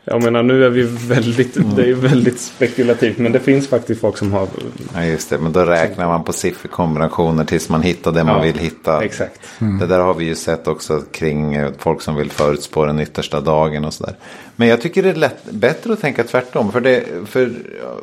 Jag 0.05 0.23
menar 0.23 0.43
nu 0.43 0.65
är 0.65 0.71
vi 0.71 0.83
väldigt, 0.83 1.77
det 1.77 1.83
är 1.83 1.87
ju 1.87 1.95
väldigt 1.95 2.41
spekulativt. 2.41 3.19
Men 3.19 3.33
det 3.33 3.41
finns 3.41 3.69
faktiskt 3.69 4.01
folk 4.01 4.17
som 4.17 4.33
har 4.33 4.49
Ja, 4.95 5.05
just 5.05 5.31
det. 5.31 5.39
Men 5.39 5.53
då 5.53 5.65
räknar 5.65 6.07
man 6.07 6.25
på 6.25 6.33
sifferkombinationer 6.33 7.45
tills 7.45 7.69
man 7.69 7.83
hittar 7.83 8.13
det 8.13 8.25
man 8.25 8.37
Ja, 8.37 8.43
vill 8.43 8.59
hitta. 8.59 9.05
Exakt. 9.05 9.41
Det 9.81 9.87
där 9.87 10.01
har 10.01 10.15
vi 10.15 10.25
ju 10.25 10.35
sett 10.35 10.69
också 10.69 11.03
kring 11.13 11.55
eh, 11.55 11.73
folk 11.79 12.03
som 12.03 12.17
vill 12.17 12.31
förutspå 12.31 12.87
den 12.87 13.01
yttersta 13.01 13.41
dagen 13.41 13.85
och 13.85 13.95
sådär. 13.95 14.15
Men 14.57 14.69
jag 14.69 14.81
tycker 14.81 15.03
det 15.03 15.11
är 15.11 15.15
lätt, 15.15 15.51
bättre 15.51 15.93
att 15.93 16.01
tänka 16.01 16.25
tvärtom. 16.25 16.73
För, 16.73 16.81
det, 16.81 17.05
för 17.27 17.53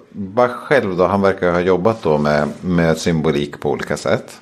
Bach 0.09 0.51
själv 0.51 0.97
då, 0.97 1.05
han 1.07 1.21
verkar 1.21 1.51
ha 1.51 1.59
jobbat 1.59 2.03
då 2.03 2.17
med, 2.17 2.47
med 2.61 2.97
symbolik 2.97 3.59
på 3.59 3.69
olika 3.71 3.97
sätt. 3.97 4.41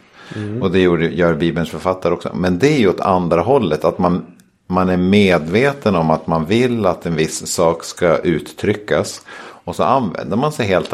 Och 0.62 0.72
det 0.72 0.80
gjorde, 0.80 1.06
gör 1.06 1.34
Bibelns 1.34 1.70
författare 1.70 2.14
också. 2.14 2.32
Men 2.36 2.60
det 2.60 2.68
är 2.68 2.80
ju 2.80 2.90
åt 2.90 3.00
andra 3.00 3.42
hållet. 3.42 3.86
Att 3.86 4.00
man, 4.00 4.26
man 4.72 4.90
är 4.90 4.98
medveten 4.98 5.96
om 5.96 6.10
att 6.12 6.28
man 6.28 6.46
vill 6.46 6.86
att 6.86 7.06
en 7.06 7.16
viss 7.16 7.48
sak 7.48 7.84
ska 7.84 8.18
uttryckas. 8.18 9.22
Och 9.64 9.76
så 9.76 9.84
använder 9.84 10.38
man 10.38 10.52
sig 10.52 10.66
helt 10.66 10.94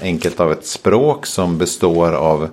enkelt 0.00 0.40
av 0.40 0.52
ett 0.52 0.66
språk 0.66 1.26
som 1.26 1.58
består 1.58 2.12
av 2.12 2.48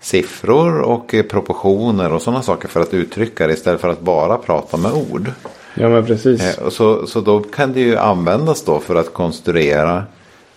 siffror 0.00 0.80
och 0.80 1.14
proportioner 1.30 2.12
och 2.12 2.22
sådana 2.22 2.42
saker 2.42 2.68
för 2.68 2.80
att 2.80 2.94
uttrycka 2.94 3.46
det 3.46 3.52
istället 3.52 3.80
för 3.80 3.88
att 3.88 4.00
bara 4.00 4.36
prata 4.36 4.76
med 4.76 4.92
ord. 4.92 5.30
Ja 5.74 5.88
men 5.88 6.06
precis. 6.06 6.58
Eh, 6.58 6.68
Så, 6.68 7.06
så 7.06 7.20
då 7.20 7.40
kan 7.40 7.72
det 7.72 7.80
ju 7.80 7.96
användas 7.96 8.64
då 8.64 8.80
för 8.80 8.94
att 8.94 9.12
konstruera 9.12 10.04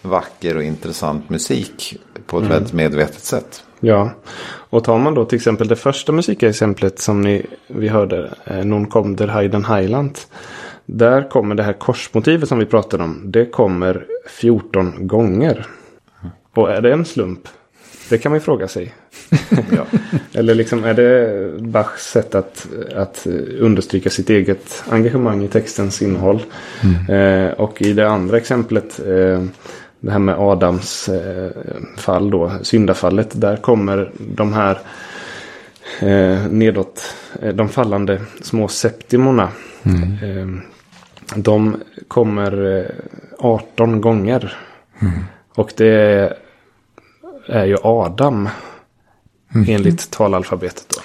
vacker 0.01 0.57
och 0.57 0.63
intressant 0.63 1.29
musik 1.29 1.97
på 2.25 2.39
ett 2.39 2.45
väldigt 2.45 2.73
medvetet 2.73 3.23
sätt. 3.23 3.63
Ja, 3.85 4.11
och 4.69 4.83
tar 4.83 4.97
man 4.97 5.13
då 5.13 5.25
till 5.25 5.35
exempel 5.35 5.67
det 5.67 5.75
första 5.75 6.11
musikexemplet 6.11 6.99
som 6.99 7.21
ni, 7.21 7.45
vi 7.67 7.87
hörde, 7.87 8.33
eh, 8.45 8.65
Non 8.65 8.85
kom 8.85 9.15
der 9.15 9.27
Heiden 9.27 9.65
Heiland. 9.65 10.19
Där 10.85 11.29
kommer 11.29 11.55
det 11.55 11.63
här 11.63 11.73
korsmotivet 11.73 12.49
som 12.49 12.59
vi 12.59 12.65
pratade 12.65 13.03
om. 13.03 13.21
Det 13.25 13.45
kommer 13.45 14.05
14 14.29 15.07
gånger. 15.07 15.65
Och 16.53 16.71
är 16.71 16.81
det 16.81 16.93
en 16.93 17.05
slump? 17.05 17.47
Det 18.09 18.17
kan 18.17 18.31
man 18.31 18.39
ju 18.39 18.43
fråga 18.43 18.67
sig. 18.67 18.93
Eller 20.33 20.55
liksom 20.55 20.83
är 20.83 20.93
det 20.93 21.49
Bachs 21.61 22.11
sätt 22.11 22.35
att, 22.35 22.67
att 22.95 23.27
understryka 23.59 24.09
sitt 24.09 24.29
eget 24.29 24.83
engagemang 24.89 25.43
i 25.43 25.47
textens 25.47 26.01
innehåll. 26.01 26.43
Eh, 27.09 27.51
och 27.51 27.81
i 27.81 27.93
det 27.93 28.09
andra 28.09 28.37
exemplet, 28.37 28.99
eh, 28.99 29.43
det 30.03 30.11
här 30.11 30.19
med 30.19 30.35
Adams 30.37 31.09
eh, 31.09 31.51
fall 31.97 32.29
då, 32.29 32.51
syndafallet. 32.61 33.41
Där 33.41 33.57
kommer 33.57 34.11
de 34.17 34.53
här 34.53 34.79
eh, 35.99 36.47
nedåt, 36.47 37.15
eh, 37.41 37.53
de 37.53 37.69
fallande 37.69 38.21
små 38.41 38.67
septimorna. 38.67 39.49
Eh, 39.83 40.47
de 41.35 41.75
kommer 42.07 42.79
eh, 42.79 42.85
18 43.39 44.01
gånger. 44.01 44.57
Och 45.55 45.73
det 45.77 46.33
är, 47.47 47.65
ju 47.65 47.77
Adam. 47.83 48.49
Enligt 49.67 50.11
talalfabetet 50.11 50.85
då. 50.89 51.01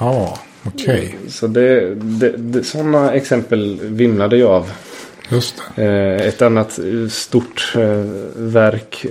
Ja, 0.00 0.38
okej. 0.64 1.16
Så 1.28 1.46
det, 1.46 1.94
det, 1.94 2.36
det, 2.36 2.64
sådana 2.64 3.12
exempel 3.12 3.80
vimlade 3.82 4.36
jag 4.36 4.50
av. 4.50 4.70
Just 5.28 5.62
det. 5.74 5.82
Eh, 5.82 6.28
ett 6.28 6.42
annat 6.42 6.78
eh, 6.78 7.08
stort 7.08 7.72
eh, 7.76 8.04
verk 8.36 9.06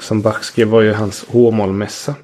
som 0.00 0.22
Bach 0.22 0.42
skrev 0.42 0.68
var 0.68 0.82
ju 0.82 0.92
hans 0.92 1.24
H-mollmässa. 1.28 2.14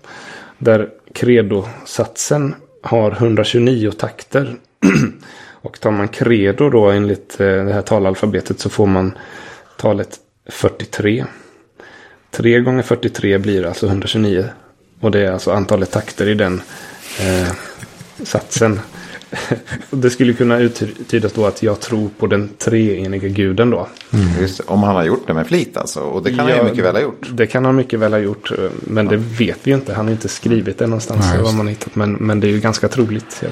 Där 0.59 0.89
credo-satsen 1.15 2.55
har 2.83 3.11
129 3.11 3.91
takter. 3.91 4.57
Och 5.65 5.81
tar 5.81 5.91
man 5.91 6.09
credo 6.09 6.71
då 6.71 6.91
enligt 6.91 7.39
det 7.39 7.73
här 7.73 7.83
talalfabetet 7.83 8.61
så 8.61 8.71
får 8.71 8.87
man 8.87 9.13
talet 9.77 10.19
43. 10.51 11.25
3 12.31 12.61
gånger 12.61 12.83
43 12.83 13.39
blir 13.39 13.67
alltså 13.67 13.87
129. 13.87 14.45
Och 15.01 15.11
det 15.11 15.21
är 15.21 15.33
alltså 15.33 15.51
antalet 15.51 15.91
takter 15.91 16.29
i 16.29 16.35
den 16.35 16.63
eh, 17.21 17.53
satsen. 18.25 18.81
det 19.91 20.11
skulle 20.11 20.33
kunna 20.33 20.59
uttydas 20.59 21.33
då 21.33 21.47
att 21.47 21.63
jag 21.63 21.81
tror 21.81 22.11
på 22.19 22.27
den 22.27 22.51
treeniga 22.59 23.29
guden 23.29 23.71
då. 23.71 23.89
Just, 24.41 24.59
det, 24.59 24.65
om 24.67 24.83
han 24.83 24.95
har 24.95 25.05
gjort 25.05 25.27
det 25.27 25.35
med 25.35 25.47
flit 25.47 25.77
alltså. 25.77 26.01
Och 26.01 26.23
det 26.23 26.31
kan 26.31 26.39
han 26.39 26.49
Ja, 26.49 26.57
ju 26.57 26.65
mycket 26.65 26.85
väl 26.85 26.95
ha 26.95 27.03
gjort. 27.03 27.29
Det 27.33 27.47
kan 27.47 27.65
han 27.65 27.77
mycket 27.77 27.99
väl 27.99 28.13
ha 28.13 28.19
gjort. 28.19 28.53
Men 28.81 29.09
det 29.09 29.17
vet 29.17 29.59
vi 29.63 29.73
inte. 29.73 29.95
Han 29.95 30.05
har 30.05 30.13
inte 30.13 30.29
skrivit 30.29 30.79
det 30.79 30.87
någonstans. 30.87 31.27
Nej, 31.27 31.39
just 31.39 31.45
vad 31.45 31.55
man 31.55 31.69
hittat. 31.69 31.95
Men, 31.95 32.13
men 32.13 32.41
det 32.41 32.47
är 32.47 32.53
ju 32.53 32.61
ganska 32.61 32.89
troligt. 32.89 33.33
Fall. 33.35 33.51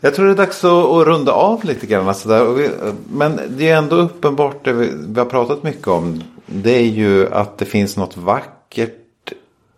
Jag 0.00 0.14
tror 0.14 0.26
det 0.26 0.32
är 0.32 0.36
dags 0.36 0.64
att, 0.64 0.72
att 0.72 1.06
runda 1.06 1.32
av 1.32 1.64
lite 1.64 1.86
grann. 1.86 2.08
Alltså 2.08 2.28
där. 2.28 2.70
Men 3.12 3.40
det 3.48 3.68
är 3.68 3.76
ändå 3.76 3.96
uppenbart 3.96 4.64
det 4.64 4.72
vi, 4.72 4.90
vi 5.08 5.18
har 5.18 5.26
pratat 5.26 5.62
mycket 5.62 5.88
om. 5.88 6.22
Det 6.46 6.76
är 6.76 6.86
ju 6.86 7.32
att 7.32 7.58
det 7.58 7.64
finns 7.64 7.96
något 7.96 8.16
vackert 8.16 9.00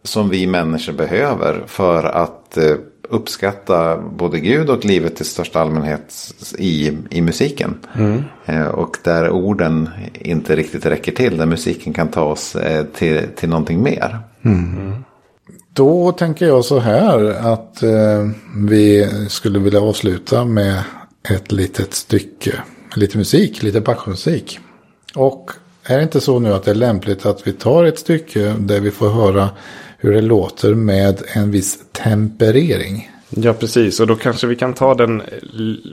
som 0.02 0.28
vi 0.28 0.46
människor 0.46 0.92
behöver 0.92 1.64
för 1.66 2.04
att 2.04 2.56
eh, 2.56 2.74
uppskatta 3.08 3.96
både 3.96 4.40
Gud 4.40 4.70
och 4.70 4.84
livet 4.84 5.20
i 5.20 5.24
största 5.24 5.60
allmänhet 5.60 6.14
i, 6.58 6.92
i 7.10 7.22
musiken. 7.22 7.74
Eh, 8.46 8.66
och 8.66 8.96
där 9.02 9.30
orden 9.30 9.88
inte 10.14 10.56
riktigt 10.56 10.86
räcker 10.86 11.12
till, 11.12 11.38
där 11.38 11.46
musiken 11.46 11.92
kan 11.92 12.08
ta 12.08 12.22
oss 12.22 12.56
eh, 12.56 12.84
till, 12.84 13.22
till 13.36 13.48
någonting 13.48 13.82
mer. 13.82 14.18
Då 15.72 16.12
tänker 16.12 16.46
jag 16.46 16.64
så 16.64 16.78
här 16.78 17.24
att 17.54 17.82
eh, 17.82 18.28
vi 18.56 19.08
skulle 19.28 19.58
vilja 19.58 19.80
avsluta 19.80 20.44
med 20.44 20.82
ett 21.30 21.52
litet 21.52 21.94
stycke. 21.94 22.54
Lite 22.94 23.18
musik, 23.18 23.62
lite 23.62 23.80
Bachmusik. 23.80 24.58
Och 25.14 25.50
är 25.84 25.96
det 25.96 26.02
inte 26.02 26.20
så 26.20 26.38
nu 26.38 26.52
att 26.52 26.64
det 26.64 26.70
är 26.70 26.74
lämpligt 26.74 27.26
att 27.26 27.46
vi 27.46 27.52
tar 27.52 27.84
ett 27.84 27.98
stycke 27.98 28.54
där 28.58 28.80
vi 28.80 28.90
får 28.90 29.08
höra 29.08 29.48
hur 29.98 30.12
det 30.12 30.20
låter 30.20 30.74
med 30.74 31.22
en 31.34 31.50
viss 31.50 31.78
temperering? 31.92 33.10
Ja, 33.28 33.52
precis. 33.52 34.00
Och 34.00 34.06
då 34.06 34.16
kanske 34.16 34.46
vi 34.46 34.56
kan 34.56 34.74
ta 34.74 34.94
den 34.94 35.22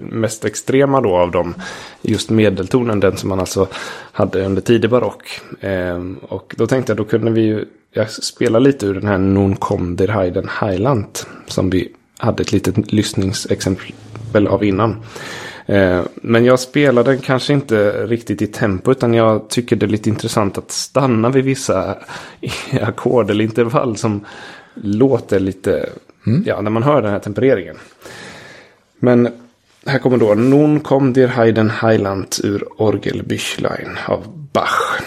mest 0.02 0.46
extrema 0.46 1.02
då 1.02 1.18
av 1.18 1.32
dem. 1.32 1.56
Just 2.02 2.30
medeltonen, 2.30 3.00
den 3.00 3.18
som 3.18 3.30
man 3.30 3.40
alltså 3.40 3.68
hade 4.12 4.46
under 4.46 4.62
tidig 4.62 4.90
barock. 4.90 5.40
Ehm, 5.62 6.18
och 6.22 6.56
då 6.58 6.68
tänkte 6.68 6.92
jag, 6.92 6.98
då 6.98 7.04
kunde 7.04 7.32
vi 7.32 7.42
ju 7.42 7.66
jag 7.94 8.12
spela 8.12 8.60
lite 8.60 8.86
ur 8.86 8.94
den 8.94 9.08
här 9.08 9.18
Non 9.18 9.56
kom 9.56 9.96
der 9.96 10.08
Heiden 10.08 10.50
Highland. 10.62 11.20
Som 11.48 11.70
vi 11.70 11.92
hade 12.18 12.44
ett 12.44 12.52
litet 12.52 12.92
lyssningsexempel 12.92 14.48
av 14.48 14.64
innan. 14.64 14.96
Ehm, 15.66 16.08
men 16.16 16.46
jag 16.46 16.60
spelar 16.60 17.04
den 17.04 17.20
kanske 17.20 17.54
inte 17.54 18.08
riktigt 18.08 18.42
i 18.42 18.48
tempo. 18.48 18.92
Utan 18.92 19.14
jag 19.14 19.50
tycker 19.50 19.76
det 19.76 19.86
är 19.86 19.88
lite 19.88 20.10
intressant 20.10 20.58
att 20.58 20.72
stanna 20.72 21.30
vid 21.30 21.44
vissa 21.44 21.98
ackord 22.82 23.30
eller 23.30 23.44
intervall 23.44 23.98
som 23.98 24.26
låter 24.74 25.40
lite, 25.40 25.90
ja, 26.46 26.62
när 26.62 26.72
man 26.72 26.84
hör 26.84 27.02
den 27.02 27.12
här 27.12 27.20
tempereringen. 27.20 27.78
Men 29.00 29.30
här 29.86 30.00
kommer 30.00 30.18
då 30.18 30.34
Nun 30.34 30.80
kom 30.80 31.14
dir 31.14 31.28
Heiden 31.28 31.70
Heiland 31.70 32.36
ur 32.44 32.64
Orgelbüchlein 32.78 33.98
av 34.08 34.48
Bach. 34.54 35.02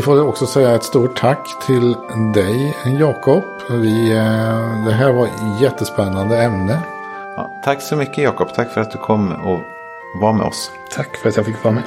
Vi 0.00 0.04
får 0.04 0.22
också 0.22 0.46
säga 0.46 0.74
ett 0.74 0.84
stort 0.84 1.16
tack 1.16 1.66
till 1.66 1.96
dig 2.34 2.76
Jakob. 3.00 3.44
Vi, 3.70 4.12
eh, 4.16 4.84
Det 4.86 4.92
här 4.92 5.12
var 5.12 5.26
ett 5.26 5.60
jättespännande 5.60 6.42
ämne. 6.42 6.82
Ja, 7.36 7.50
tack 7.64 7.82
så 7.82 7.96
mycket 7.96 8.18
Jakob, 8.18 8.48
tack 8.54 8.70
för 8.70 8.80
att 8.80 8.90
du 8.90 8.98
kom 8.98 9.32
och 9.32 9.60
var 10.20 10.32
med 10.32 10.46
oss. 10.46 10.70
Tack 10.96 11.16
för 11.16 11.28
att 11.28 11.36
jag 11.36 11.46
fick 11.46 11.64
vara 11.64 11.74
med. 11.74 11.82